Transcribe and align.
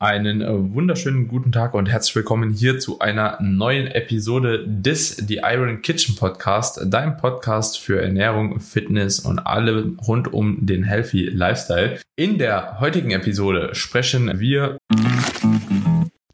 Einen 0.00 0.42
äh, 0.42 0.74
wunderschönen 0.74 1.26
guten 1.26 1.50
Tag 1.50 1.74
und 1.74 1.88
herzlich 1.88 2.14
willkommen 2.14 2.50
hier 2.50 2.78
zu 2.78 3.00
einer 3.00 3.36
neuen 3.42 3.88
Episode 3.88 4.64
des 4.64 5.16
The 5.16 5.40
Iron 5.42 5.82
Kitchen 5.82 6.14
Podcast, 6.14 6.80
dein 6.86 7.16
Podcast 7.16 7.80
für 7.80 8.00
Ernährung, 8.00 8.60
Fitness 8.60 9.18
und 9.18 9.40
alle 9.40 9.96
rund 10.06 10.32
um 10.32 10.64
den 10.64 10.84
Healthy 10.84 11.24
Lifestyle. 11.24 11.98
In 12.14 12.38
der 12.38 12.78
heutigen 12.78 13.10
Episode 13.10 13.74
sprechen 13.74 14.38
wir 14.38 14.78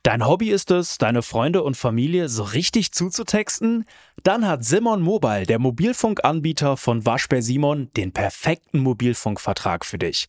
Dein 0.03 0.27
Hobby 0.27 0.51
ist 0.51 0.71
es, 0.71 0.99
deine 0.99 1.23
Freunde 1.23 1.63
und 1.63 1.79
Familie 1.79 2.29
so 2.29 2.43
richtig 2.43 2.93
zuzutexten? 2.93 3.87
Dann 4.23 4.47
hat 4.47 4.63
Simon 4.63 5.01
Mobile, 5.01 5.47
der 5.47 5.59
Mobilfunkanbieter 5.59 6.77
von 6.77 7.07
Waschbär 7.07 7.41
Simon, 7.41 7.89
den 7.97 8.13
perfekten 8.13 8.81
Mobilfunkvertrag 8.81 9.87
für 9.87 9.97
dich. 9.97 10.29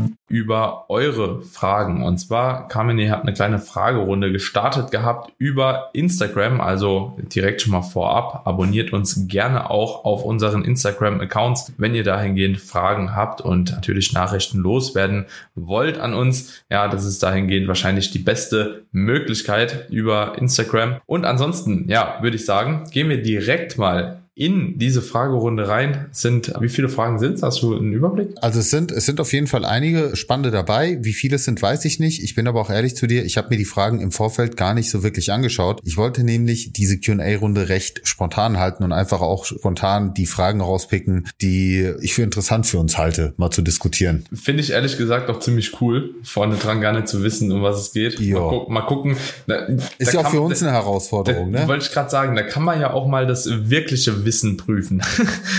über 0.31 0.85
eure 0.87 1.41
Fragen. 1.41 2.03
Und 2.03 2.17
zwar, 2.17 2.69
Carmine 2.69 3.11
hat 3.11 3.23
eine 3.23 3.33
kleine 3.33 3.59
Fragerunde 3.59 4.31
gestartet 4.31 4.89
gehabt 4.89 5.33
über 5.37 5.89
Instagram. 5.91 6.61
Also 6.61 7.17
direkt 7.35 7.61
schon 7.61 7.73
mal 7.73 7.81
vorab. 7.81 8.43
Abonniert 8.45 8.93
uns 8.93 9.27
gerne 9.27 9.69
auch 9.69 10.05
auf 10.05 10.23
unseren 10.23 10.63
Instagram-Accounts, 10.63 11.73
wenn 11.77 11.93
ihr 11.93 12.05
dahingehend 12.05 12.61
Fragen 12.61 13.13
habt 13.13 13.41
und 13.41 13.71
natürlich 13.71 14.13
Nachrichten 14.13 14.59
loswerden 14.59 15.25
wollt 15.55 15.99
an 15.99 16.13
uns. 16.13 16.63
Ja, 16.69 16.87
das 16.87 17.03
ist 17.03 17.21
dahingehend 17.21 17.67
wahrscheinlich 17.67 18.11
die 18.11 18.19
beste 18.19 18.85
Möglichkeit 18.93 19.89
über 19.89 20.37
Instagram. 20.37 21.01
Und 21.05 21.25
ansonsten, 21.25 21.89
ja, 21.89 22.19
würde 22.21 22.37
ich 22.37 22.45
sagen, 22.45 22.85
gehen 22.91 23.09
wir 23.09 23.21
direkt 23.21 23.77
mal 23.77 24.20
in 24.33 24.77
diese 24.79 25.01
Fragerunde 25.01 25.67
rein. 25.67 26.07
Sind, 26.11 26.53
wie 26.59 26.69
viele 26.69 26.87
Fragen 26.87 27.19
sind 27.19 27.33
es? 27.33 27.43
Hast 27.43 27.61
du 27.61 27.75
einen 27.75 27.91
Überblick? 27.91 28.29
Also 28.41 28.59
es 28.59 28.69
sind, 28.69 28.91
es 28.91 29.05
sind 29.05 29.19
auf 29.19 29.33
jeden 29.33 29.47
Fall 29.47 29.65
einige 29.65 30.15
spannende 30.15 30.51
dabei. 30.51 30.99
Wie 31.01 31.13
viele 31.13 31.35
es 31.35 31.43
sind, 31.43 31.61
weiß 31.61 31.83
ich 31.85 31.99
nicht. 31.99 32.23
Ich 32.23 32.33
bin 32.33 32.47
aber 32.47 32.61
auch 32.61 32.69
ehrlich 32.69 32.95
zu 32.95 33.07
dir, 33.07 33.25
ich 33.25 33.37
habe 33.37 33.49
mir 33.49 33.57
die 33.57 33.65
Fragen 33.65 33.99
im 33.99 34.11
Vorfeld 34.11 34.55
gar 34.55 34.73
nicht 34.73 34.89
so 34.89 35.03
wirklich 35.03 35.33
angeschaut. 35.33 35.81
Ich 35.83 35.97
wollte 35.97 36.23
nämlich 36.23 36.71
diese 36.71 36.97
Q&A-Runde 36.97 37.67
recht 37.67 38.01
spontan 38.03 38.57
halten 38.57 38.85
und 38.85 38.93
einfach 38.93 39.19
auch 39.19 39.43
spontan 39.43 40.13
die 40.13 40.25
Fragen 40.25 40.61
rauspicken, 40.61 41.27
die 41.41 41.91
ich 42.01 42.13
für 42.13 42.23
interessant 42.23 42.65
für 42.65 42.79
uns 42.79 42.97
halte, 42.97 43.33
mal 43.35 43.51
zu 43.51 43.61
diskutieren. 43.61 44.23
Finde 44.33 44.63
ich 44.63 44.71
ehrlich 44.71 44.97
gesagt 44.97 45.29
auch 45.29 45.39
ziemlich 45.39 45.81
cool, 45.81 46.15
vorne 46.23 46.55
dran 46.55 46.79
gar 46.79 46.93
nicht 46.93 47.09
zu 47.09 47.21
wissen, 47.23 47.51
um 47.51 47.63
was 47.63 47.81
es 47.81 47.91
geht. 47.91 48.19
Mal, 48.19 48.39
gu 48.39 48.69
mal, 48.69 48.81
gucken. 48.81 49.17
Da, 49.47 49.67
Ist 49.97 50.13
ja 50.13 50.21
auch 50.21 50.29
für 50.29 50.41
uns 50.41 50.59
da, 50.59 50.67
eine 50.67 50.75
Herausforderung, 50.75 51.51
da, 51.51 51.59
ne? 51.63 51.67
Wollte 51.67 51.85
ich 51.85 51.91
gerade 51.91 52.09
sagen, 52.09 52.35
da 52.35 52.43
kann 52.43 52.63
man 52.63 52.79
ja 52.79 52.93
auch 52.93 53.07
mal 53.07 53.27
das 53.27 53.49
wirkliche 53.49 54.20
Wissen 54.25 54.57
prüfen. 54.57 55.01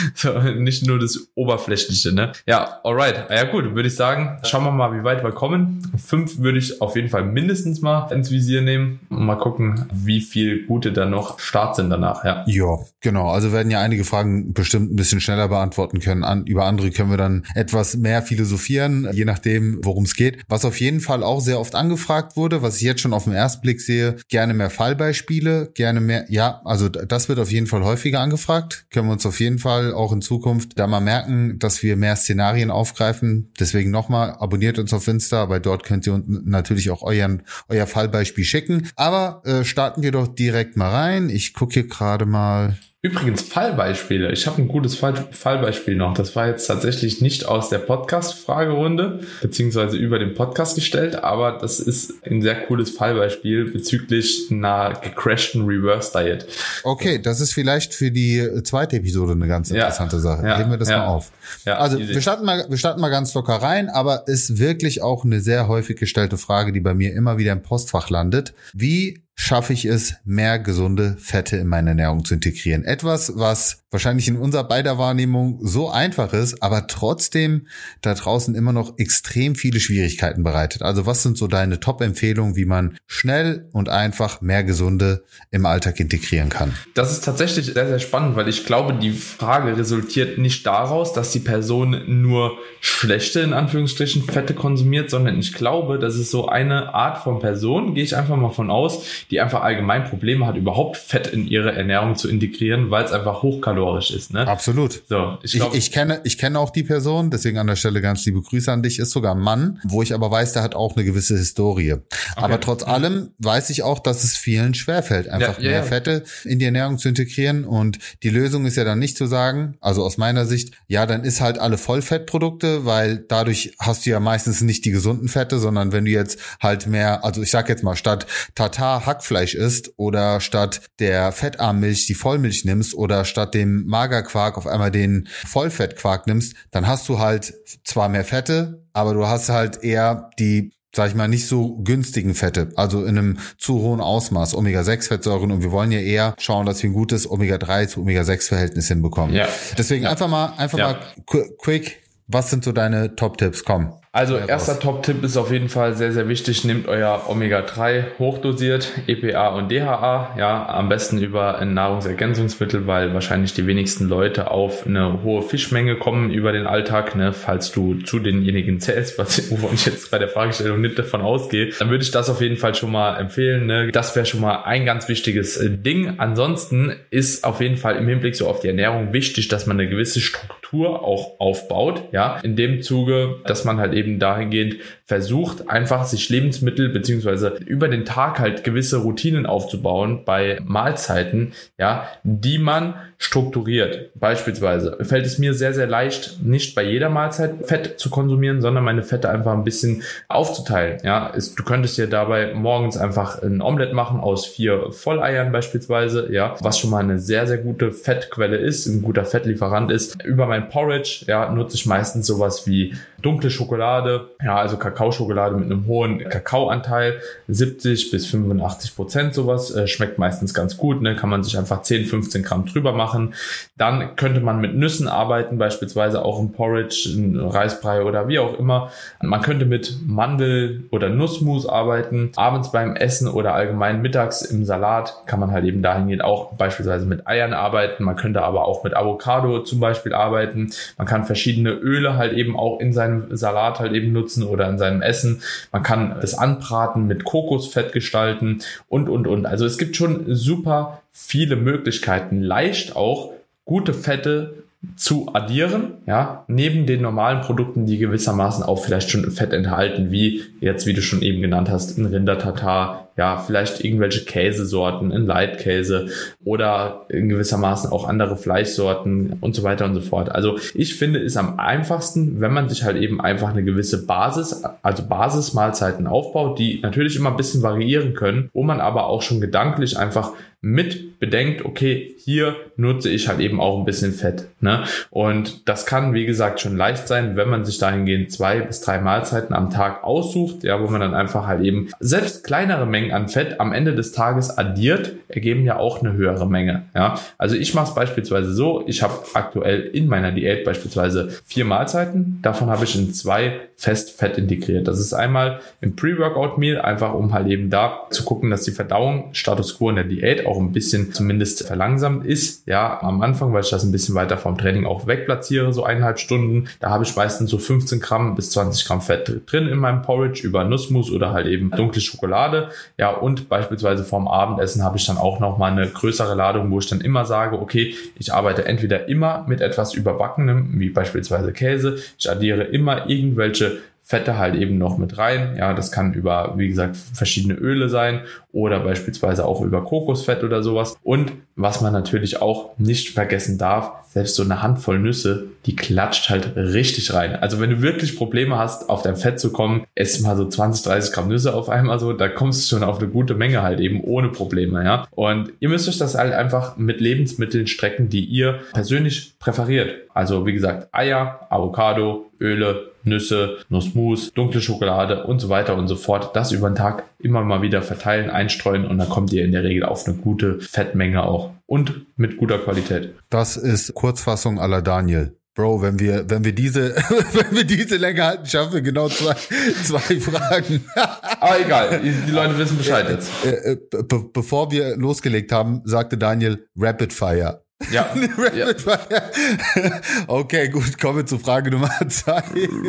Nicht 0.59 0.87
nur 0.87 0.99
das 0.99 1.29
Oberflächliche, 1.35 2.13
ne? 2.13 2.33
Ja, 2.47 2.81
alright. 2.85 3.27
Ja 3.31 3.45
gut, 3.45 3.75
würde 3.75 3.89
ich 3.89 3.97
sagen, 3.97 4.39
schauen 4.45 4.65
wir 4.65 4.71
mal, 4.71 4.99
wie 4.99 5.05
weit 5.05 5.23
wir 5.23 5.33
kommen. 5.33 5.83
Fünf 5.97 6.39
würde 6.39 6.59
ich 6.59 6.81
auf 6.81 6.97
jeden 6.97 7.09
Fall 7.09 7.25
mindestens 7.25 7.81
mal 7.81 8.11
ins 8.13 8.31
Visier 8.31 8.63
nehmen 8.63 9.01
und 9.11 9.25
mal 9.25 9.37
gucken, 9.37 9.87
wie 9.93 10.21
viel 10.21 10.67
gute 10.67 10.93
da 10.93 11.07
noch 11.07 11.39
Start 11.39 11.77
sind 11.77 11.91
danach, 11.91 12.25
ja. 12.25 12.45
Ja, 12.47 12.79
genau. 13.01 13.31
Also 13.31 13.53
werden 13.53 13.71
ja 13.71 13.81
einige 13.81 14.05
Fragen 14.05 14.53
bestimmt 14.53 14.93
ein 14.93 14.97
bisschen 14.97 15.21
schneller 15.21 15.49
beantworten 15.49 16.01
können. 16.01 16.25
An, 16.25 16.47
über 16.47 16.65
andere 16.67 16.91
können 16.91 17.11
wir 17.11 17.17
dann 17.17 17.45
etwas 17.55 17.97
mehr 17.97 18.23
philosophieren, 18.23 19.09
je 19.13 19.25
nachdem, 19.25 19.81
worum 19.83 20.05
es 20.05 20.15
geht. 20.15 20.39
Was 20.49 20.65
auf 20.65 20.81
jeden 20.81 21.01
Fall 21.01 21.23
auch 21.23 21.41
sehr 21.41 21.61
oft 21.61 21.75
angefragt 21.75 22.37
wurde, 22.37 22.63
was 22.63 22.77
ich 22.77 22.83
jetzt 22.83 23.01
schon 23.01 23.13
auf 23.13 23.25
den 23.25 23.33
ersten 23.33 23.63
Blick 23.63 23.81
sehe, 23.81 24.17
gerne 24.29 24.55
mehr 24.55 24.71
Fallbeispiele, 24.71 25.71
gerne 25.75 26.01
mehr, 26.01 26.27
ja, 26.29 26.61
also 26.65 26.89
das 26.89 27.29
wird 27.29 27.39
auf 27.39 27.51
jeden 27.51 27.67
Fall 27.67 27.85
häufiger 27.85 28.21
angefragt 28.21 28.52
können 28.91 29.09
wir 29.09 29.13
uns 29.13 29.27
auf 29.27 29.41
jeden 29.41 29.59
Fall 29.59 29.93
auch 29.95 30.13
in 30.13 30.23
Zukunft 30.23 30.79
da 30.79 30.87
mal 30.87 31.01
merken, 31.01 31.59
dass 31.59 31.83
wir 31.83 31.97
mehr 31.97 32.17
Szenarien 32.17 32.71
aufgreifen. 32.71 33.53
Deswegen 33.59 33.91
nochmal, 33.91 34.37
abonniert 34.39 34.79
uns 34.79 34.93
auf 34.93 35.09
Insta, 35.09 35.49
weil 35.49 35.61
dort 35.61 35.85
könnt 35.85 36.07
ihr 36.07 36.23
natürlich 36.27 36.91
auch 36.91 37.03
euren, 37.03 37.43
euer 37.69 37.87
Fallbeispiel 37.87 38.45
schicken. 38.45 38.89
Aber 38.97 39.43
äh, 39.45 39.65
starten 39.65 40.03
wir 40.03 40.13
doch 40.13 40.29
direkt 40.29 40.77
mal 40.77 40.91
rein. 40.91 41.31
Ich 41.31 41.55
gucke 41.55 41.75
hier 41.75 41.87
gerade 41.89 42.27
mal. 42.27 42.77
Übrigens 43.05 43.43
Fallbeispiele. 43.43 44.31
Ich 44.31 44.47
habe 44.47 44.63
ein 44.63 44.69
gutes 44.69 44.95
Fall 44.95 45.27
Fallbeispiel 45.33 45.97
noch. 45.97 46.15
Das 46.15 46.37
war 46.37 46.47
jetzt 46.47 46.69
tatsächlich 46.69 47.21
nicht 47.21 47.47
aus 47.47 47.69
der 47.69 47.79
Podcast-Fragerunde, 47.79 49.23
beziehungsweise 49.41 49.97
über 49.97 50.21
den 50.21 50.35
Podcast 50.35 50.77
gestellt, 50.77 51.17
aber 51.17 51.59
das 51.61 51.81
ist 51.81 52.25
ein 52.25 52.43
sehr 52.43 52.55
cooles 52.67 52.91
Fallbeispiel 52.91 53.73
bezüglich 53.73 54.47
einer 54.53 54.93
gecrashten 55.03 55.65
Reverse 55.65 56.13
Diet. 56.17 56.47
Okay, 56.85 57.21
das 57.21 57.41
ist 57.41 57.53
vielleicht 57.53 57.93
für 57.93 58.13
die 58.13 58.49
zweite 58.63 58.99
Episode 58.99 59.33
eine 59.33 59.49
ganz 59.49 59.73
interessante 59.73 60.19
ja, 60.19 60.23
Sache. 60.23 60.47
Ja, 60.47 60.59
Nehmen 60.59 60.71
wir 60.71 60.79
das 60.79 60.89
ja, 60.89 60.99
mal 60.99 61.07
auf. 61.07 61.33
Ja, 61.65 61.79
also 61.79 61.99
wir 61.99 62.21
starten 62.21 62.45
mal, 62.45 62.67
wir 62.69 62.79
starten 62.79 63.01
mal 63.01 63.09
ganz 63.09 63.35
locker 63.35 63.55
rein, 63.55 63.89
aber 63.89 64.29
ist 64.29 64.61
wirklich 64.61 65.03
auch 65.03 65.25
eine 65.25 65.41
sehr 65.41 65.67
häufig 65.67 65.97
gestellte 65.97 66.39
Frage, 66.39 66.71
die 66.71 66.79
bei 66.81 66.95
mir 66.95 67.13
immer 67.15 67.37
wieder 67.37 67.51
im 67.51 67.63
Postfach 67.63 68.11
landet. 68.11 68.55
Wie 68.73 69.22
schaffe 69.35 69.73
ich 69.73 69.85
es, 69.85 70.15
mehr 70.25 70.59
gesunde 70.59 71.17
Fette 71.19 71.57
in 71.57 71.67
meine 71.67 71.91
Ernährung 71.91 72.25
zu 72.25 72.35
integrieren. 72.35 72.85
Etwas, 72.85 73.33
was 73.37 73.83
wahrscheinlich 73.91 74.27
in 74.27 74.37
unserer 74.37 74.65
beider 74.65 74.99
Wahrnehmung 74.99 75.59
so 75.63 75.91
einfach 75.91 76.33
ist, 76.33 76.63
aber 76.63 76.87
trotzdem 76.87 77.67
da 78.01 78.15
draußen 78.15 78.55
immer 78.55 78.73
noch 78.73 78.99
extrem 78.99 79.55
viele 79.55 79.81
Schwierigkeiten 79.81 80.43
bereitet. 80.43 80.83
Also 80.83 81.07
was 81.07 81.23
sind 81.23 81.37
so 81.37 81.47
deine 81.47 81.79
Top-Empfehlungen, 81.79 82.57
wie 82.57 82.65
man 82.65 82.97
schnell 83.07 83.69
und 83.73 83.89
einfach 83.89 84.41
mehr 84.41 84.65
gesunde 84.65 85.25
im 85.51 85.67
Alltag 85.67 86.01
integrieren 86.01 86.49
kann? 86.49 86.75
Das 86.95 87.13
ist 87.13 87.25
tatsächlich 87.25 87.67
sehr, 87.67 87.87
sehr 87.87 87.99
spannend, 87.99 88.37
weil 88.37 88.49
ich 88.49 88.65
glaube, 88.65 88.95
die 88.95 89.13
Frage 89.13 89.77
resultiert 89.77 90.39
nicht 90.39 90.67
daraus, 90.67 91.13
dass 91.13 91.33
die 91.33 91.41
Person 91.41 92.23
nur 92.23 92.59
schlechte, 92.81 93.41
in 93.41 93.53
Anführungsstrichen, 93.53 94.23
Fette 94.23 94.55
konsumiert, 94.55 95.11
sondern 95.11 95.39
ich 95.39 95.53
glaube, 95.53 95.99
das 95.99 96.17
ist 96.17 96.31
so 96.31 96.49
eine 96.49 96.95
Art 96.95 97.23
von 97.23 97.41
Person, 97.41 97.95
gehe 97.95 98.05
ich 98.05 98.17
einfach 98.17 98.37
mal 98.37 98.51
von 98.51 98.71
aus, 98.71 99.05
die 99.33 99.41
einfach 99.41 99.63
allgemein 99.63 100.05
Probleme 100.05 100.47
hat, 100.47 100.57
überhaupt 100.57 100.99
Fett 100.99 101.27
in 101.27 101.49
ihre 101.49 101.73
Ernährung 101.73 102.17
zu 102.17 102.29
integrieren, 102.29 102.91
weil 102.91 103.03
es 103.07 103.13
einfach 103.13 103.43
hochkalorisch 103.43 104.11
ist. 104.11 104.31
Ne? 104.31 104.47
Absolut. 104.47 105.03
So, 105.09 105.39
ich, 105.43 105.53
glaub, 105.53 105.73
ich, 105.73 105.79
ich, 105.79 105.93
kenne, 105.93 106.21
ich 106.25 106.37
kenne 106.37 106.59
auch 106.59 106.69
die 106.69 106.83
Person, 106.83 107.31
deswegen 107.31 107.57
an 107.57 107.67
der 107.67 107.77
Stelle 107.77 108.03
ganz 108.03 108.27
liebe 108.27 108.43
Grüße 108.43 108.71
an 108.71 108.83
dich, 108.83 108.99
ist 108.99 109.11
sogar 109.11 109.35
ein 109.35 109.41
Mann, 109.41 109.81
wo 109.85 110.03
ich 110.03 110.13
aber 110.13 110.31
weiß, 110.31 110.53
der 110.53 110.63
hat 110.63 110.75
auch 110.75 110.97
eine 110.97 111.07
gewisse 111.07 111.35
Historie. 111.35 111.95
Okay. 111.95 112.03
Aber 112.37 112.61
trotz 112.61 112.83
allem 112.83 113.31
weiß 113.39 113.71
ich 113.71 113.83
auch, 113.83 114.01
dass 114.01 114.23
es 114.23 114.37
vielen 114.37 114.75
schwerfällt, 114.75 115.29
einfach 115.29 115.59
ja, 115.59 115.65
ja, 115.65 115.71
mehr 115.71 115.79
ja. 115.79 115.85
Fette 115.85 116.25
in 116.45 116.59
die 116.59 116.67
Ernährung 116.67 116.99
zu 116.99 117.09
integrieren. 117.09 117.65
Und 117.65 117.99
die 118.23 118.29
Lösung 118.29 118.67
ist 118.67 118.77
ja 118.77 118.85
dann 118.85 118.99
nicht 118.99 119.17
zu 119.17 119.25
sagen, 119.25 119.79
also 119.81 120.05
aus 120.05 120.19
meiner 120.19 120.45
Sicht, 120.45 120.75
ja, 120.89 121.07
dann 121.07 121.25
ist 121.25 121.41
halt 121.41 121.59
alle 121.59 121.79
Vollfettprodukte, 121.79 122.85
weil 122.85 123.25
dadurch 123.29 123.75
hast 123.79 124.05
du 124.05 124.11
ja 124.11 124.21
meistens 124.21 124.61
nicht 124.61 124.85
die 124.85 124.91
gesunden 124.91 125.29
Fette, 125.29 125.59
sondern 125.59 125.93
wenn 125.93 126.05
du 126.05 126.11
jetzt 126.11 126.39
halt 126.61 126.87
mehr, 126.87 127.25
also 127.25 127.41
ich 127.41 127.51
sag 127.51 127.71
jetzt 127.71 127.83
mal, 127.83 127.97
statt 127.97 128.27
Tatar 128.55 129.07
Hackfleisch 129.23 129.55
isst 129.55 129.93
oder 129.97 130.41
statt 130.41 130.83
der 130.99 131.33
Fettarmmilch 131.33 132.07
die 132.07 132.15
Vollmilch 132.15 132.65
nimmst 132.65 132.95
oder 132.95 133.25
statt 133.25 133.55
dem 133.55 133.87
Magerquark 133.87 134.59
auf 134.59 134.67
einmal 134.67 134.91
den 134.91 135.29
Vollfettquark 135.47 136.27
nimmst, 136.27 136.55
dann 136.71 136.87
hast 136.87 137.09
du 137.09 137.19
halt 137.19 137.55
zwar 137.85 138.09
mehr 138.09 138.25
Fette, 138.25 138.85
aber 138.93 139.15
du 139.15 139.27
hast 139.27 139.49
halt 139.49 139.83
eher 139.83 140.31
die 140.39 140.73
sag 140.95 141.09
ich 141.09 141.15
mal, 141.15 141.27
nicht 141.27 141.49
so 141.49 141.79
günstigen 141.79 142.35
Fette, 142.35 142.69
also 142.77 143.03
in 143.05 143.17
einem 143.17 143.39
zu 143.57 143.81
hohen 143.81 144.03
Ausmaß, 144.03 144.55
Omega-6-Fettsäuren 144.55 145.51
und 145.51 145.63
wir 145.63 145.73
wollen 145.73 145.91
ja 145.91 146.01
eher 146.01 146.35
schauen, 146.39 146.67
dass 146.67 146.83
wir 146.83 146.91
ein 146.91 146.93
gutes 146.93 147.31
Omega-3 147.31 147.89
zu 147.89 148.03
Omega-6-Verhältnis 148.03 148.89
hinbekommen. 148.89 149.35
Ja. 149.35 149.49
Deswegen 149.79 150.05
ja. 150.05 150.11
einfach 150.11 150.29
mal, 150.29 150.53
einfach 150.59 150.77
ja. 150.77 150.93
mal 150.93 151.49
quick, 151.57 152.03
was 152.27 152.51
sind 152.51 152.63
so 152.63 152.73
deine 152.73 153.17
Top-Tipps? 153.17 153.65
Komm. 153.65 154.02
Also 154.15 154.37
erster 154.37 154.79
Top-Tipp 154.79 155.25
ist 155.25 155.39
auf 155.39 155.51
jeden 155.51 155.71
Fall 155.71 155.95
sehr, 155.95 156.13
sehr 156.13 156.29
wichtig. 156.29 156.65
Nehmt 156.65 156.87
euer 156.87 157.31
Omega-3 157.31 158.19
hochdosiert, 158.19 158.91
EPA 159.07 159.49
und 159.57 159.73
DHA. 159.73 160.35
Ja, 160.37 160.69
am 160.69 160.91
besten 160.91 161.17
über 161.17 161.59
ein 161.59 161.73
Nahrungsergänzungsmittel, 161.73 162.87
weil 162.87 163.15
wahrscheinlich 163.15 163.55
die 163.55 163.67
wenigsten 163.67 164.11
Leute 164.11 164.51
auf 164.51 164.87
eine 164.87 165.23
hohe 165.23 165.41
Fischmenge 165.41 165.97
kommen 165.97 166.31
über 166.31 166.53
den 166.53 166.67
Alltag. 166.67 167.17
Ne? 167.17 167.33
Falls 167.33 167.73
du 167.73 167.95
zu 168.03 168.19
denjenigen 168.19 168.81
zählst, 168.81 169.19
was, 169.19 169.51
wovon 169.51 169.73
ich 169.73 169.87
jetzt 169.87 170.11
bei 170.11 170.19
der 170.19 170.29
Fragestellung 170.29 170.83
nicht 170.83 170.99
davon 170.99 171.23
ausgehe, 171.23 171.71
dann 171.79 171.89
würde 171.89 172.05
ich 172.05 172.11
das 172.11 172.29
auf 172.29 172.43
jeden 172.43 172.59
Fall 172.59 172.75
schon 172.75 172.93
mal 172.93 173.17
empfehlen. 173.19 173.65
Ne? 173.65 173.93
Das 173.93 174.15
wäre 174.15 174.27
schon 174.27 174.43
mal 174.43 174.65
ein 174.65 174.85
ganz 174.85 175.09
wichtiges 175.09 175.57
äh, 175.57 175.71
Ding. 175.71 176.19
Ansonsten 176.19 176.95
ist 177.09 177.45
auf 177.45 177.63
jeden 177.63 177.79
Fall 177.79 177.97
im 177.97 178.07
Hinblick 178.07 178.37
so 178.37 178.47
auf 178.47 178.61
die 178.61 178.69
Ernährung 178.69 179.15
wichtig, 179.15 179.49
dass 179.49 179.67
man 179.67 179.81
eine 179.81 179.89
gewisse 179.89 180.21
Struktur 180.21 180.62
auch 180.73 181.39
aufbaut. 181.39 182.05
Ja, 182.13 182.39
in 182.43 182.57
dem 182.57 182.83
Zuge, 182.83 183.41
dass 183.47 183.65
man 183.65 183.79
halt 183.79 183.93
eben 183.93 184.19
dahingehend 184.19 184.77
versucht, 185.13 185.69
einfach 185.69 186.07
sich 186.07 186.31
Lebensmittel 186.31 186.89
beziehungsweise 186.89 187.59
über 187.67 187.89
den 187.89 188.07
Tag 188.07 188.39
halt 188.39 188.65
gewisse 188.65 188.97
Routinen 188.97 189.45
aufzubauen 189.45 190.25
bei 190.25 190.59
Mahlzeiten, 190.65 191.53
ja, 191.77 192.09
die 192.23 192.57
man 192.57 192.95
strukturiert. 193.19 194.11
Beispielsweise 194.15 194.97
fällt 195.03 195.27
es 195.27 195.39
mir 195.39 195.53
sehr, 195.53 195.75
sehr 195.75 195.87
leicht, 195.87 196.43
nicht 196.43 196.75
bei 196.75 196.83
jeder 196.83 197.11
Mahlzeit 197.11 197.67
Fett 197.67 198.01
zu 198.01 198.09
konsumieren, 198.09 198.63
sondern 198.63 198.85
meine 198.85 199.03
Fette 199.03 199.29
einfach 199.29 199.53
ein 199.53 199.65
bisschen 199.65 200.03
aufzuteilen. 200.29 200.99
Ja, 201.05 201.29
ist, 201.29 201.59
du 201.59 201.63
könntest 201.63 201.99
dir 201.99 202.09
dabei 202.09 202.55
morgens 202.55 202.97
einfach 202.97 203.43
ein 203.43 203.61
Omelett 203.61 203.93
machen 203.93 204.19
aus 204.19 204.47
vier 204.47 204.93
Volleiern 204.93 205.53
beispielsweise, 205.53 206.33
ja, 206.33 206.57
was 206.61 206.79
schon 206.79 206.91
mal 206.91 206.99
eine 206.99 207.19
sehr, 207.19 207.47
sehr 207.47 207.59
gute 207.59 207.93
Fettquelle 207.93 208.57
ist, 208.57 208.87
ein 208.87 209.03
guter 209.03 209.27
Fettlieferant 209.27 209.93
ist. 209.93 210.25
Über 210.25 210.47
mein 210.47 210.71
Porridge, 210.71 211.27
ja, 211.29 211.53
nutze 211.53 211.77
ich 211.77 211.85
meistens 211.85 212.27
sowas 212.27 212.67
wie 212.67 212.95
dunkle 213.21 213.51
Schokolade, 213.51 214.31
ja, 214.43 214.57
also 214.57 214.77
Kakaoschokolade 215.03 215.57
mit 215.57 215.65
einem 215.65 215.87
hohen 215.87 216.19
Kakaoanteil, 216.29 217.21
70 217.49 218.11
bis 218.13 218.27
85 218.27 218.95
Prozent 218.95 219.35
sowas, 219.35 219.75
äh, 219.75 219.89
schmeckt 219.89 220.19
meistens 220.19 220.55
ganz 220.55 220.77
gut, 220.77 221.03
ne, 221.03 221.17
kann 221.17 221.29
man 221.29 221.43
sich 221.43 221.59
einfach 221.59 221.83
10, 221.83 222.05
15 222.05 222.43
Gramm 222.43 222.67
drüber 222.67 222.93
machen. 222.93 223.35
Dann 223.77 224.15
könnte 224.15 224.41
man 224.41 224.61
mit 224.61 224.75
Nüssen 224.77 225.09
arbeiten, 225.09 225.59
beispielsweise 225.59 226.25
auch 226.25 226.39
im 226.39 226.53
Porridge, 226.53 227.11
ein 227.17 227.37
Reisbrei 227.37 228.03
oder 228.03 228.29
wie 228.29 228.39
auch 228.39 228.59
immer. 228.59 228.91
Man 229.21 229.43
könnte 229.43 229.67
mit 229.67 229.97
Mandel- 230.07 230.85
oder 230.91 231.09
Nussmus 231.09 231.67
arbeiten. 231.67 232.31
Abends 232.37 232.71
beim 232.71 232.95
Essen 232.95 233.29
oder 233.29 233.55
allgemein 233.55 234.03
mittags 234.03 234.43
im 234.43 234.65
Salat 234.65 235.15
kann 235.27 235.41
man 235.41 235.51
halt 235.51 235.65
eben 235.65 235.83
dahingehend 235.83 236.23
auch 236.23 236.53
beispielsweise 236.55 237.07
mit 237.07 237.27
Eiern 237.27 237.55
arbeiten. 237.55 238.05
Man 238.05 238.17
könnte 238.17 238.43
aber 238.43 238.67
auch 238.67 238.85
mit 238.85 238.95
Avocado 238.95 239.61
zum 239.61 239.81
Beispiel 239.81 240.15
arbeiten. 240.15 240.71
Man 240.97 241.07
kann 241.07 241.25
verschiedene 241.25 241.71
Öle 241.71 242.17
halt 242.17 242.33
eben 242.33 242.57
auch 242.57 242.79
in 242.79 242.93
seinem 242.93 243.37
Salat 243.37 243.81
halt 243.81 243.93
eben 243.93 244.13
nutzen 244.13 244.45
oder 244.45 244.69
in 244.69 244.79
seinem 244.83 245.01
Essen. 245.01 245.43
Man 245.71 245.83
kann 245.83 246.17
das 246.21 246.35
anbraten, 246.35 247.07
mit 247.07 247.25
Kokosfett 247.25 247.93
gestalten 247.93 248.63
und, 248.89 249.09
und, 249.09 249.27
und. 249.29 249.47
Also 249.47 249.65
es 249.65 249.79
gibt 249.79 249.97
schon 249.97 250.35
super 250.35 251.03
viele 251.13 251.57
Möglichkeiten, 251.57 252.43
leicht 252.43 252.97
auch 252.97 253.31
gute 253.65 253.95
Fette 253.95 254.65
zu 254.97 255.31
addieren, 255.33 255.93
ja, 256.07 256.45
neben 256.49 256.87
den 256.87 257.03
normalen 257.03 257.41
Produkten, 257.41 257.87
die 257.87 257.99
gewissermaßen 257.99 258.65
auch 258.65 258.83
vielleicht 258.83 259.11
schon 259.11 259.31
Fett 259.31 259.53
enthalten, 259.53 260.11
wie 260.11 260.43
jetzt, 260.61 260.87
wie 260.87 260.93
du 260.93 261.01
schon 261.01 261.23
eben 261.23 261.41
genannt 261.41 261.71
hast, 261.71 261.99
ein 261.99 262.07
Rindertatar, 262.07 263.09
ja, 263.17 263.37
vielleicht 263.37 263.85
irgendwelche 263.85 264.25
Käsesorten, 264.25 265.13
ein 265.13 265.27
Leitkäse 265.27 266.09
oder 266.45 267.07
gewissermaßen 267.09 267.93
auch 267.93 268.09
andere 268.09 268.37
Fleischsorten 268.37 269.37
und 269.41 269.55
so 269.55 269.63
weiter 269.63 269.85
und 269.85 269.95
so 269.95 270.01
fort. 270.01 270.31
Also 270.33 270.59
ich 270.75 270.97
finde 270.97 271.21
es 271.21 271.37
am 271.37 271.61
einfachsten, 271.61 272.41
wenn 272.41 272.53
man 272.53 272.69
sich 272.69 272.83
halt 272.83 272.97
eben 272.97 273.21
einfach 273.21 273.51
eine 273.51 273.63
gewisse 273.63 274.07
Basis, 274.07 274.65
also 274.83 275.05
Basismahlzeiten 275.07 276.09
aufbaut, 276.09 276.59
die 276.59 276.81
natürlich 276.83 277.17
immer 277.17 277.31
ein 277.31 277.37
bisschen 277.37 277.63
variieren 277.63 278.15
können, 278.15 278.51
wo 278.53 278.65
man 278.65 278.81
aber 278.81 279.07
auch 279.07 279.23
schon 279.23 279.41
gedanklich 279.41 279.97
einfach 279.97 280.33
mit 280.65 281.19
bedenkt, 281.19 281.65
okay, 281.65 282.15
hier 282.19 282.57
nutze 282.77 283.09
ich 283.11 283.29
halt 283.29 283.41
eben 283.41 283.61
auch 283.61 283.79
ein 283.79 283.85
bisschen 283.85 284.13
Fett. 284.13 284.47
Ne? 284.61 284.85
Und 285.11 285.69
das 285.69 285.87
kann, 285.87 286.15
wie 286.15 286.25
gesagt, 286.25 286.61
schon 286.61 286.77
leicht 286.77 287.07
sein, 287.09 287.37
wenn 287.37 287.49
man 287.49 287.65
sich 287.65 287.79
dahingehend 287.79 288.33
zwei 288.33 288.61
bis 288.61 288.81
drei 288.81 289.01
Mahlzeiten 289.01 289.55
am 289.55 289.71
Tag 289.71 290.05
aussucht, 290.05 290.63
ja, 290.63 290.81
wo 290.81 290.87
man 290.89 291.01
dann 291.01 291.15
einfach 291.15 291.47
halt 291.47 291.63
eben 291.63 291.91
selbst 291.99 292.45
kleinere 292.45 292.87
Mengen 292.87 293.13
an 293.13 293.29
Fett 293.29 293.61
am 293.61 293.73
Ende 293.73 293.95
des 293.95 294.13
Tages 294.13 294.57
addiert, 294.57 295.13
ergeben 295.29 295.65
ja 295.65 295.79
auch 295.79 296.01
eine 296.01 296.13
höhere 296.13 296.49
Menge. 296.49 296.85
Ja? 296.95 297.19
Also 297.39 297.57
ich 297.57 297.75
mache 297.75 297.89
es 297.89 297.95
beispielsweise 297.95 298.53
so, 298.53 298.85
ich 298.87 299.03
habe 299.03 299.15
aktuell 299.35 299.81
in 299.81 300.07
meiner 300.07 300.31
Diät 300.31 300.65
beispielsweise 300.65 301.31
vier 301.45 301.65
Mahlzeiten, 301.65 302.39
davon 302.43 302.71
habe 302.71 302.85
ich 302.85 302.97
in 302.97 303.13
zwei 303.13 303.61
fest 303.77 304.19
Fett 304.19 304.39
integriert. 304.39 304.87
Das 304.87 305.01
ist 305.01 305.13
einmal 305.13 305.61
im 305.81 305.97
Pre-Workout-Meal, 305.97 306.81
einfach 306.81 307.15
um 307.15 307.33
halt 307.33 307.49
eben 307.49 307.69
da 307.69 308.07
zu 308.11 308.25
gucken, 308.25 308.51
dass 308.51 308.63
die 308.63 308.71
Verdauung 308.71 309.31
Status 309.33 309.79
Quo 309.79 309.91
in 309.91 309.97
der 309.97 310.05
Diät 310.05 310.47
auch 310.47 310.52
ein 310.59 310.73
bisschen 310.73 311.13
zumindest 311.13 311.67
verlangsamt 311.67 312.25
ist. 312.25 312.67
Ja, 312.67 313.01
am 313.03 313.23
Anfang, 313.23 313.53
weil 313.53 313.63
ich 313.63 313.71
das 313.71 313.85
ein 313.85 313.93
bisschen 313.93 314.15
weiter 314.15 314.39
vom 314.39 314.59
Training 314.59 314.87
auch 314.87 315.07
wegplatziere, 315.07 315.73
so 315.73 315.85
eineinhalb 315.85 316.19
Stunden. 316.19 316.69
Da 316.81 316.91
habe 316.91 317.05
ich 317.05 317.15
meistens 317.17 317.51
so 317.51 317.59
15 317.59 318.01
Gramm 318.01 318.35
bis 318.35 318.51
20 318.51 318.87
Gramm 318.87 319.01
Fett 319.01 319.43
drin 319.47 319.69
in 319.69 319.79
meinem 319.79 320.03
Porridge 320.03 320.47
über 320.47 320.65
Nussmus 320.65 321.11
oder 321.11 321.33
halt 321.33 321.47
eben 321.47 321.71
dunkle 321.71 322.01
Schokolade. 322.01 322.69
Ja, 322.99 323.11
und 323.11 323.49
beispielsweise 323.49 324.05
vorm 324.05 324.29
Abendessen 324.29 324.83
habe 324.83 324.97
ich 324.97 325.07
dann 325.07 325.19
auch 325.19 325.41
noch 325.41 325.59
mal 325.59 325.73
eine 325.73 325.89
größere 325.89 326.35
Ladung, 326.35 326.71
wo 326.71 326.79
ich 326.79 326.87
dann 326.87 327.01
immer 327.01 327.25
sage, 327.25 327.61
okay, 327.61 327.95
ich 328.19 328.33
arbeite 328.33 328.65
entweder 328.65 329.09
immer 329.09 329.45
mit 329.47 329.61
etwas 329.61 329.95
überbackenem, 329.95 330.81
wie 330.81 330.91
beispielsweise 330.91 331.53
Käse. 331.53 331.97
Ich 332.19 332.31
addiere 332.31 332.63
immer 332.65 333.09
irgendwelche 333.09 333.79
Fette 334.05 334.37
halt 334.37 334.57
eben 334.57 334.79
noch 334.79 334.99
mit 334.99 335.17
rein. 335.17 335.57
Ja, 335.57 335.75
das 335.75 335.93
kann 335.93 336.13
über, 336.13 336.55
wie 336.57 336.69
gesagt, 336.69 336.97
verschiedene 336.97 337.55
Öle 337.55 337.89
sein 337.89 338.23
oder 338.53 338.81
beispielsweise 338.81 339.45
auch 339.47 339.63
über 339.63 339.85
Kokosfett 339.85 340.45
oder 340.45 340.63
sowas. 340.63 340.97
Und 341.03 341.33
was 341.57 341.81
man 341.81 341.93
natürlich 341.93 342.43
auch 342.43 342.77
nicht 342.79 343.11
vergessen 343.11 343.59
darf, 343.59 343.93
selbst 344.13 344.35
so 344.35 344.43
eine 344.43 344.63
Handvoll 344.63 344.99
Nüsse, 344.99 345.47
die 345.65 345.75
klatscht 345.75 346.29
halt 346.29 346.55
richtig 346.57 347.15
rein. 347.15 347.37
Also 347.37 347.61
wenn 347.61 347.71
du 347.71 347.81
wirklich 347.81 348.17
Probleme 348.17 348.59
hast, 348.59 348.91
auf 348.91 349.03
dein 349.03 349.17
Fett 349.17 349.41
zu 349.41 349.53
kommen, 349.53 349.87
ess 349.95 350.21
mal 350.21 350.37
so 350.37 350.47
20, 350.47 350.85
30 350.85 351.15
Gramm 351.15 351.29
Nüsse 351.29 351.55
auf 351.55 351.71
einmal 351.71 351.99
so, 351.99 352.13
da 352.13 352.29
kommst 352.29 352.71
du 352.71 352.77
schon 352.77 352.85
auf 352.85 352.99
eine 352.99 353.09
gute 353.09 353.35
Menge 353.35 353.63
halt 353.63 353.81
eben 353.81 354.03
ohne 354.03 354.29
Probleme, 354.29 354.85
ja. 354.85 355.07
Und 355.13 355.53
ihr 355.61 355.71
müsst 355.71 355.89
euch 355.89 355.97
das 355.97 356.17
halt 356.17 356.35
einfach 356.35 356.77
mit 356.77 357.01
Lebensmitteln 357.01 357.67
strecken, 357.67 358.11
die 358.11 358.25
ihr 358.25 358.61
persönlich 358.75 359.39
präferiert. 359.39 360.09
Also 360.13 360.45
wie 360.45 360.53
gesagt, 360.53 360.89
Eier, 360.93 361.47
Avocado, 361.49 362.27
Öle, 362.43 362.91
Nüsse, 363.05 363.59
Nussmus, 363.69 364.33
dunkle 364.33 364.61
Schokolade 364.61 365.25
und 365.25 365.39
so 365.41 365.49
weiter 365.49 365.77
und 365.77 365.89
so 365.89 365.97
fort. 365.97 366.37
Das 366.37 366.53
über 366.53 366.69
den 366.69 366.77
Tag 366.77 367.05
immer 367.19 367.43
mal 367.43 367.63
wieder 367.63 367.83
verteilen, 367.83 368.31
einstreuen 368.31 368.87
und 368.87 368.99
dann 368.99 369.09
kommt 369.09 369.33
ihr 369.33 369.45
in 369.45 369.53
der 369.53 369.65
Regel 369.65 369.85
auf 369.85 370.07
eine 370.07 370.17
gute 370.17 370.61
Fettmenge 370.61 371.23
auch 371.23 371.53
und 371.67 372.07
mit 372.17 372.37
guter 372.37 372.59
Qualität. 372.59 373.15
Das 373.31 373.57
ist 373.57 373.95
Kurzfassung 373.95 374.61
aller 374.61 374.83
Daniel. 374.83 375.35
Bro, 375.55 375.83
wenn 375.83 375.99
wir, 375.99 376.31
wenn 376.31 376.45
wir 376.45 376.55
diese, 376.55 376.95
wenn 377.35 377.55
wir 377.55 377.65
diese 377.65 377.97
Länge 377.97 378.25
halten, 378.25 378.47
schaffen 378.47 378.73
wir 378.73 378.81
genau 378.81 379.09
zwei, 379.09 379.35
zwei 379.85 380.19
Fragen. 380.19 380.83
Aber 380.95 381.61
egal, 381.61 382.01
die 382.03 382.31
Leute 382.31 382.57
wissen 382.57 382.79
Bescheid 382.79 383.07
jetzt. 383.11 383.31
Äh, 383.45 383.73
äh, 383.73 383.77
be 383.91 384.25
bevor 384.33 384.71
wir 384.71 384.97
losgelegt 384.97 385.53
haben, 385.53 385.83
sagte 385.85 386.17
Daniel 386.17 386.67
Rapid 386.75 387.13
Fire. 387.13 387.62
Ja. 387.91 388.11
ja. 388.55 388.67
okay, 390.27 390.69
gut, 390.69 391.01
kommen 391.01 391.19
wir 391.19 391.27
zur 391.27 391.41
Frage 391.41 391.71
Nummer 391.71 391.91
zwei. 392.09 392.43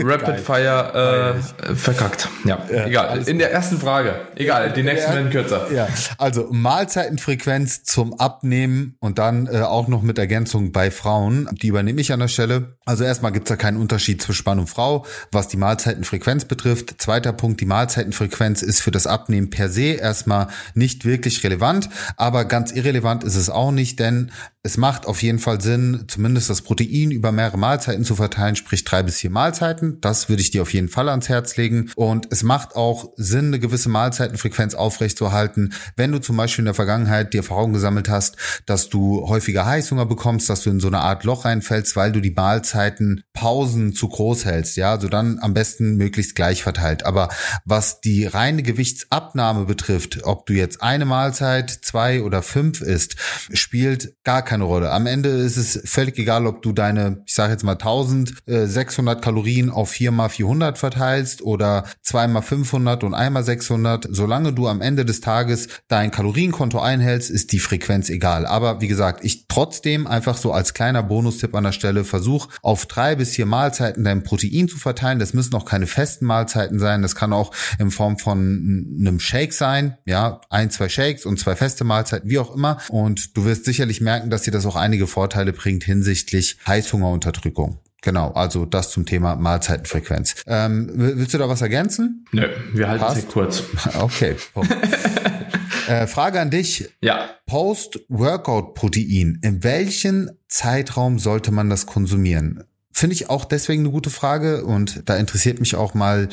Rapid 0.04 0.26
Geil. 0.26 0.38
Fire 0.38 1.42
äh, 1.70 1.76
verkackt. 1.76 2.30
Ja, 2.46 2.60
ja 2.72 2.86
egal. 2.86 3.28
In 3.28 3.40
der 3.40 3.52
ersten 3.52 3.80
Frage. 3.80 4.28
Egal, 4.36 4.72
die 4.74 4.84
nächsten 4.84 5.14
werden 5.14 5.30
kürzer. 5.30 5.72
Ja, 5.72 5.88
also 6.18 6.48
Mahlzeitenfrequenz 6.52 7.84
zum 7.84 8.20
Abnehmen 8.20 8.96
und 9.00 9.20
dann 9.20 9.48
äh, 9.48 9.62
auch 9.62 9.88
noch 9.88 10.02
mit 10.02 10.18
Ergänzung 10.18 10.72
bei 10.72 10.92
Frauen. 10.92 11.50
Die 11.62 11.68
übernehme 11.68 12.02
ich 12.02 12.12
an 12.12 12.20
der 12.20 12.28
Stelle. 12.28 12.78
Also 12.86 13.04
erstmal 13.04 13.32
gibt's 13.32 13.50
da 13.50 13.56
keinen 13.56 13.78
Unterschied 13.78 14.22
zwischen 14.22 14.44
Mann 14.46 14.60
und 14.60 14.68
Frau, 14.68 15.06
was 15.32 15.48
die 15.48 15.58
Mahlzeitenfrequenz 15.58 16.46
betrifft. 16.46 17.02
Zweiter 17.02 17.34
Punkt, 17.34 17.62
die 17.62 17.66
Mahlzeitenfrequenz 17.66 18.62
ist 18.62 18.82
für 18.82 18.92
das 18.92 19.08
Abnehmen 19.08 19.50
per 19.50 19.70
se 19.70 19.94
erstmal 19.94 20.48
nicht 20.74 21.06
wirklich 21.06 21.44
relevant, 21.44 21.90
aber 22.18 22.46
ganz 22.46 22.72
irrelevant 22.72 23.24
ist 23.24 23.36
es 23.36 23.50
auch 23.50 23.72
nicht, 23.72 24.00
denn 24.00 24.32
es 24.66 24.78
macht 24.78 25.08
auf 25.08 25.22
jeden 25.22 25.40
Fall 25.40 25.60
Sinn, 25.60 26.06
zumindest 26.08 26.50
das 26.50 26.62
Protein 26.62 27.12
über 27.12 27.34
mehrere 27.34 27.58
Mahlzeiten 27.58 28.06
zu 28.06 28.16
verteilen, 28.16 28.56
sprich 28.56 28.86
drei 28.86 29.04
bis 29.04 29.18
vier 29.18 29.30
Mahlzeiten. 29.30 30.00
Das 30.00 30.30
würde 30.30 30.42
ich 30.42 30.52
dir 30.52 30.62
auf 30.62 30.74
jeden 30.74 30.88
Fall 30.88 31.10
ans 31.10 31.28
Herz 31.28 31.58
legen. 31.58 31.92
Und 31.98 32.28
es 32.32 32.44
macht 32.44 32.78
auch 32.78 33.12
Sinn, 33.18 33.48
eine 33.48 33.60
gewisse 33.60 33.90
Mahlzeitenfrequenz 33.90 34.74
aufrechtzuerhalten, 34.74 35.74
wenn 35.98 36.14
du 36.14 36.20
zum 36.20 36.38
Beispiel 36.38 36.62
in 36.62 36.68
der 36.68 36.76
Vergangenheit 36.76 37.34
die 37.34 37.40
Erfahrung 37.40 37.74
gesammelt 37.74 38.08
hast, 38.08 38.38
dass 38.66 38.88
du 38.88 39.28
häufiger 39.28 39.66
Heißhunger 39.66 40.06
bekommst, 40.06 40.50
dass 40.50 40.62
du 40.62 40.70
in 40.70 40.80
so 40.80 40.88
eine 40.88 41.00
Art 41.00 41.26
Loch 41.26 41.44
reinfällst, 41.44 41.98
weil 41.98 42.14
du 42.14 42.22
die 42.22 42.32
Mahlzeiten 42.32 43.22
Pausen 43.34 43.92
zu 43.92 44.08
groß 44.08 44.46
hältst, 44.46 44.78
ja, 44.78 44.92
also 44.92 45.10
dann 45.10 45.40
am 45.40 45.54
besten 45.54 45.98
möglichst 45.98 46.36
gleich 46.36 46.64
verteilt. 46.64 47.06
Aber 47.06 47.28
was 47.66 48.00
die 48.00 48.28
reine 48.28 48.64
Gewichtsabnahme 48.64 49.66
betrifft, 49.66 50.24
ob 50.24 50.46
du 50.46 50.54
jetzt 50.54 50.82
eine 50.82 51.04
Mahlzeit, 51.04 51.70
zwei 51.70 52.22
oder 52.22 52.42
fünf 52.42 52.80
isst, 52.80 53.18
spielt 53.52 54.14
gar 54.24 54.42
keine 54.42 54.53
Rolle. 54.62 54.92
Am 54.92 55.08
Ende 55.08 55.30
ist 55.30 55.58
es 55.58 55.82
völlig 55.86 56.18
egal, 56.20 56.46
ob 56.46 56.62
du 56.62 56.72
deine, 56.72 57.24
ich 57.26 57.34
sage 57.34 57.54
jetzt 57.54 57.64
mal 57.64 57.74
1600 57.74 59.22
Kalorien 59.22 59.70
auf 59.70 59.90
4 59.90 60.12
mal 60.12 60.30
400 60.30 60.78
verteilst 60.78 61.42
oder 61.42 61.86
2 62.04 62.28
mal 62.28 62.42
500 62.42 63.04
und 63.04 63.14
einmal 63.14 63.44
600. 63.44 64.08
Solange 64.12 64.54
du 64.54 64.68
am 64.68 64.82
Ende 64.82 65.06
des 65.06 65.22
Tages 65.22 65.68
dein 65.88 66.12
Kalorienkonto 66.12 66.80
einhältst, 66.80 67.30
ist 67.30 67.52
die 67.52 67.60
Frequenz 67.60 68.10
egal. 68.10 68.46
Aber 68.46 68.82
wie 68.82 68.88
gesagt, 68.88 69.24
ich 69.24 69.48
trotzdem 69.48 70.08
einfach 70.08 70.38
so 70.38 70.52
als 70.52 70.74
kleiner 70.74 71.04
Bonustipp 71.04 71.56
an 71.56 71.64
der 71.64 71.72
Stelle 71.72 72.04
versuch 72.04 72.48
auf 72.62 72.86
drei 72.86 73.16
bis 73.16 73.32
vier 73.32 73.46
Mahlzeiten 73.46 74.04
dein 74.04 74.24
Protein 74.24 74.68
zu 74.68 74.78
verteilen. 74.78 75.20
Das 75.20 75.34
müssen 75.34 75.56
auch 75.56 75.66
keine 75.66 75.88
festen 75.88 76.26
Mahlzeiten 76.26 76.80
sein. 76.80 77.02
Das 77.02 77.16
kann 77.16 77.34
auch 77.34 77.52
in 77.80 77.92
Form 77.92 78.18
von 78.18 78.98
einem 79.00 79.20
Shake 79.20 79.54
sein. 79.54 79.98
Ja, 80.06 80.42
ein, 80.50 80.70
zwei 80.72 80.90
Shakes 80.90 81.26
und 81.26 81.40
zwei 81.40 81.56
feste 81.56 81.84
Mahlzeiten, 81.84 82.30
wie 82.30 82.40
auch 82.40 82.56
immer. 82.56 82.78
Und 82.90 83.36
du 83.38 83.46
wirst 83.46 83.66
sicherlich 83.66 84.02
merken, 84.02 84.30
dass 84.30 84.43
dir 84.44 84.52
das 84.52 84.66
auch 84.66 84.76
einige 84.76 85.08
Vorteile 85.08 85.54
bringt 85.54 85.84
hinsichtlich 85.84 86.58
Heißhungerunterdrückung. 86.68 87.80
Genau, 88.04 88.32
also 88.34 88.66
das 88.66 88.92
zum 88.92 89.06
Thema 89.06 89.38
Mahlzeitenfrequenz. 89.38 90.36
Ähm, 90.46 90.90
willst 90.94 91.34
du 91.34 91.38
da 91.38 91.48
was 91.48 91.62
ergänzen? 91.62 92.26
Nö, 92.34 92.50
wir 92.74 92.90
halten 92.90 93.06
Passt? 93.06 93.18
es 93.18 93.28
kurz. 93.30 93.64
Okay. 93.98 94.36
äh, 95.88 96.06
Frage 96.08 96.42
an 96.42 96.50
dich. 96.50 96.90
Ja. 97.02 97.30
Post-Workout-Protein. 97.46 99.40
In 99.42 99.64
welchen 99.64 100.32
Zeitraum 100.50 101.18
sollte 101.18 101.52
man 101.52 101.70
das 101.70 101.86
konsumieren? 101.86 102.66
Finde 102.92 103.16
ich 103.16 103.30
auch 103.30 103.46
deswegen 103.46 103.84
eine 103.84 103.92
gute 103.92 104.10
Frage 104.10 104.66
und 104.66 105.04
da 105.10 105.16
interessiert 105.16 105.62
mich 105.62 105.76
auch 105.76 105.94
mal 105.94 106.28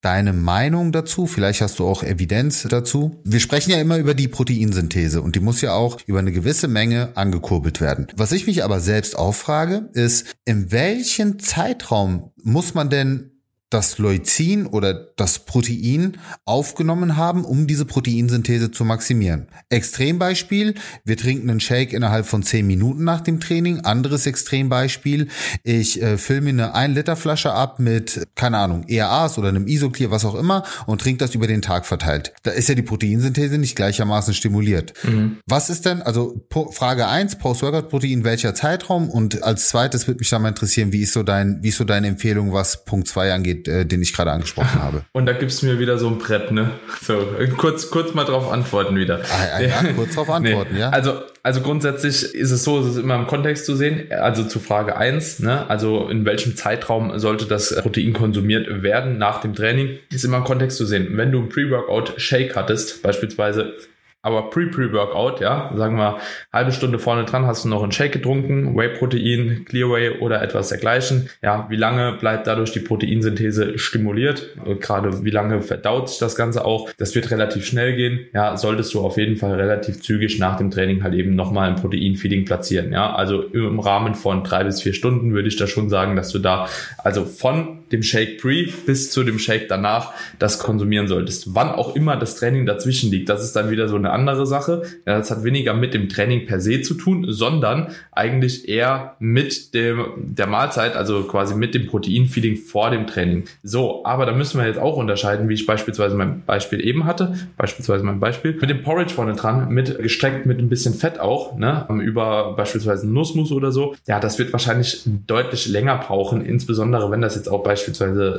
deine 0.00 0.32
Meinung 0.32 0.92
dazu? 0.92 1.26
Vielleicht 1.26 1.60
hast 1.60 1.78
du 1.78 1.86
auch 1.86 2.02
Evidenz 2.02 2.66
dazu. 2.68 3.20
Wir 3.24 3.40
sprechen 3.40 3.70
ja 3.70 3.80
immer 3.80 3.98
über 3.98 4.14
die 4.14 4.28
Proteinsynthese 4.28 5.22
und 5.22 5.36
die 5.36 5.40
muss 5.40 5.60
ja 5.60 5.74
auch 5.74 5.98
über 6.06 6.18
eine 6.18 6.32
gewisse 6.32 6.68
Menge 6.68 7.16
angekurbelt 7.16 7.80
werden. 7.80 8.08
Was 8.16 8.32
ich 8.32 8.46
mich 8.46 8.64
aber 8.64 8.80
selbst 8.80 9.18
auch 9.18 9.34
frage, 9.34 9.90
ist, 9.92 10.34
in 10.44 10.72
welchem 10.72 11.38
Zeitraum 11.38 12.30
muss 12.42 12.74
man 12.74 12.90
denn 12.90 13.30
das 13.70 13.98
Leucin 13.98 14.66
oder 14.66 14.92
das 14.92 15.40
Protein 15.40 16.18
aufgenommen 16.44 17.16
haben, 17.16 17.44
um 17.44 17.68
diese 17.68 17.84
Proteinsynthese 17.84 18.72
zu 18.72 18.84
maximieren. 18.84 19.46
Extrembeispiel, 19.68 20.74
wir 21.04 21.16
trinken 21.16 21.48
einen 21.48 21.60
Shake 21.60 21.92
innerhalb 21.92 22.26
von 22.26 22.42
10 22.42 22.66
Minuten 22.66 23.04
nach 23.04 23.20
dem 23.20 23.38
Training. 23.38 23.80
Anderes 23.80 24.26
Extrembeispiel, 24.26 25.28
ich 25.62 26.02
äh, 26.02 26.18
fülle 26.18 26.40
mir 26.40 26.50
eine 26.50 26.74
1 26.74 26.96
Liter 26.96 27.14
Flasche 27.14 27.52
ab 27.52 27.78
mit, 27.78 28.26
keine 28.34 28.58
Ahnung, 28.58 28.84
ERAs 28.88 29.38
oder 29.38 29.48
einem 29.48 29.68
Isoclear, 29.68 30.10
was 30.10 30.24
auch 30.24 30.34
immer 30.34 30.64
und 30.86 31.00
trinke 31.00 31.18
das 31.24 31.36
über 31.36 31.46
den 31.46 31.62
Tag 31.62 31.86
verteilt. 31.86 32.32
Da 32.42 32.50
ist 32.50 32.68
ja 32.68 32.74
die 32.74 32.82
Proteinsynthese 32.82 33.56
nicht 33.56 33.76
gleichermaßen 33.76 34.34
stimuliert. 34.34 34.94
Mhm. 35.04 35.38
Was 35.46 35.70
ist 35.70 35.86
denn, 35.86 36.02
also 36.02 36.44
Frage 36.72 37.06
1, 37.06 37.36
Post-Workout-Protein, 37.36 38.24
welcher 38.24 38.52
Zeitraum? 38.54 39.08
Und 39.08 39.44
als 39.44 39.68
zweites 39.68 40.08
würde 40.08 40.18
mich 40.18 40.28
da 40.28 40.40
mal 40.40 40.48
interessieren, 40.48 40.92
wie 40.92 41.02
ist 41.02 41.12
so 41.12 41.22
dein, 41.22 41.62
wie 41.62 41.68
ist 41.68 41.76
so 41.76 41.84
deine 41.84 42.08
Empfehlung, 42.08 42.52
was 42.52 42.84
Punkt 42.84 43.06
2 43.06 43.32
angeht? 43.32 43.59
Äh, 43.68 43.84
den 43.84 44.02
ich 44.02 44.12
gerade 44.12 44.32
angesprochen 44.32 44.74
habe. 44.82 45.02
Und 45.12 45.26
da 45.26 45.32
gibst 45.32 45.62
du 45.62 45.66
mir 45.66 45.78
wieder 45.78 45.98
so 45.98 46.08
ein 46.08 46.18
Brett, 46.18 46.52
ne? 46.52 46.70
So, 47.02 47.34
kurz, 47.56 47.90
kurz 47.90 48.14
mal 48.14 48.24
drauf 48.24 48.50
antworten 48.50 48.96
wieder. 48.96 49.20
Ah, 49.30 49.56
ah, 49.56 49.60
ja, 49.60 49.82
kurz 49.96 50.14
drauf 50.14 50.30
antworten, 50.30 50.74
nee. 50.74 50.80
ja. 50.80 50.90
Also, 50.90 51.22
also 51.42 51.60
grundsätzlich 51.60 52.34
ist 52.34 52.50
es 52.50 52.64
so, 52.64 52.80
es 52.80 52.86
ist 52.86 52.96
immer 52.98 53.16
im 53.16 53.26
Kontext 53.26 53.66
zu 53.66 53.74
sehen. 53.74 54.12
Also 54.12 54.44
zu 54.44 54.58
Frage 54.58 54.96
eins, 54.96 55.38
ne? 55.38 55.68
Also 55.68 56.08
in 56.08 56.24
welchem 56.24 56.56
Zeitraum 56.56 57.18
sollte 57.18 57.46
das 57.46 57.74
Protein 57.76 58.12
konsumiert 58.12 58.82
werden 58.82 59.18
nach 59.18 59.40
dem 59.40 59.54
Training, 59.54 59.98
ist 60.12 60.24
immer 60.24 60.38
im 60.38 60.44
Kontext 60.44 60.76
zu 60.76 60.86
sehen. 60.86 61.16
Wenn 61.16 61.32
du 61.32 61.40
ein 61.40 61.48
Pre-Workout-Shake 61.48 62.56
hattest, 62.56 63.02
beispielsweise 63.02 63.74
aber 64.22 64.50
Pre-Pre-Workout, 64.50 65.40
ja, 65.40 65.72
sagen 65.74 65.96
wir 65.96 66.18
halbe 66.52 66.72
Stunde 66.72 66.98
vorne 66.98 67.24
dran, 67.24 67.46
hast 67.46 67.64
du 67.64 67.68
noch 67.68 67.82
einen 67.82 67.92
Shake 67.92 68.12
getrunken, 68.12 68.76
Whey-Protein, 68.76 69.64
Clear-Whey 69.66 70.18
oder 70.20 70.42
etwas 70.42 70.68
dergleichen. 70.68 71.30
Ja, 71.42 71.66
wie 71.70 71.76
lange 71.76 72.12
bleibt 72.12 72.46
dadurch 72.46 72.72
die 72.72 72.80
Proteinsynthese 72.80 73.78
stimuliert? 73.78 74.56
Gerade 74.80 75.24
wie 75.24 75.30
lange 75.30 75.62
verdaut 75.62 76.08
sich 76.08 76.18
das 76.18 76.36
Ganze 76.36 76.64
auch? 76.64 76.90
Das 76.98 77.14
wird 77.14 77.30
relativ 77.30 77.64
schnell 77.64 77.96
gehen. 77.96 78.26
Ja, 78.34 78.56
solltest 78.56 78.92
du 78.94 79.00
auf 79.00 79.16
jeden 79.16 79.36
Fall 79.36 79.54
relativ 79.54 80.02
zügig 80.02 80.38
nach 80.38 80.56
dem 80.56 80.70
Training 80.70 81.02
halt 81.02 81.14
eben 81.14 81.34
nochmal 81.34 81.68
ein 81.68 81.76
Protein-Feeding 81.76 82.44
platzieren. 82.44 82.92
Ja, 82.92 83.14
also 83.14 83.42
im 83.42 83.80
Rahmen 83.80 84.14
von 84.14 84.44
drei 84.44 84.64
bis 84.64 84.82
vier 84.82 84.92
Stunden 84.92 85.32
würde 85.32 85.48
ich 85.48 85.56
da 85.56 85.66
schon 85.66 85.88
sagen, 85.88 86.16
dass 86.16 86.30
du 86.30 86.38
da 86.38 86.68
also 86.98 87.24
von 87.24 87.79
dem 87.92 88.02
Shake 88.02 88.40
Pre 88.40 88.66
bis 88.86 89.10
zu 89.10 89.24
dem 89.24 89.38
Shake 89.38 89.68
danach 89.68 90.12
das 90.38 90.58
konsumieren 90.58 91.08
solltest. 91.08 91.54
Wann 91.54 91.70
auch 91.70 91.96
immer 91.96 92.16
das 92.16 92.36
Training 92.36 92.66
dazwischen 92.66 93.10
liegt, 93.10 93.28
das 93.28 93.42
ist 93.42 93.54
dann 93.56 93.70
wieder 93.70 93.88
so 93.88 93.96
eine 93.96 94.10
andere 94.10 94.46
Sache. 94.46 94.82
Ja, 95.06 95.18
das 95.18 95.30
hat 95.30 95.44
weniger 95.44 95.74
mit 95.74 95.94
dem 95.94 96.08
Training 96.08 96.46
per 96.46 96.60
se 96.60 96.82
zu 96.82 96.94
tun, 96.94 97.26
sondern 97.28 97.88
eigentlich 98.12 98.68
eher 98.68 99.16
mit 99.18 99.74
dem, 99.74 100.06
der 100.16 100.46
Mahlzeit, 100.46 100.96
also 100.96 101.22
quasi 101.24 101.54
mit 101.54 101.74
dem 101.74 101.86
Proteinfeeding 101.86 102.56
vor 102.56 102.90
dem 102.90 103.06
Training. 103.06 103.44
So, 103.62 104.04
aber 104.04 104.26
da 104.26 104.32
müssen 104.32 104.58
wir 104.58 104.66
jetzt 104.66 104.78
auch 104.78 104.96
unterscheiden, 104.96 105.48
wie 105.48 105.54
ich 105.54 105.66
beispielsweise 105.66 106.14
mein 106.16 106.42
Beispiel 106.44 106.84
eben 106.86 107.04
hatte, 107.04 107.34
beispielsweise 107.56 108.04
mein 108.04 108.20
Beispiel, 108.20 108.56
mit 108.60 108.70
dem 108.70 108.82
Porridge 108.82 109.14
vorne 109.14 109.34
dran, 109.34 109.68
mit 109.72 109.98
gestreckt 109.98 110.46
mit 110.46 110.58
ein 110.58 110.68
bisschen 110.68 110.94
Fett 110.94 111.20
auch, 111.20 111.56
ne, 111.56 111.86
über 112.02 112.54
beispielsweise 112.56 113.08
Nussmus 113.08 113.52
oder 113.52 113.72
so. 113.72 113.94
Ja, 114.06 114.20
das 114.20 114.38
wird 114.38 114.52
wahrscheinlich 114.52 115.02
deutlich 115.26 115.68
länger 115.68 115.98
brauchen, 115.98 116.44
insbesondere 116.44 117.10
wenn 117.10 117.20
das 117.20 117.34
jetzt 117.34 117.48
auch 117.48 117.62
beispielsweise 117.62 117.79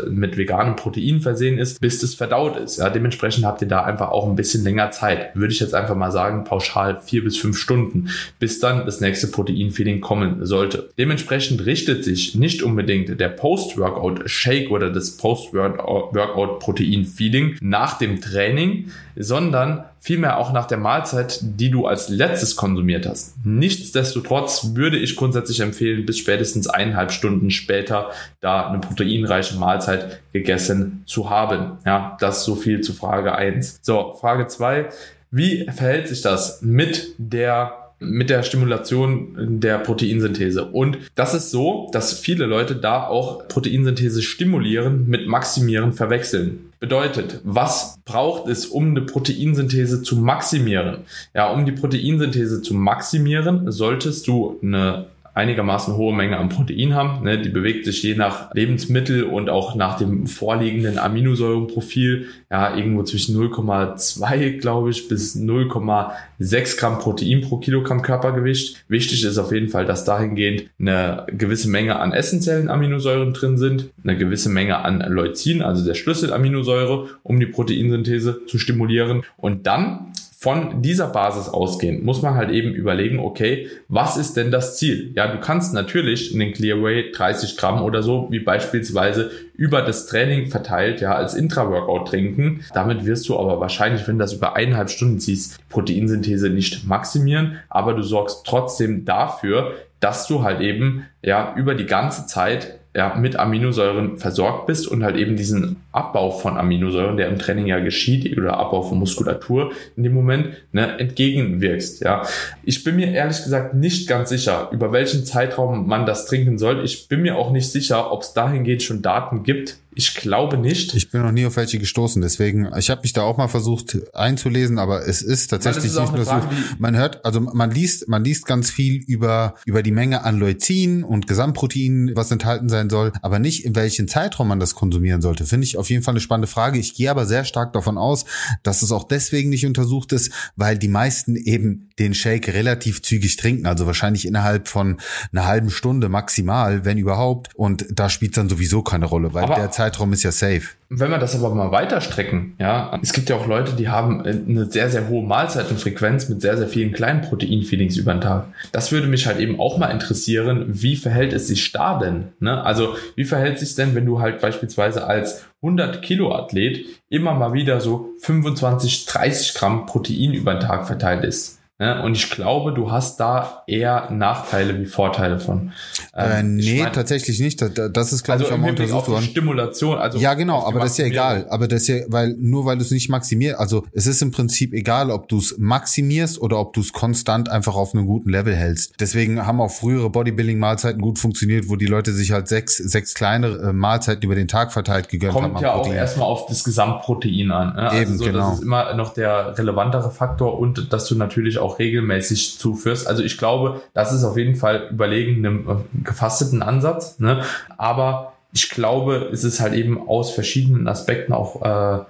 mit 0.09 0.37
veganem 0.37 0.75
Protein 0.75 1.21
versehen 1.21 1.57
ist, 1.57 1.81
bis 1.81 1.99
das 1.99 2.15
verdaut 2.15 2.57
ist. 2.57 2.77
Ja, 2.77 2.89
dementsprechend 2.89 3.45
habt 3.45 3.61
ihr 3.61 3.67
da 3.67 3.83
einfach 3.83 4.09
auch 4.09 4.27
ein 4.27 4.35
bisschen 4.35 4.63
länger 4.63 4.91
Zeit. 4.91 5.35
Würde 5.35 5.53
ich 5.53 5.59
jetzt 5.59 5.73
einfach 5.73 5.95
mal 5.95 6.11
sagen, 6.11 6.43
pauschal 6.43 6.99
vier 7.01 7.23
bis 7.23 7.37
fünf 7.37 7.57
Stunden, 7.57 8.09
bis 8.39 8.59
dann 8.59 8.85
das 8.85 9.01
nächste 9.01 9.27
Proteinfeeding 9.27 10.01
kommen 10.01 10.45
sollte. 10.45 10.89
Dementsprechend 10.97 11.65
richtet 11.65 12.03
sich 12.03 12.35
nicht 12.35 12.63
unbedingt 12.63 13.19
der 13.19 13.29
Post-Workout-Shake 13.29 14.71
oder 14.71 14.89
das 14.89 15.17
Post-Workout-Protein-Feeding 15.17 17.57
nach 17.61 17.97
dem 17.97 18.21
Training, 18.21 18.91
sondern 19.15 19.85
vielmehr 20.01 20.37
auch 20.37 20.51
nach 20.51 20.65
der 20.65 20.79
Mahlzeit, 20.79 21.39
die 21.41 21.69
du 21.69 21.85
als 21.85 22.09
letztes 22.09 22.57
konsumiert 22.57 23.05
hast. 23.05 23.35
Nichtsdestotrotz 23.45 24.71
würde 24.73 24.97
ich 24.97 25.15
grundsätzlich 25.15 25.61
empfehlen, 25.61 26.05
bis 26.05 26.17
spätestens 26.17 26.67
eineinhalb 26.67 27.13
Stunden 27.13 27.51
später 27.51 28.11
da 28.41 28.67
eine 28.67 28.79
proteinreiche 28.79 29.55
Mahlzeit 29.57 30.19
gegessen 30.33 31.03
zu 31.05 31.29
haben. 31.29 31.77
Ja, 31.85 32.17
das 32.19 32.43
so 32.43 32.55
viel 32.55 32.81
zu 32.81 32.91
Frage 32.91 33.35
eins. 33.35 33.79
So, 33.81 34.15
Frage 34.19 34.47
zwei 34.47 34.89
wie 35.31 35.65
verhält 35.73 36.09
sich 36.09 36.21
das 36.21 36.61
mit 36.61 37.15
der 37.17 37.77
mit 38.03 38.31
der 38.31 38.41
Stimulation 38.41 39.59
der 39.59 39.77
Proteinsynthese. 39.77 40.65
Und 40.65 40.97
das 41.13 41.35
ist 41.35 41.51
so, 41.51 41.87
dass 41.93 42.17
viele 42.17 42.47
Leute 42.47 42.75
da 42.75 43.05
auch 43.05 43.47
Proteinsynthese 43.47 44.23
stimulieren 44.23 45.07
mit 45.07 45.27
maximieren 45.27 45.93
verwechseln. 45.93 46.70
Bedeutet, 46.81 47.41
was 47.43 47.99
braucht 48.05 48.49
es, 48.49 48.65
um 48.65 48.89
eine 48.89 49.01
Proteinsynthese 49.01 50.01
zu 50.01 50.15
maximieren? 50.15 51.01
Ja, 51.31 51.51
um 51.51 51.63
die 51.63 51.73
Proteinsynthese 51.73 52.63
zu 52.63 52.73
maximieren, 52.73 53.71
solltest 53.71 54.27
du 54.27 54.57
eine 54.63 55.05
einigermaßen 55.33 55.95
hohe 55.95 56.13
Menge 56.13 56.37
an 56.37 56.49
Protein 56.49 56.93
haben. 56.93 57.23
Ne? 57.23 57.39
Die 57.39 57.49
bewegt 57.49 57.85
sich 57.85 58.03
je 58.03 58.15
nach 58.15 58.53
Lebensmittel 58.53 59.23
und 59.23 59.49
auch 59.49 59.75
nach 59.75 59.97
dem 59.97 60.27
vorliegenden 60.27 60.99
Aminosäurenprofil 60.99 62.27
ja 62.49 62.75
irgendwo 62.75 63.03
zwischen 63.03 63.37
0,2 63.37 64.57
glaube 64.57 64.89
ich 64.89 65.07
bis 65.07 65.37
0,6 65.37 66.77
Gramm 66.77 66.99
Protein 66.99 67.41
pro 67.41 67.57
Kilogramm 67.57 68.01
Körpergewicht. 68.01 68.83
Wichtig 68.89 69.23
ist 69.23 69.37
auf 69.37 69.51
jeden 69.51 69.69
Fall, 69.69 69.85
dass 69.85 70.03
dahingehend 70.03 70.65
eine 70.79 71.25
gewisse 71.27 71.69
Menge 71.69 71.99
an 71.99 72.11
essentiellen 72.11 72.69
Aminosäuren 72.69 73.33
drin 73.33 73.57
sind, 73.57 73.89
eine 74.03 74.17
gewisse 74.17 74.49
Menge 74.49 74.79
an 74.79 74.99
Leucin, 74.99 75.61
also 75.61 75.85
der 75.85 75.93
Schlüsselaminosäure, 75.93 77.07
um 77.23 77.39
die 77.39 77.45
Proteinsynthese 77.45 78.45
zu 78.47 78.57
stimulieren. 78.57 79.23
Und 79.37 79.65
dann 79.65 80.10
von 80.41 80.81
dieser 80.81 81.05
Basis 81.05 81.49
ausgehen, 81.49 82.03
muss 82.03 82.23
man 82.23 82.33
halt 82.33 82.49
eben 82.49 82.73
überlegen, 82.73 83.19
okay, 83.19 83.67
was 83.89 84.17
ist 84.17 84.37
denn 84.37 84.49
das 84.49 84.75
Ziel? 84.75 85.11
Ja, 85.15 85.31
du 85.31 85.39
kannst 85.39 85.71
natürlich 85.71 86.33
in 86.33 86.39
den 86.39 86.51
Clearway 86.51 87.11
30 87.11 87.57
Gramm 87.57 87.83
oder 87.83 88.01
so, 88.01 88.25
wie 88.31 88.39
beispielsweise 88.39 89.29
über 89.53 89.83
das 89.83 90.07
Training 90.07 90.47
verteilt, 90.47 90.99
ja, 90.99 91.13
als 91.13 91.35
Intra-Workout 91.35 92.07
trinken. 92.07 92.65
Damit 92.73 93.05
wirst 93.05 93.29
du 93.29 93.37
aber 93.37 93.59
wahrscheinlich, 93.59 94.07
wenn 94.07 94.17
du 94.17 94.23
das 94.23 94.33
über 94.33 94.55
eineinhalb 94.55 94.89
Stunden 94.89 95.19
ziehst, 95.19 95.59
die 95.59 95.63
Proteinsynthese 95.69 96.49
nicht 96.49 96.87
maximieren, 96.87 97.59
aber 97.69 97.93
du 97.93 98.01
sorgst 98.01 98.43
trotzdem 98.43 99.05
dafür, 99.05 99.75
dass 99.99 100.25
du 100.25 100.41
halt 100.41 100.59
eben, 100.59 101.05
ja, 101.21 101.53
über 101.55 101.75
die 101.75 101.85
ganze 101.85 102.25
Zeit 102.25 102.79
ja, 102.93 103.15
mit 103.15 103.37
Aminosäuren 103.37 104.17
versorgt 104.17 104.67
bist 104.67 104.87
und 104.87 105.03
halt 105.03 105.15
eben 105.15 105.37
diesen 105.37 105.77
Abbau 105.93 106.31
von 106.31 106.57
Aminosäuren, 106.57 107.15
der 107.15 107.29
im 107.29 107.39
Training 107.39 107.67
ja 107.67 107.79
geschieht, 107.79 108.37
oder 108.37 108.57
Abbau 108.57 108.81
von 108.81 108.99
Muskulatur 108.99 109.71
in 109.95 110.03
dem 110.03 110.13
Moment, 110.13 110.49
ne, 110.73 110.99
entgegenwirkst. 110.99 112.03
Ja, 112.03 112.23
ich 112.63 112.83
bin 112.83 112.97
mir 112.97 113.13
ehrlich 113.13 113.43
gesagt 113.43 113.73
nicht 113.75 114.09
ganz 114.09 114.29
sicher, 114.29 114.69
über 114.71 114.91
welchen 114.91 115.23
Zeitraum 115.23 115.87
man 115.87 116.05
das 116.05 116.25
trinken 116.25 116.57
soll. 116.57 116.83
Ich 116.83 117.07
bin 117.07 117.21
mir 117.21 117.37
auch 117.37 117.51
nicht 117.51 117.71
sicher, 117.71 118.11
ob 118.11 118.23
es 118.23 118.33
dahingehend 118.33 118.83
schon 118.83 119.01
Daten 119.01 119.43
gibt, 119.43 119.77
ich 119.93 120.15
glaube 120.15 120.57
nicht. 120.57 120.93
Ich 120.95 121.11
bin 121.11 121.21
noch 121.21 121.31
nie 121.31 121.45
auf 121.45 121.57
welche 121.57 121.77
gestoßen, 121.77 122.21
deswegen, 122.21 122.69
ich 122.77 122.89
habe 122.89 123.01
mich 123.01 123.13
da 123.13 123.23
auch 123.23 123.37
mal 123.37 123.49
versucht 123.49 123.97
einzulesen, 124.13 124.79
aber 124.79 125.05
es 125.07 125.21
ist 125.21 125.47
tatsächlich 125.47 125.85
ist 125.85 125.99
nicht 125.99 126.15
nur 126.15 126.25
so. 126.25 126.41
Man 126.77 126.95
hört, 126.95 127.25
also 127.25 127.41
man 127.41 127.71
liest, 127.71 128.07
man 128.07 128.23
liest 128.23 128.45
ganz 128.45 128.71
viel 128.71 129.03
über, 129.05 129.55
über 129.65 129.83
die 129.83 129.91
Menge 129.91 130.23
an 130.23 130.39
Leucin 130.39 131.03
und 131.03 131.27
Gesamtprotein, 131.27 132.11
was 132.15 132.31
enthalten 132.31 132.69
sein 132.69 132.89
soll, 132.89 133.11
aber 133.21 133.39
nicht 133.39 133.65
in 133.65 133.75
welchen 133.75 134.07
Zeitraum 134.07 134.47
man 134.47 134.59
das 134.59 134.75
konsumieren 134.75 135.21
sollte. 135.21 135.45
Finde 135.45 135.65
ich 135.65 135.77
auf 135.77 135.89
jeden 135.89 136.03
Fall 136.03 136.13
eine 136.13 136.21
spannende 136.21 136.47
Frage. 136.47 136.79
Ich 136.79 136.95
gehe 136.95 137.11
aber 137.11 137.25
sehr 137.25 137.43
stark 137.43 137.73
davon 137.73 137.97
aus, 137.97 138.25
dass 138.63 138.81
es 138.81 138.91
auch 138.91 139.03
deswegen 139.03 139.49
nicht 139.49 139.65
untersucht 139.65 140.13
ist, 140.13 140.31
weil 140.55 140.77
die 140.77 140.87
meisten 140.87 141.35
eben 141.35 141.89
den 142.01 142.13
Shake 142.13 142.53
relativ 142.53 143.01
zügig 143.01 143.37
trinken, 143.37 143.67
also 143.67 143.85
wahrscheinlich 143.85 144.27
innerhalb 144.27 144.67
von 144.67 144.97
einer 145.31 145.45
halben 145.45 145.69
Stunde 145.69 146.09
maximal, 146.09 146.83
wenn 146.83 146.97
überhaupt. 146.97 147.49
Und 147.55 147.85
da 147.91 148.09
spielt 148.09 148.35
dann 148.37 148.49
sowieso 148.49 148.81
keine 148.81 149.05
Rolle, 149.05 149.33
weil 149.33 149.43
aber 149.43 149.55
der 149.55 149.71
Zeitraum 149.71 150.11
ist 150.13 150.23
ja 150.23 150.31
safe. 150.31 150.63
Wenn 150.89 151.09
wir 151.09 151.19
das 151.19 151.35
aber 151.35 151.55
mal 151.55 151.71
weiterstrecken, 151.71 152.55
ja, 152.59 152.99
es 153.01 153.13
gibt 153.13 153.29
ja 153.29 153.37
auch 153.37 153.47
Leute, 153.47 153.73
die 153.73 153.87
haben 153.87 154.25
eine 154.25 154.69
sehr, 154.69 154.89
sehr 154.89 155.07
hohe 155.07 155.23
Mahlzeitenfrequenz 155.23 156.27
mit 156.27 156.41
sehr, 156.41 156.57
sehr 156.57 156.67
vielen 156.67 156.91
kleinen 156.91 157.21
Proteinfeelings 157.21 157.95
über 157.95 158.13
den 158.13 158.19
Tag. 158.19 158.47
Das 158.73 158.91
würde 158.91 159.07
mich 159.07 159.25
halt 159.25 159.39
eben 159.39 159.59
auch 159.59 159.77
mal 159.77 159.87
interessieren, 159.87 160.65
wie 160.67 160.97
verhält 160.97 161.31
es 161.31 161.47
sich 161.47 161.71
da 161.71 161.97
denn? 161.97 162.29
Ne? 162.39 162.61
Also, 162.65 162.95
wie 163.15 163.23
verhält 163.23 163.59
sich 163.59 163.75
denn, 163.75 163.95
wenn 163.95 164.05
du 164.05 164.19
halt 164.19 164.41
beispielsweise 164.41 165.07
als 165.07 165.45
100 165.61 166.01
Kilo 166.01 166.35
Athlet 166.35 166.85
immer 167.07 167.35
mal 167.35 167.53
wieder 167.53 167.79
so 167.79 168.09
25, 168.19 169.05
30 169.05 169.53
Gramm 169.53 169.85
Protein 169.85 170.33
über 170.33 170.55
den 170.55 170.67
Tag 170.67 170.87
verteilt 170.87 171.23
ist? 171.23 171.60
Ne? 171.81 171.99
Und 172.03 172.13
ich 172.13 172.29
glaube, 172.29 172.73
du 172.73 172.91
hast 172.91 173.19
da 173.19 173.63
eher 173.65 174.11
Nachteile 174.11 174.79
wie 174.79 174.85
Vorteile 174.85 175.39
von. 175.39 175.71
Ähm, 176.15 176.31
äh, 176.31 176.43
nee, 176.43 176.83
mein, 176.83 176.93
tatsächlich 176.93 177.39
nicht. 177.39 177.59
Das, 177.59 178.13
ist, 178.13 178.23
glaube 178.23 178.41
also 178.41 178.45
ich, 178.45 178.51
auch 178.53 178.61
mal 178.61 178.69
untersucht 178.69 179.07
worden. 179.07 179.23
Stimulation, 179.23 179.97
also. 179.97 180.19
Ja, 180.19 180.35
genau, 180.35 180.63
aber 180.63 180.81
das 180.81 180.91
ist 180.91 180.97
ja 180.99 181.05
egal. 181.05 181.47
Aber 181.49 181.67
das 181.67 181.81
ist 181.81 181.87
ja, 181.87 181.95
weil, 182.09 182.35
nur 182.37 182.65
weil 182.65 182.77
du 182.77 182.83
es 182.83 182.91
nicht 182.91 183.09
maximierst, 183.09 183.59
also 183.59 183.83
es 183.93 184.05
ist 184.05 184.21
im 184.21 184.29
Prinzip 184.29 184.75
egal, 184.75 185.09
ob 185.09 185.27
du 185.27 185.39
es 185.39 185.57
maximierst 185.57 186.39
oder 186.39 186.59
ob 186.59 186.73
du 186.73 186.81
es 186.81 186.93
konstant 186.93 187.49
einfach 187.49 187.73
auf 187.73 187.95
einem 187.95 188.05
guten 188.05 188.29
Level 188.29 188.55
hältst. 188.55 188.93
Deswegen 188.99 189.47
haben 189.47 189.59
auch 189.59 189.71
frühere 189.71 190.11
Bodybuilding-Mahlzeiten 190.11 191.01
gut 191.01 191.17
funktioniert, 191.17 191.67
wo 191.67 191.77
die 191.77 191.87
Leute 191.87 192.13
sich 192.13 192.31
halt 192.31 192.47
sechs, 192.47 192.77
sechs 192.77 193.15
kleine 193.15 193.47
äh, 193.47 193.73
Mahlzeiten 193.73 194.23
über 194.23 194.35
den 194.35 194.47
Tag 194.47 194.71
verteilt 194.71 195.09
gegönnt 195.09 195.33
Kommt 195.33 195.45
haben. 195.45 195.53
Kommt 195.53 195.63
ja 195.63 195.73
auch 195.73 195.91
erstmal 195.91 196.27
auf 196.27 196.45
das 196.45 196.63
Gesamtprotein 196.63 197.49
an. 197.49 197.75
Ne? 197.75 197.89
Also 197.89 198.01
Eben, 198.03 198.17
so, 198.19 198.25
genau. 198.25 198.49
Das 198.49 198.59
ist 198.59 198.63
immer 198.63 198.93
noch 198.93 199.15
der 199.15 199.57
relevantere 199.57 200.11
Faktor 200.11 200.59
und 200.59 200.93
dass 200.93 201.07
du 201.07 201.15
natürlich 201.15 201.57
auch 201.57 201.70
auch 201.71 201.79
regelmäßig 201.79 202.59
zuführst. 202.59 203.07
Also 203.07 203.23
ich 203.23 203.37
glaube, 203.37 203.81
das 203.93 204.13
ist 204.13 204.23
auf 204.23 204.37
jeden 204.37 204.55
Fall 204.55 204.89
überlegen 204.91 205.45
einem 205.45 205.69
äh, 205.69 206.03
gefasteten 206.03 206.61
Ansatz. 206.61 207.19
Ne? 207.19 207.43
Aber 207.77 208.33
ich 208.53 208.69
glaube, 208.69 209.29
es 209.31 209.43
ist 209.43 209.59
halt 209.59 209.73
eben 209.73 210.07
aus 210.07 210.31
verschiedenen 210.31 210.87
Aspekten 210.87 211.33
auch 211.33 211.61
äh, 211.61 212.03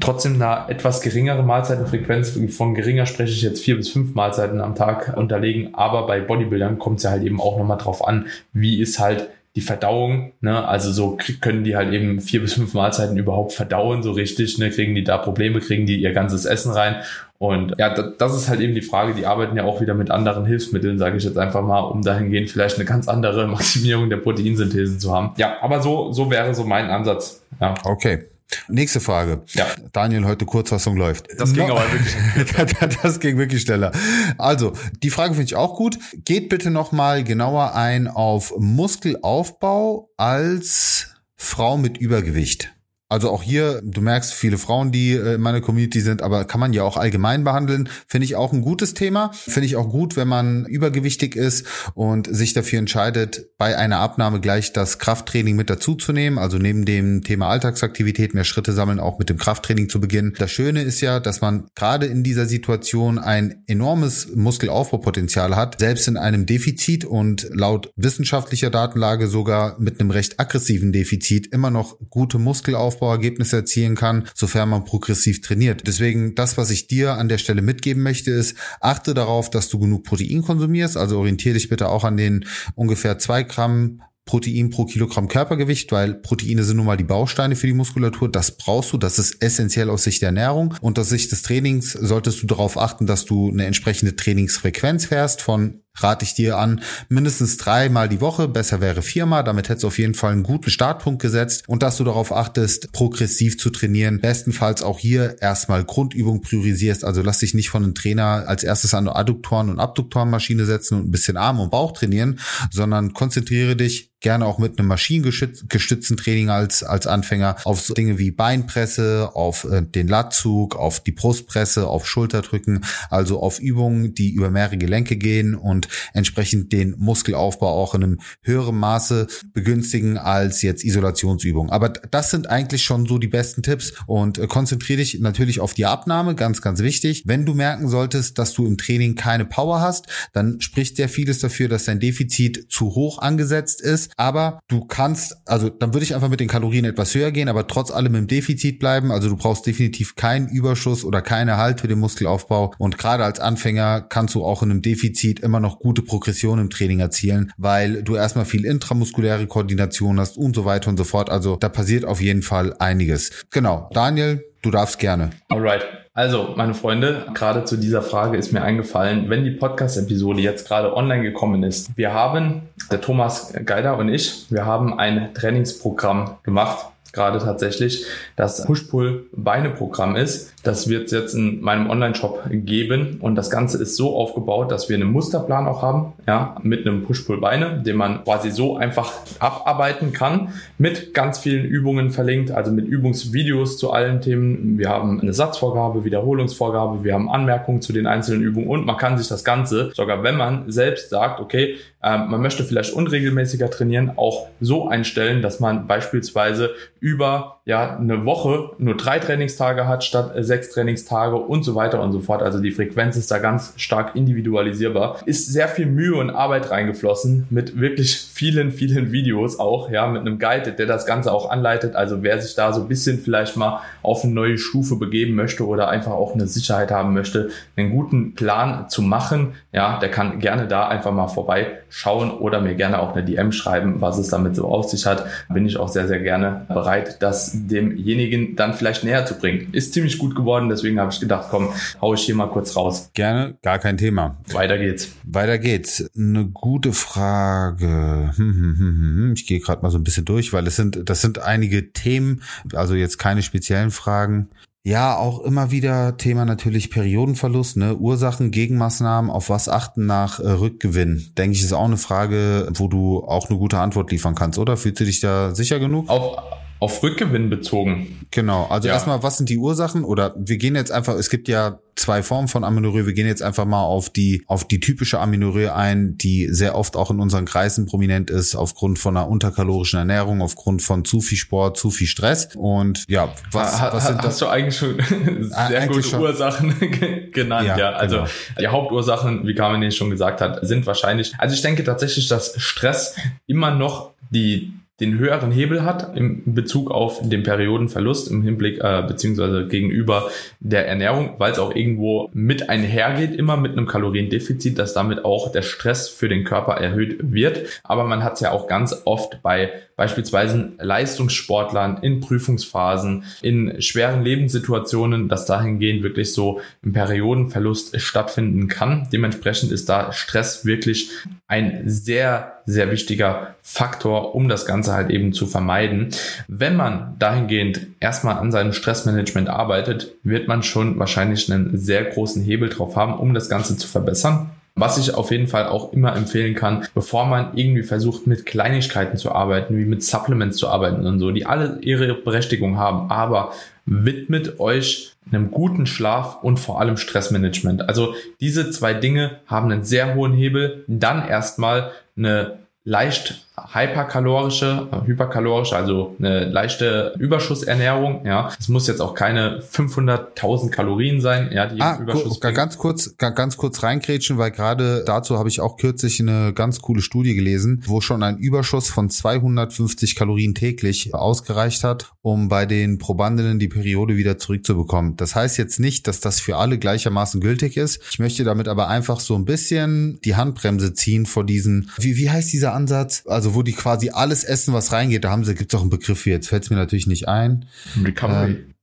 trotzdem 0.00 0.40
eine 0.40 0.68
etwas 0.68 1.00
geringere 1.00 1.42
Mahlzeitenfrequenz. 1.42 2.38
Von 2.50 2.74
geringer 2.74 3.06
spreche 3.06 3.32
ich 3.32 3.42
jetzt 3.42 3.62
vier 3.62 3.76
bis 3.76 3.88
fünf 3.88 4.14
Mahlzeiten 4.14 4.60
am 4.60 4.74
Tag 4.74 5.16
unterlegen. 5.16 5.74
Aber 5.74 6.06
bei 6.06 6.20
Bodybuildern 6.20 6.78
kommt 6.78 6.98
es 6.98 7.04
ja 7.04 7.10
halt 7.10 7.24
eben 7.24 7.40
auch 7.40 7.58
nochmal 7.58 7.78
drauf 7.78 8.06
an, 8.06 8.26
wie 8.52 8.80
ist 8.80 8.98
halt 8.98 9.28
die 9.58 9.64
Verdauung, 9.64 10.34
ne, 10.40 10.68
also 10.68 10.92
so 10.92 11.18
können 11.40 11.64
die 11.64 11.74
halt 11.74 11.92
eben 11.92 12.20
vier 12.20 12.40
bis 12.40 12.54
fünf 12.54 12.74
Mahlzeiten 12.74 13.16
überhaupt 13.16 13.52
verdauen, 13.52 14.04
so 14.04 14.12
richtig, 14.12 14.56
ne, 14.58 14.70
kriegen 14.70 14.94
die 14.94 15.02
da 15.02 15.18
Probleme, 15.18 15.58
kriegen 15.58 15.84
die 15.84 15.96
ihr 16.00 16.12
ganzes 16.12 16.44
Essen 16.44 16.70
rein. 16.70 17.02
Und 17.38 17.74
ja, 17.76 17.90
das 17.90 18.36
ist 18.36 18.48
halt 18.48 18.60
eben 18.60 18.76
die 18.76 18.82
Frage, 18.82 19.14
die 19.14 19.26
arbeiten 19.26 19.56
ja 19.56 19.64
auch 19.64 19.80
wieder 19.80 19.94
mit 19.94 20.12
anderen 20.12 20.46
Hilfsmitteln, 20.46 20.96
sage 20.96 21.16
ich 21.16 21.24
jetzt 21.24 21.38
einfach 21.38 21.62
mal, 21.62 21.80
um 21.80 22.02
dahingehend 22.02 22.50
vielleicht 22.50 22.76
eine 22.76 22.84
ganz 22.84 23.08
andere 23.08 23.46
Maximierung 23.48 24.08
der 24.08 24.18
Proteinsynthese 24.18 24.96
zu 24.96 25.12
haben. 25.12 25.32
Ja, 25.38 25.56
aber 25.60 25.82
so, 25.82 26.12
so 26.12 26.30
wäre 26.30 26.54
so 26.54 26.62
mein 26.62 26.88
Ansatz. 26.88 27.42
Ja. 27.60 27.74
Okay. 27.82 28.26
Nächste 28.68 29.00
Frage. 29.00 29.42
Ja. 29.48 29.66
Daniel, 29.92 30.24
heute 30.24 30.46
Kurzfassung 30.46 30.96
läuft. 30.96 31.28
Das 31.38 31.52
ging 31.52 31.68
no. 31.68 31.76
aber 31.76 31.84
wirklich. 31.92 32.98
das 33.02 33.20
ging 33.20 33.36
wirklich 33.36 33.62
schneller. 33.62 33.92
Also, 34.38 34.72
die 35.02 35.10
Frage 35.10 35.34
finde 35.34 35.46
ich 35.46 35.56
auch 35.56 35.76
gut. 35.76 35.98
Geht 36.24 36.48
bitte 36.48 36.70
nochmal 36.70 37.24
genauer 37.24 37.74
ein 37.74 38.08
auf 38.08 38.54
Muskelaufbau 38.58 40.10
als 40.16 41.14
Frau 41.36 41.76
mit 41.76 41.98
Übergewicht. 41.98 42.72
Also 43.10 43.30
auch 43.30 43.42
hier, 43.42 43.80
du 43.82 44.02
merkst 44.02 44.34
viele 44.34 44.58
Frauen, 44.58 44.92
die 44.92 45.12
äh, 45.12 45.34
in 45.34 45.40
meiner 45.40 45.62
Community 45.62 46.00
sind, 46.02 46.20
aber 46.20 46.44
kann 46.44 46.60
man 46.60 46.74
ja 46.74 46.82
auch 46.82 46.98
allgemein 46.98 47.42
behandeln. 47.42 47.88
Finde 48.06 48.26
ich 48.26 48.36
auch 48.36 48.52
ein 48.52 48.60
gutes 48.60 48.92
Thema. 48.92 49.30
Finde 49.32 49.66
ich 49.66 49.76
auch 49.76 49.88
gut, 49.88 50.16
wenn 50.16 50.28
man 50.28 50.66
übergewichtig 50.66 51.34
ist 51.34 51.64
und 51.94 52.28
sich 52.30 52.52
dafür 52.52 52.78
entscheidet, 52.78 53.46
bei 53.56 53.78
einer 53.78 53.98
Abnahme 53.98 54.40
gleich 54.40 54.74
das 54.74 54.98
Krafttraining 54.98 55.56
mit 55.56 55.70
dazuzunehmen. 55.70 56.38
Also 56.38 56.58
neben 56.58 56.84
dem 56.84 57.24
Thema 57.24 57.48
Alltagsaktivität 57.48 58.34
mehr 58.34 58.44
Schritte 58.44 58.74
sammeln, 58.74 59.00
auch 59.00 59.18
mit 59.18 59.30
dem 59.30 59.38
Krafttraining 59.38 59.88
zu 59.88 60.00
beginnen. 60.00 60.34
Das 60.38 60.50
Schöne 60.50 60.82
ist 60.82 61.00
ja, 61.00 61.18
dass 61.18 61.40
man 61.40 61.66
gerade 61.74 62.04
in 62.04 62.22
dieser 62.22 62.44
Situation 62.44 63.18
ein 63.18 63.62
enormes 63.66 64.28
Muskelaufbaupotenzial 64.34 65.56
hat, 65.56 65.80
selbst 65.80 66.08
in 66.08 66.18
einem 66.18 66.44
Defizit 66.44 67.06
und 67.06 67.48
laut 67.54 67.90
wissenschaftlicher 67.96 68.68
Datenlage 68.68 69.28
sogar 69.28 69.80
mit 69.80 69.98
einem 69.98 70.10
recht 70.10 70.38
aggressiven 70.38 70.92
Defizit 70.92 71.46
immer 71.46 71.70
noch 71.70 71.96
gute 72.10 72.38
Muskelaufbau 72.38 72.97
Aufbauergebnisse 72.98 73.56
erzielen 73.56 73.94
kann, 73.94 74.28
sofern 74.34 74.68
man 74.68 74.84
progressiv 74.84 75.40
trainiert. 75.40 75.82
Deswegen 75.86 76.34
das, 76.34 76.56
was 76.56 76.70
ich 76.70 76.88
dir 76.88 77.14
an 77.14 77.28
der 77.28 77.38
Stelle 77.38 77.62
mitgeben 77.62 78.02
möchte, 78.02 78.30
ist, 78.32 78.56
achte 78.80 79.14
darauf, 79.14 79.50
dass 79.50 79.68
du 79.68 79.78
genug 79.78 80.04
Protein 80.04 80.42
konsumierst. 80.42 80.96
Also 80.96 81.18
orientiere 81.18 81.54
dich 81.54 81.68
bitte 81.68 81.88
auch 81.88 82.04
an 82.04 82.16
den 82.16 82.44
ungefähr 82.74 83.18
zwei 83.18 83.44
Gramm 83.44 84.02
Protein 84.24 84.68
pro 84.68 84.84
Kilogramm 84.84 85.26
Körpergewicht, 85.26 85.90
weil 85.90 86.14
Proteine 86.14 86.62
sind 86.62 86.76
nun 86.76 86.84
mal 86.84 86.98
die 86.98 87.04
Bausteine 87.04 87.56
für 87.56 87.66
die 87.66 87.72
Muskulatur. 87.72 88.30
Das 88.30 88.58
brauchst 88.58 88.92
du, 88.92 88.98
das 88.98 89.18
ist 89.18 89.42
essentiell 89.42 89.88
aus 89.88 90.04
Sicht 90.04 90.20
der 90.20 90.28
Ernährung. 90.28 90.74
Und 90.82 90.98
aus 90.98 91.08
Sicht 91.08 91.32
des 91.32 91.40
Trainings 91.42 91.92
solltest 91.92 92.42
du 92.42 92.46
darauf 92.46 92.76
achten, 92.76 93.06
dass 93.06 93.24
du 93.24 93.50
eine 93.50 93.64
entsprechende 93.64 94.16
Trainingsfrequenz 94.16 95.06
fährst 95.06 95.40
von 95.40 95.80
rate 96.02 96.24
ich 96.24 96.34
dir 96.34 96.58
an, 96.58 96.82
mindestens 97.08 97.56
dreimal 97.56 98.08
die 98.08 98.20
Woche, 98.20 98.48
besser 98.48 98.80
wäre 98.80 99.02
viermal, 99.02 99.44
damit 99.44 99.68
hättest 99.68 99.84
du 99.84 99.88
auf 99.88 99.98
jeden 99.98 100.14
Fall 100.14 100.32
einen 100.32 100.42
guten 100.42 100.70
Startpunkt 100.70 101.22
gesetzt 101.22 101.64
und 101.66 101.82
dass 101.82 101.96
du 101.96 102.04
darauf 102.04 102.32
achtest, 102.32 102.92
progressiv 102.92 103.58
zu 103.58 103.70
trainieren, 103.70 104.20
bestenfalls 104.20 104.82
auch 104.82 104.98
hier 104.98 105.36
erstmal 105.40 105.84
Grundübung 105.84 106.40
priorisierst, 106.40 107.04
also 107.04 107.22
lass 107.22 107.38
dich 107.38 107.54
nicht 107.54 107.70
von 107.70 107.84
einem 107.84 107.94
Trainer 107.94 108.44
als 108.46 108.64
erstes 108.64 108.94
an 108.94 109.08
Adduktoren 109.08 109.70
und 109.70 109.80
Abduktorenmaschine 109.80 110.64
setzen 110.64 110.98
und 110.98 111.08
ein 111.08 111.10
bisschen 111.10 111.36
Arm 111.36 111.60
und 111.60 111.70
Bauch 111.70 111.92
trainieren, 111.92 112.38
sondern 112.70 113.12
konzentriere 113.12 113.76
dich 113.76 114.08
gerne 114.20 114.46
auch 114.46 114.58
mit 114.58 114.78
einem 114.78 114.88
maschinengestützten 114.88 116.16
Training 116.16 116.50
als, 116.50 116.82
als 116.82 117.06
Anfänger 117.06 117.56
auf 117.64 117.80
so 117.80 117.94
Dinge 117.94 118.18
wie 118.18 118.30
Beinpresse, 118.30 119.30
auf 119.34 119.64
äh, 119.64 119.82
den 119.82 120.08
Latzug, 120.08 120.74
auf 120.74 121.00
die 121.00 121.12
Brustpresse, 121.12 121.86
auf 121.86 122.06
Schulterdrücken, 122.06 122.84
also 123.10 123.40
auf 123.40 123.60
Übungen, 123.60 124.14
die 124.14 124.30
über 124.30 124.50
mehrere 124.50 124.76
Gelenke 124.76 125.16
gehen 125.16 125.54
und 125.54 125.87
entsprechend 126.12 126.72
den 126.72 126.94
Muskelaufbau 126.98 127.68
auch 127.68 127.94
in 127.94 128.04
einem 128.04 128.18
höheren 128.42 128.78
Maße 128.78 129.26
begünstigen 129.52 130.18
als 130.18 130.62
jetzt 130.62 130.84
Isolationsübungen. 130.84 131.70
Aber 131.70 131.88
das 131.88 132.30
sind 132.30 132.48
eigentlich 132.48 132.84
schon 132.84 133.06
so 133.06 133.18
die 133.18 133.28
besten 133.28 133.62
Tipps 133.62 133.92
und 134.06 134.38
äh, 134.38 134.46
konzentriere 134.46 134.98
dich 134.98 135.20
natürlich 135.20 135.60
auf 135.60 135.74
die 135.74 135.86
Abnahme, 135.86 136.34
ganz, 136.34 136.62
ganz 136.62 136.80
wichtig. 136.80 137.24
Wenn 137.26 137.46
du 137.46 137.54
merken 137.54 137.88
solltest, 137.88 138.38
dass 138.38 138.52
du 138.54 138.66
im 138.66 138.76
Training 138.76 139.14
keine 139.14 139.44
Power 139.44 139.80
hast, 139.80 140.06
dann 140.32 140.60
spricht 140.60 140.96
sehr 140.96 141.08
vieles 141.08 141.38
dafür, 141.38 141.68
dass 141.68 141.84
dein 141.84 142.00
Defizit 142.00 142.66
zu 142.70 142.94
hoch 142.94 143.18
angesetzt 143.18 143.80
ist 143.80 144.10
aber 144.18 144.60
du 144.68 144.84
kannst, 144.84 145.36
also 145.46 145.68
dann 145.68 145.94
würde 145.94 146.04
ich 146.04 146.14
einfach 146.14 146.28
mit 146.28 146.40
den 146.40 146.48
Kalorien 146.48 146.84
etwas 146.84 147.14
höher 147.14 147.30
gehen, 147.30 147.48
aber 147.48 147.66
trotz 147.66 147.92
allem 147.92 148.16
im 148.16 148.26
Defizit 148.26 148.80
bleiben. 148.80 149.12
Also 149.12 149.28
du 149.28 149.36
brauchst 149.36 149.64
definitiv 149.64 150.16
keinen 150.16 150.48
Überschuss 150.48 151.04
oder 151.04 151.22
keine 151.22 151.56
Halt 151.56 151.80
für 151.80 151.88
den 151.88 152.00
Muskelaufbau. 152.00 152.74
Und 152.78 152.98
gerade 152.98 153.24
als 153.24 153.38
Anfänger 153.38 154.00
kannst 154.00 154.34
du 154.34 154.44
auch 154.44 154.62
in 154.62 154.70
einem 154.70 154.82
Defizit 154.82 155.38
immer 155.40 155.60
noch 155.60 155.67
gute 155.76 156.02
Progression 156.02 156.58
im 156.58 156.70
Training 156.70 157.00
erzielen, 157.00 157.52
weil 157.58 158.02
du 158.02 158.16
erstmal 158.16 158.44
viel 158.44 158.64
intramuskuläre 158.64 159.46
Koordination 159.46 160.18
hast 160.18 160.38
und 160.38 160.54
so 160.54 160.64
weiter 160.64 160.88
und 160.88 160.96
so 160.96 161.04
fort. 161.04 161.28
Also 161.30 161.56
da 161.56 161.68
passiert 161.68 162.04
auf 162.04 162.20
jeden 162.20 162.42
Fall 162.42 162.74
einiges. 162.78 163.44
Genau. 163.50 163.90
Daniel, 163.92 164.44
du 164.62 164.70
darfst 164.70 164.98
gerne. 164.98 165.30
Alright. 165.48 165.84
Also, 166.18 166.54
meine 166.56 166.74
Freunde, 166.74 167.26
gerade 167.32 167.64
zu 167.64 167.76
dieser 167.76 168.02
Frage 168.02 168.38
ist 168.38 168.52
mir 168.52 168.62
eingefallen, 168.62 169.30
wenn 169.30 169.44
die 169.44 169.52
Podcast-Episode 169.52 170.40
jetzt 170.40 170.66
gerade 170.66 170.96
online 170.96 171.22
gekommen 171.22 171.62
ist. 171.62 171.96
Wir 171.96 172.12
haben, 172.12 172.62
der 172.90 173.00
Thomas 173.00 173.52
Geider 173.64 173.96
und 173.98 174.08
ich, 174.08 174.46
wir 174.50 174.66
haben 174.66 174.98
ein 174.98 175.32
Trainingsprogramm 175.32 176.38
gemacht 176.42 176.86
gerade 177.12 177.38
tatsächlich 177.38 178.04
das 178.36 178.64
Push-Pull-Beine-Programm 178.64 180.16
ist. 180.16 180.52
Das 180.62 180.88
wird 180.88 181.06
es 181.06 181.12
jetzt 181.12 181.34
in 181.34 181.60
meinem 181.62 181.88
Online-Shop 181.88 182.44
geben 182.50 183.18
und 183.20 183.34
das 183.34 183.50
Ganze 183.50 183.80
ist 183.82 183.96
so 183.96 184.16
aufgebaut, 184.16 184.70
dass 184.70 184.88
wir 184.88 184.96
einen 184.96 185.10
Musterplan 185.10 185.66
auch 185.66 185.82
haben, 185.82 186.12
ja, 186.26 186.56
mit 186.62 186.86
einem 186.86 187.04
Push-Pull-Beine, 187.04 187.82
den 187.82 187.96
man 187.96 188.24
quasi 188.24 188.50
so 188.50 188.76
einfach 188.76 189.12
abarbeiten 189.38 190.12
kann, 190.12 190.52
mit 190.76 191.14
ganz 191.14 191.38
vielen 191.38 191.64
Übungen 191.64 192.10
verlinkt, 192.10 192.50
also 192.50 192.70
mit 192.70 192.86
Übungsvideos 192.86 193.78
zu 193.78 193.92
allen 193.92 194.20
Themen. 194.20 194.78
Wir 194.78 194.90
haben 194.90 195.20
eine 195.20 195.32
Satzvorgabe, 195.32 196.04
Wiederholungsvorgabe, 196.04 197.04
wir 197.04 197.14
haben 197.14 197.30
Anmerkungen 197.30 197.80
zu 197.80 197.92
den 197.92 198.06
einzelnen 198.06 198.42
Übungen 198.42 198.68
und 198.68 198.86
man 198.86 198.96
kann 198.96 199.16
sich 199.16 199.28
das 199.28 199.44
Ganze, 199.44 199.92
sogar 199.94 200.22
wenn 200.22 200.36
man 200.36 200.70
selbst 200.70 201.10
sagt, 201.10 201.40
okay, 201.40 201.76
äh, 202.02 202.18
man 202.18 202.40
möchte 202.40 202.64
vielleicht 202.64 202.92
unregelmäßiger 202.92 203.70
trainieren, 203.70 204.12
auch 204.16 204.48
so 204.60 204.88
einstellen, 204.88 205.42
dass 205.42 205.60
man 205.60 205.86
beispielsweise 205.86 206.70
über 207.00 207.57
ja 207.68 207.98
eine 207.98 208.24
Woche 208.24 208.70
nur 208.78 208.96
drei 208.96 209.18
Trainingstage 209.18 209.86
hat 209.86 210.02
statt 210.02 210.34
äh, 210.34 210.42
sechs 210.42 210.70
Trainingstage 210.70 211.36
und 211.36 211.64
so 211.64 211.74
weiter 211.74 212.00
und 212.02 212.12
so 212.12 212.20
fort. 212.20 212.42
Also 212.42 212.60
die 212.60 212.70
Frequenz 212.70 213.14
ist 213.18 213.30
da 213.30 213.38
ganz 213.38 213.74
stark 213.76 214.16
individualisierbar. 214.16 215.18
Ist 215.26 215.52
sehr 215.52 215.68
viel 215.68 215.84
Mühe 215.84 216.16
und 216.16 216.30
Arbeit 216.30 216.70
reingeflossen 216.70 217.46
mit 217.50 217.78
wirklich 217.78 218.16
vielen, 218.16 218.72
vielen 218.72 219.12
Videos 219.12 219.58
auch, 219.58 219.90
ja, 219.90 220.06
mit 220.06 220.22
einem 220.22 220.38
Guide, 220.38 220.72
der 220.72 220.86
das 220.86 221.04
Ganze 221.04 221.30
auch 221.30 221.50
anleitet. 221.50 221.94
Also 221.94 222.22
wer 222.22 222.40
sich 222.40 222.54
da 222.54 222.72
so 222.72 222.80
ein 222.80 222.88
bisschen 222.88 223.18
vielleicht 223.18 223.58
mal 223.58 223.80
auf 224.02 224.24
eine 224.24 224.32
neue 224.32 224.56
Stufe 224.56 224.96
begeben 224.96 225.34
möchte 225.34 225.66
oder 225.66 225.90
einfach 225.90 226.12
auch 226.12 226.32
eine 226.32 226.46
Sicherheit 226.46 226.90
haben 226.90 227.12
möchte, 227.12 227.50
einen 227.76 227.90
guten 227.90 228.34
Plan 228.34 228.88
zu 228.88 229.02
machen, 229.02 229.52
ja, 229.72 229.98
der 229.98 230.10
kann 230.10 230.38
gerne 230.38 230.68
da 230.68 230.88
einfach 230.88 231.12
mal 231.12 231.28
vorbeischauen 231.28 232.30
oder 232.30 232.62
mir 232.62 232.76
gerne 232.76 232.98
auch 233.00 233.12
eine 233.12 233.24
DM 233.24 233.52
schreiben, 233.52 234.00
was 234.00 234.16
es 234.16 234.28
damit 234.28 234.56
so 234.56 234.64
auf 234.64 234.88
sich 234.88 235.04
hat. 235.04 235.26
Bin 235.50 235.66
ich 235.66 235.76
auch 235.76 235.88
sehr, 235.88 236.08
sehr 236.08 236.20
gerne 236.20 236.64
bereit, 236.68 237.20
das 237.20 237.57
demjenigen 237.66 238.56
dann 238.56 238.74
vielleicht 238.74 239.04
näher 239.04 239.26
zu 239.26 239.34
bringen. 239.34 239.68
Ist 239.72 239.92
ziemlich 239.92 240.18
gut 240.18 240.34
geworden, 240.34 240.68
deswegen 240.68 241.00
habe 241.00 241.12
ich 241.12 241.20
gedacht, 241.20 241.48
komm, 241.50 241.70
hau 242.00 242.14
ich 242.14 242.20
hier 242.20 242.34
mal 242.34 242.48
kurz 242.48 242.76
raus. 242.76 243.10
Gerne, 243.14 243.56
gar 243.62 243.78
kein 243.78 243.96
Thema. 243.96 244.36
Weiter 244.52 244.78
geht's. 244.78 245.08
Weiter 245.24 245.58
geht's. 245.58 246.08
Eine 246.16 246.46
gute 246.46 246.92
Frage. 246.92 248.32
Hm, 248.36 248.54
hm, 248.54 248.78
hm, 248.78 249.32
ich 249.34 249.46
gehe 249.46 249.60
gerade 249.60 249.82
mal 249.82 249.90
so 249.90 249.98
ein 249.98 250.04
bisschen 250.04 250.24
durch, 250.24 250.52
weil 250.52 250.66
es 250.66 250.76
sind, 250.76 251.08
das 251.08 251.20
sind 251.20 251.40
einige 251.40 251.92
Themen, 251.92 252.42
also 252.74 252.94
jetzt 252.94 253.18
keine 253.18 253.42
speziellen 253.42 253.90
Fragen. 253.90 254.48
Ja, 254.88 255.18
auch 255.18 255.40
immer 255.40 255.70
wieder 255.70 256.16
Thema 256.16 256.46
natürlich 256.46 256.90
Periodenverlust, 256.90 257.76
ne? 257.76 257.96
Ursachen, 257.96 258.50
Gegenmaßnahmen, 258.50 259.30
auf 259.30 259.50
was 259.50 259.68
achten 259.68 260.06
nach 260.06 260.40
äh, 260.40 260.48
Rückgewinn. 260.48 261.30
Denke 261.36 261.56
ich, 261.56 261.62
ist 261.62 261.74
auch 261.74 261.84
eine 261.84 261.98
Frage, 261.98 262.70
wo 262.72 262.88
du 262.88 263.22
auch 263.22 263.50
eine 263.50 263.58
gute 263.58 263.78
Antwort 263.80 264.10
liefern 264.10 264.34
kannst, 264.34 264.58
oder? 264.58 264.78
Fühlst 264.78 265.00
du 265.00 265.04
dich 265.04 265.20
da 265.20 265.54
sicher 265.54 265.78
genug? 265.78 266.08
Auf, 266.08 266.38
auf 266.80 267.02
Rückgewinn 267.02 267.50
bezogen. 267.50 268.26
Genau, 268.30 268.66
also 268.66 268.88
ja. 268.88 268.94
erstmal, 268.94 269.22
was 269.22 269.36
sind 269.36 269.48
die 269.48 269.58
Ursachen? 269.58 270.04
Oder 270.04 270.34
wir 270.38 270.58
gehen 270.58 270.76
jetzt 270.76 270.92
einfach, 270.92 271.14
es 271.14 271.28
gibt 271.28 271.48
ja 271.48 271.80
zwei 271.96 272.22
Formen 272.22 272.46
von 272.46 272.62
Amenorrhoe. 272.62 273.06
Wir 273.06 273.12
gehen 273.12 273.26
jetzt 273.26 273.42
einfach 273.42 273.64
mal 273.64 273.82
auf 273.82 274.10
die, 274.10 274.44
auf 274.46 274.66
die 274.66 274.78
typische 274.78 275.18
Amenorrhoe 275.18 275.74
ein, 275.74 276.16
die 276.16 276.46
sehr 276.48 276.76
oft 276.76 276.96
auch 276.96 277.10
in 277.10 277.18
unseren 277.18 277.46
Kreisen 277.46 277.86
prominent 277.86 278.30
ist, 278.30 278.54
aufgrund 278.54 278.98
von 278.98 279.16
einer 279.16 279.28
unterkalorischen 279.28 279.98
Ernährung, 279.98 280.40
aufgrund 280.40 280.82
von 280.82 281.04
zu 281.04 281.20
viel 281.20 281.38
Sport, 281.38 281.76
zu 281.76 281.90
viel 281.90 282.06
Stress. 282.06 282.50
Und 282.54 283.04
ja, 283.08 283.32
was, 283.50 283.80
ha, 283.80 283.92
was 283.92 284.06
sind 284.06 284.18
das? 284.18 284.26
Hast 284.26 284.42
du 284.42 284.46
eigentlich 284.46 284.76
schon 284.76 284.96
sehr 285.40 285.58
eigentlich 285.58 285.88
gute 285.88 286.08
schon. 286.08 286.20
Ursachen 286.20 286.74
genannt, 287.32 287.66
ja. 287.66 287.78
ja. 287.78 287.90
Also 287.90 288.18
genau. 288.18 288.28
die 288.60 288.68
Hauptursachen, 288.68 289.46
wie 289.46 289.54
Carmen 289.54 289.90
schon 289.90 290.10
gesagt 290.10 290.40
hat, 290.40 290.64
sind 290.66 290.86
wahrscheinlich, 290.86 291.34
also 291.38 291.54
ich 291.54 291.62
denke 291.62 291.82
tatsächlich, 291.82 292.28
dass 292.28 292.54
Stress 292.60 293.16
immer 293.46 293.74
noch 293.74 294.12
die 294.30 294.72
den 295.00 295.16
höheren 295.18 295.52
Hebel 295.52 295.84
hat 295.84 296.16
im 296.16 296.42
Bezug 296.54 296.90
auf 296.90 297.20
den 297.22 297.44
Periodenverlust 297.44 298.30
im 298.30 298.42
Hinblick 298.42 298.80
äh, 298.82 299.04
beziehungsweise 299.06 299.68
gegenüber 299.68 300.30
der 300.58 300.88
Ernährung, 300.88 301.34
weil 301.38 301.52
es 301.52 301.60
auch 301.60 301.74
irgendwo 301.74 302.30
mit 302.32 302.68
einhergeht, 302.68 303.32
immer 303.36 303.56
mit 303.56 303.72
einem 303.72 303.86
Kaloriendefizit, 303.86 304.76
dass 304.78 304.94
damit 304.94 305.24
auch 305.24 305.52
der 305.52 305.62
Stress 305.62 306.08
für 306.08 306.28
den 306.28 306.42
Körper 306.42 306.74
erhöht 306.74 307.18
wird. 307.20 307.80
Aber 307.84 308.04
man 308.04 308.24
hat 308.24 308.34
es 308.34 308.40
ja 308.40 308.50
auch 308.50 308.66
ganz 308.66 309.02
oft 309.04 309.40
bei 309.42 309.72
beispielsweise 309.94 310.72
Leistungssportlern 310.78 311.98
in 312.02 312.20
Prüfungsphasen, 312.20 313.24
in 313.42 313.80
schweren 313.80 314.22
Lebenssituationen, 314.22 315.28
dass 315.28 315.46
dahingehend 315.46 316.02
wirklich 316.02 316.32
so 316.32 316.60
ein 316.84 316.92
Periodenverlust 316.92 318.00
stattfinden 318.00 318.66
kann. 318.68 319.08
Dementsprechend 319.12 319.70
ist 319.70 319.88
da 319.88 320.12
Stress 320.12 320.64
wirklich 320.64 321.10
ein 321.46 321.82
sehr, 321.86 322.57
sehr 322.68 322.90
wichtiger 322.90 323.54
Faktor, 323.62 324.34
um 324.34 324.48
das 324.48 324.66
Ganze 324.66 324.92
halt 324.92 325.10
eben 325.10 325.32
zu 325.32 325.46
vermeiden. 325.46 326.10
Wenn 326.48 326.76
man 326.76 327.16
dahingehend 327.18 327.86
erstmal 327.98 328.36
an 328.36 328.52
seinem 328.52 328.74
Stressmanagement 328.74 329.48
arbeitet, 329.48 330.12
wird 330.22 330.48
man 330.48 330.62
schon 330.62 330.98
wahrscheinlich 330.98 331.50
einen 331.50 331.78
sehr 331.78 332.04
großen 332.04 332.42
Hebel 332.42 332.68
drauf 332.68 332.94
haben, 332.94 333.14
um 333.14 333.32
das 333.32 333.48
Ganze 333.48 333.76
zu 333.76 333.88
verbessern. 333.88 334.50
Was 334.74 334.96
ich 334.96 335.14
auf 335.14 335.32
jeden 335.32 335.48
Fall 335.48 335.66
auch 335.66 335.92
immer 335.92 336.14
empfehlen 336.14 336.54
kann, 336.54 336.86
bevor 336.94 337.26
man 337.26 337.56
irgendwie 337.56 337.82
versucht, 337.82 338.28
mit 338.28 338.46
Kleinigkeiten 338.46 339.16
zu 339.16 339.32
arbeiten, 339.32 339.76
wie 339.76 339.84
mit 339.84 340.04
Supplements 340.04 340.56
zu 340.56 340.68
arbeiten 340.68 341.04
und 341.04 341.18
so, 341.18 341.32
die 341.32 341.46
alle 341.46 341.78
ihre 341.80 342.14
Berechtigung 342.14 342.78
haben, 342.78 343.10
aber 343.10 343.52
widmet 343.86 344.60
euch 344.60 345.14
einem 345.32 345.50
guten 345.50 345.86
Schlaf 345.86 346.42
und 346.42 346.58
vor 346.58 346.80
allem 346.80 346.96
Stressmanagement. 346.96 347.88
Also 347.88 348.14
diese 348.40 348.70
zwei 348.70 348.94
Dinge 348.94 349.38
haben 349.46 349.70
einen 349.70 349.84
sehr 349.84 350.14
hohen 350.14 350.32
Hebel. 350.32 350.84
Dann 350.86 351.26
erstmal 351.26 351.90
eine 352.18 352.58
leicht 352.84 353.46
hyperkalorische, 353.72 354.88
äh, 354.92 355.06
hyperkalorische, 355.06 355.76
also 355.76 356.14
eine 356.18 356.46
leichte 356.46 357.14
Überschussernährung. 357.18 358.24
Ja, 358.26 358.50
es 358.58 358.68
muss 358.68 358.86
jetzt 358.86 359.00
auch 359.00 359.14
keine 359.14 359.60
500.000 359.60 360.70
Kalorien 360.70 361.20
sein. 361.20 361.50
Ja, 361.52 361.66
die 361.66 361.80
ah, 361.80 361.98
Überschuss. 362.00 362.40
Ganz 362.40 362.78
kurz, 362.78 363.16
ganz 363.16 363.56
kurz 363.56 363.82
reinkrätschen, 363.82 364.38
weil 364.38 364.50
gerade 364.50 365.04
dazu 365.04 365.38
habe 365.38 365.48
ich 365.48 365.60
auch 365.60 365.76
kürzlich 365.76 366.20
eine 366.20 366.52
ganz 366.52 366.80
coole 366.80 367.02
Studie 367.02 367.34
gelesen, 367.34 367.82
wo 367.86 368.00
schon 368.00 368.22
ein 368.22 368.38
Überschuss 368.38 368.88
von 368.88 369.10
250 369.10 370.14
Kalorien 370.14 370.54
täglich 370.54 371.14
ausgereicht 371.14 371.84
hat, 371.84 372.12
um 372.22 372.48
bei 372.48 372.66
den 372.66 372.98
Probandinnen 372.98 373.58
die 373.58 373.68
Periode 373.68 374.16
wieder 374.16 374.38
zurückzubekommen. 374.38 375.16
Das 375.16 375.34
heißt 375.34 375.58
jetzt 375.58 375.80
nicht, 375.80 376.06
dass 376.06 376.20
das 376.20 376.40
für 376.40 376.56
alle 376.56 376.78
gleichermaßen 376.78 377.40
gültig 377.40 377.76
ist. 377.76 378.00
Ich 378.10 378.18
möchte 378.18 378.44
damit 378.44 378.68
aber 378.68 378.88
einfach 378.88 379.20
so 379.20 379.34
ein 379.34 379.44
bisschen 379.44 380.20
die 380.24 380.36
Handbremse 380.36 380.94
ziehen 380.94 381.26
vor 381.26 381.44
diesen, 381.44 381.90
wie, 381.98 382.16
wie 382.16 382.30
heißt 382.30 382.52
dieser 382.52 382.74
Ansatz? 382.74 383.24
Also 383.26 383.47
also 383.48 383.54
wo 383.54 383.62
die 383.62 383.72
quasi 383.72 384.10
alles 384.10 384.44
essen, 384.44 384.74
was 384.74 384.92
reingeht, 384.92 385.24
da 385.24 385.30
haben 385.30 385.44
sie, 385.44 385.54
gibt's 385.54 385.74
auch 385.74 385.80
einen 385.80 385.90
Begriff 385.90 386.20
für, 386.20 386.30
jetzt 386.30 386.48
fällt 386.48 386.64
es 386.64 386.70
mir 386.70 386.76
natürlich 386.76 387.06
nicht 387.06 387.28
ein. 387.28 387.66
Recovery. 388.02 388.50
Ähm, 388.50 388.74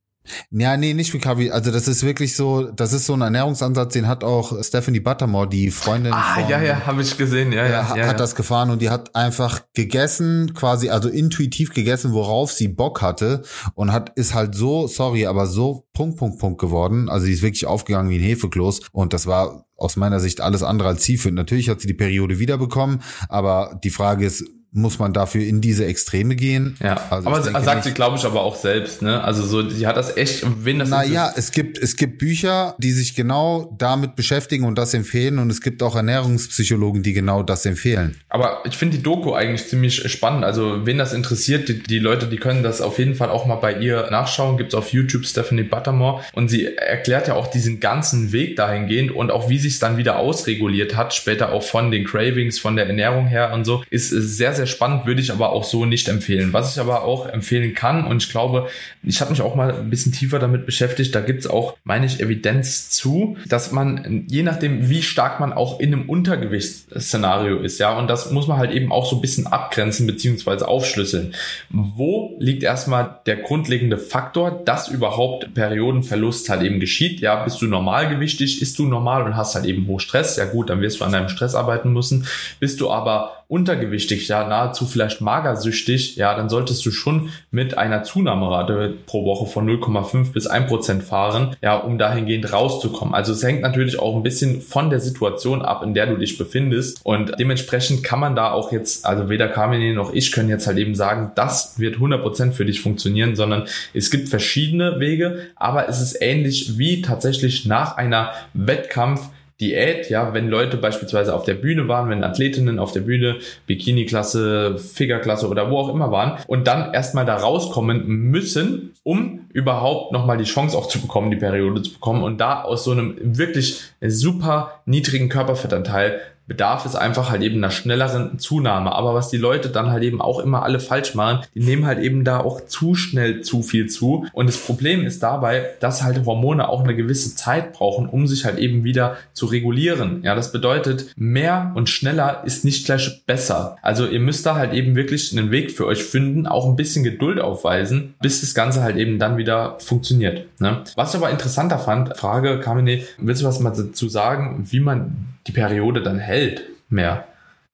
ja, 0.52 0.78
nee, 0.78 0.94
nicht 0.94 1.14
Recovery. 1.14 1.52
Also 1.52 1.72
das 1.72 1.88
ist 1.88 2.04
wirklich 2.04 2.36
so, 2.36 2.72
das 2.72 2.94
ist 2.94 3.06
so 3.06 3.14
ein 3.14 3.22
Ernährungsansatz, 3.22 3.94
den 3.94 4.08
hat 4.08 4.24
auch 4.24 4.64
Stephanie 4.64 5.00
Buttermore, 5.00 5.48
die 5.48 5.72
Freundin. 5.72 6.14
Ah, 6.14 6.36
von, 6.36 6.50
ja, 6.50 6.62
ja, 6.62 6.86
habe 6.86 7.02
ich 7.02 7.18
gesehen, 7.18 7.52
ja, 7.52 7.66
ja. 7.66 7.72
ja 7.72 7.90
hat 7.90 7.98
ja. 7.98 8.14
das 8.14 8.36
gefahren 8.36 8.70
und 8.70 8.82
die 8.82 8.90
hat 8.90 9.16
einfach 9.16 9.62
gegessen, 9.74 10.54
quasi, 10.54 10.90
also 10.90 11.10
intuitiv 11.10 11.74
gegessen, 11.74 12.14
worauf 12.14 12.52
sie 12.52 12.68
Bock 12.68 13.02
hatte 13.02 13.44
und 13.74 13.92
hat, 13.92 14.12
ist 14.18 14.34
halt 14.34 14.56
so, 14.56 14.88
sorry, 14.88 15.26
aber 15.26 15.48
so 15.48 15.88
Punkt, 15.94 16.18
Punkt, 16.18 16.40
Punkt 16.40 16.60
geworden. 16.60 17.10
Also 17.10 17.26
die 17.26 17.34
ist 17.34 17.42
wirklich 17.42 17.66
aufgegangen 17.66 18.10
wie 18.10 18.18
ein 18.18 18.24
Hefekloß 18.24 18.82
und 18.92 19.14
das 19.14 19.28
war 19.28 19.66
aus 19.78 19.96
meiner 19.98 20.20
Sicht 20.20 20.42
alles 20.42 20.64
andere 20.64 20.90
als 20.90 21.02
zielführend. 21.04 21.38
Natürlich 21.38 21.70
hat 21.70 21.82
sie 21.82 21.88
die 21.88 21.94
Periode 21.94 22.40
wiederbekommen, 22.40 23.02
aber 23.30 23.80
die 23.84 23.90
Frage 23.90 24.26
ist, 24.26 24.46
muss 24.76 25.00
man 25.00 25.14
dafür 25.14 25.42
in 25.46 25.62
diese 25.62 25.86
Extreme 25.86 26.36
gehen. 26.36 26.76
Ja, 26.84 27.02
also 27.10 27.30
aber 27.30 27.42
sagt 27.42 27.76
nicht, 27.78 27.84
sie, 27.86 27.94
glaube 27.94 28.18
ich, 28.18 28.26
aber 28.26 28.42
auch 28.42 28.58
selbst, 28.58 29.02
ne? 29.02 29.24
Also 29.24 29.44
so, 29.44 29.70
sie 29.70 29.88
hat 29.88 29.96
das 29.96 30.18
echt, 30.18 30.46
wenn 30.66 30.80
das 30.80 30.90
Naja, 30.90 31.32
es 31.34 31.52
gibt, 31.52 31.78
es 31.78 31.96
gibt 31.96 32.18
Bücher, 32.18 32.76
die 32.78 32.92
sich 32.92 33.16
genau 33.16 33.74
damit 33.78 34.18
beschäftigen 34.18 34.66
und 34.66 34.78
das 34.78 34.94
empfehlen 34.94 35.40
und 35.40 35.50
es 35.50 35.62
gibt 35.62 35.82
auch 35.82 35.96
Ernährungspsychologen, 35.96 37.04
die 37.04 37.14
genau 37.14 37.42
das 37.42 37.66
empfehlen. 37.66 38.18
Aber 38.28 38.64
ich 38.66 38.76
finde 38.76 38.98
die 38.98 39.04
Doku 39.04 39.34
eigentlich 39.34 39.66
ziemlich 39.70 40.12
spannend. 40.12 40.44
Also, 40.44 40.86
wen 40.86 40.98
das 40.98 41.14
interessiert, 41.14 41.70
die, 41.70 41.82
die 41.82 42.00
Leute, 42.00 42.28
die 42.28 42.38
können 42.38 42.62
das 42.62 42.82
auf 42.82 43.00
jeden 43.00 43.16
Fall 43.16 43.30
auch 43.30 43.46
mal 43.46 43.56
bei 43.56 43.80
ihr 43.80 44.10
nachschauen. 44.12 44.58
Gibt's 44.58 44.76
auf 44.76 44.92
YouTube 44.92 45.26
Stephanie 45.26 45.64
Buttermore 45.64 46.22
und 46.34 46.50
sie 46.50 46.76
erklärt 46.76 47.30
ja 47.30 47.36
auch 47.36 47.48
diesen 47.48 47.80
ganzen 47.80 48.34
Weg 48.34 48.58
dahingehend 48.58 49.12
und 49.12 49.32
auch 49.32 49.50
wie 49.50 49.58
sich 49.58 49.80
dann 49.80 49.96
wieder 49.96 50.20
ausreguliert 50.20 50.98
hat, 50.98 51.14
später 51.14 51.54
auch 51.54 51.64
von 51.64 51.92
den 51.92 52.04
Cravings, 52.04 52.60
von 52.60 52.76
der 52.76 52.88
Ernährung 52.88 53.28
her 53.28 53.54
und 53.54 53.64
so, 53.64 53.82
ist 53.90 54.10
sehr, 54.10 54.54
sehr 54.54 54.64
sehr 54.65 54.75
spannend, 54.75 55.06
würde 55.06 55.21
ich 55.21 55.32
aber 55.32 55.51
auch 55.51 55.63
so 55.63 55.86
nicht 55.86 56.08
empfehlen. 56.08 56.51
Was 56.54 56.73
ich 56.73 56.82
aber 56.82 57.04
auch 57.04 57.28
empfehlen 57.28 57.73
kann, 57.73 58.06
und 58.06 58.23
ich 58.23 58.30
glaube, 58.30 58.67
ich 59.04 59.21
habe 59.21 59.32
mich 59.32 59.41
auch 59.41 59.56
mal 59.56 59.73
ein 59.73 59.89
bisschen 59.89 60.12
tiefer 60.12 60.39
damit 60.39 60.65
beschäftigt, 60.65 61.13
da 61.13 61.21
gibt 61.21 61.41
es 61.41 61.47
auch, 61.47 61.78
meine 61.84 62.06
ich, 62.06 62.19
Evidenz 62.19 62.89
zu, 62.89 63.38
dass 63.47 63.71
man, 63.71 64.25
je 64.28 64.43
nachdem, 64.43 64.89
wie 64.89 65.04
stark 65.04 65.39
man 65.39 65.54
auch 65.54 65.80
in 65.80 65.93
einem 65.93 66.10
Untergewichtsszenario 66.10 67.58
ist, 67.58 67.80
ja, 67.80 67.97
und 67.97 68.08
das 68.08 68.32
muss 68.32 68.47
man 68.47 68.58
halt 68.58 68.71
eben 68.71 68.91
auch 68.91 69.06
so 69.06 69.17
ein 69.17 69.21
bisschen 69.21 69.47
abgrenzen 69.47 70.08
beziehungsweise 70.08 70.67
aufschlüsseln. 70.67 71.36
Wo 71.69 72.36
liegt 72.39 72.63
erstmal 72.63 73.19
der 73.25 73.38
grundlegende 73.38 73.97
Faktor, 73.97 74.63
dass 74.65 74.88
überhaupt 74.88 75.54
Periodenverlust 75.54 76.49
halt 76.49 76.63
eben 76.63 76.80
geschieht? 76.80 77.19
Ja, 77.19 77.43
bist 77.43 77.62
du 77.62 77.67
normalgewichtig, 77.67 78.62
ist 78.62 78.80
du 78.80 78.86
normal 78.86 79.23
und 79.23 79.36
hast 79.36 79.56
halt 79.56 79.65
eben 79.65 79.88
hoch 79.88 79.99
Stress? 79.99 80.38
Ja 80.38 80.45
gut, 80.45 80.69
dann 80.69 80.82
wirst 80.82 80.99
du 80.99 81.06
an 81.06 81.12
deinem 81.12 81.30
Stress 81.30 81.56
arbeiten 81.56 81.93
müssen. 81.93 82.25
Bist 82.60 82.82
du 82.82 82.89
aber 82.89 83.44
untergewichtig, 83.47 84.27
ja, 84.27 84.47
nahezu 84.47 84.86
vielleicht 84.86 85.21
magersüchtig, 85.21 86.15
ja, 86.15 86.36
dann 86.36 86.49
solltest 86.49 86.86
du 86.86 86.91
schon 86.91 87.29
mit 87.51 87.77
einer 87.77 88.03
Zunahmerate 88.03 88.95
pro 89.05 89.25
Woche 89.25 89.45
von 89.45 89.69
0,5 89.69 90.34
bis 90.34 90.47
1 90.47 90.67
Prozent 90.67 91.03
fahren, 91.03 91.55
ja, 91.62 91.75
um 91.75 91.97
dahingehend 91.97 92.51
rauszukommen. 92.51 93.13
Also 93.13 93.34
es 93.34 93.43
hängt 93.43 93.62
natürlich 93.62 93.99
auch 93.99 94.15
ein 94.15 94.23
bisschen 94.23 94.62
von 94.62 94.89
der 94.89 94.99
Situation 94.99 95.62
ab, 95.62 95.84
in 95.84 95.93
der 95.93 96.08
du 96.08 96.17
dich 96.17 96.38
befindest 96.38 97.05
und 97.05 97.34
dementsprechend 97.39 98.03
kann 98.03 98.19
man 98.19 98.36
da 98.36 98.51
auch 98.51 98.71
jetzt, 98.71 99.05
also 99.05 99.29
weder 99.29 99.47
Carmine 99.47 99.93
noch 99.93 100.13
ich 100.13 100.31
können 100.31 100.49
jetzt 100.49 100.65
halt 100.65 100.77
eben 100.77 100.95
sagen, 100.95 101.31
das 101.36 101.79
wird 101.79 101.95
100 101.95 102.21
Prozent 102.21 102.55
für 102.55 102.65
dich 102.65 102.81
funktionieren, 102.81 103.36
sondern 103.36 103.67
es 103.93 104.10
gibt 104.10 104.29
verschiedene 104.29 104.99
Wege, 104.99 105.47
aber 105.55 105.88
es 105.88 106.01
ist 106.01 106.17
ähnlich 106.21 106.77
wie 106.77 107.01
tatsächlich 107.01 107.65
nach 107.65 107.97
einer 107.97 108.31
Wettkampf 108.53 109.29
Diät, 109.62 110.10
ja, 110.10 110.34
wenn 110.34 110.50
Leute 110.50 110.76
beispielsweise 110.76 111.34
auf 111.34 111.44
der 111.44 111.54
Bühne 111.54 111.88
waren, 111.88 112.10
wenn 112.10 112.26
Athletinnen 112.26 112.78
auf 112.78 112.91
der 112.91 113.02
Bühne, 113.02 113.38
Bikini-Klasse, 113.68 114.78
Figure-Klasse 114.78 115.48
oder 115.48 115.72
wo 115.72 115.78
auch 115.78 115.89
immer 115.89 116.12
waren 116.12 116.39
und 116.48 116.68
dann 116.68 116.94
erstmal 116.94 117.26
da 117.26 117.38
rauskommen 117.38 118.06
müssen, 118.06 118.91
um 119.04 119.46
überhaupt 119.54 120.12
nochmal 120.12 120.38
die 120.38 120.44
Chance 120.44 120.78
auch 120.78 120.88
zu 120.88 121.00
bekommen, 121.00 121.32
die 121.32 121.38
Periode 121.38 121.82
zu 121.82 121.94
bekommen 121.94 122.24
und 122.24 122.41
da 122.41 122.63
aus 122.63 122.84
so 122.84 122.91
einem 122.91 123.15
wirklich 123.22 123.82
super 124.02 124.82
niedrigen 124.86 125.30
Körperfettanteil 125.30 126.20
bedarf 126.47 126.86
es 126.86 126.95
einfach 126.95 127.29
halt 127.29 127.41
eben 127.41 127.58
einer 127.58 127.71
schnelleren 127.71 128.39
Zunahme. 128.39 128.93
Aber 128.93 129.13
was 129.13 129.29
die 129.29 129.38
Leute 129.38 129.69
dann 129.69 129.91
halt 129.91 130.03
eben 130.03 130.21
auch 130.21 130.39
immer 130.39 130.63
alle 130.63 130.79
falsch 130.79 131.15
machen, 131.15 131.45
die 131.53 131.63
nehmen 131.63 131.86
halt 131.86 131.99
eben 131.99 132.23
da 132.23 132.39
auch 132.39 132.65
zu 132.65 132.95
schnell 132.95 133.41
zu 133.41 133.63
viel 133.63 133.88
zu. 133.88 134.27
Und 134.34 134.47
das 134.47 134.58
Problem 134.58 135.05
ist 135.05 135.23
dabei, 135.23 135.65
dass 135.79 136.03
halt 136.03 136.25
Hormone 136.25 136.67
auch 136.69 136.84
eine 136.84 136.95
gewisse 136.95 137.36
Zeit 137.36 137.73
brauchen, 137.73 138.08
um 138.08 138.27
sich 138.27 138.45
halt 138.45 138.60
eben 138.60 138.84
wieder 138.84 139.17
zu 139.34 139.47
regulieren. 139.47 140.21
Ja, 140.23 140.36
das 140.36 140.51
bedeutet, 140.51 141.08
mehr 141.15 141.71
und 141.75 141.89
schneller 141.89 142.43
ist 142.45 142.65
nicht 142.65 142.86
gleich 142.86 143.23
besser. 143.25 143.77
Also 143.81 144.05
ihr 144.05 144.19
müsst 144.19 144.45
da 144.45 144.55
halt 144.55 144.73
eben 144.73 144.95
wirklich 144.95 145.36
einen 145.36 145.51
Weg 145.51 145.71
für 145.71 145.86
euch 145.86 146.03
finden, 146.03 146.47
auch 146.47 146.67
ein 146.67 146.75
bisschen 146.75 147.03
Geduld 147.03 147.39
aufweisen, 147.39 148.13
bis 148.21 148.41
das 148.41 148.53
Ganze 148.53 148.84
halt 148.84 148.97
eben 148.97 149.19
dann 149.19 149.38
wieder 149.38 149.77
funktioniert. 149.79 150.45
Ne? 150.60 150.84
Was 150.95 151.13
ich 151.13 151.17
aber 151.17 151.29
interessanter 151.29 151.79
fand, 151.79 152.15
Frage, 152.17 152.60
Kamine, 152.60 153.03
willst 153.17 153.41
du 153.41 153.47
was 153.47 153.60
mal 153.60 153.71
dazu 153.71 154.10
sagen, 154.10 154.65
wie 154.69 154.79
man 154.79 155.35
die 155.47 155.51
Periode 155.51 156.01
dann 156.01 156.19
hält 156.19 156.63
mehr. 156.89 157.27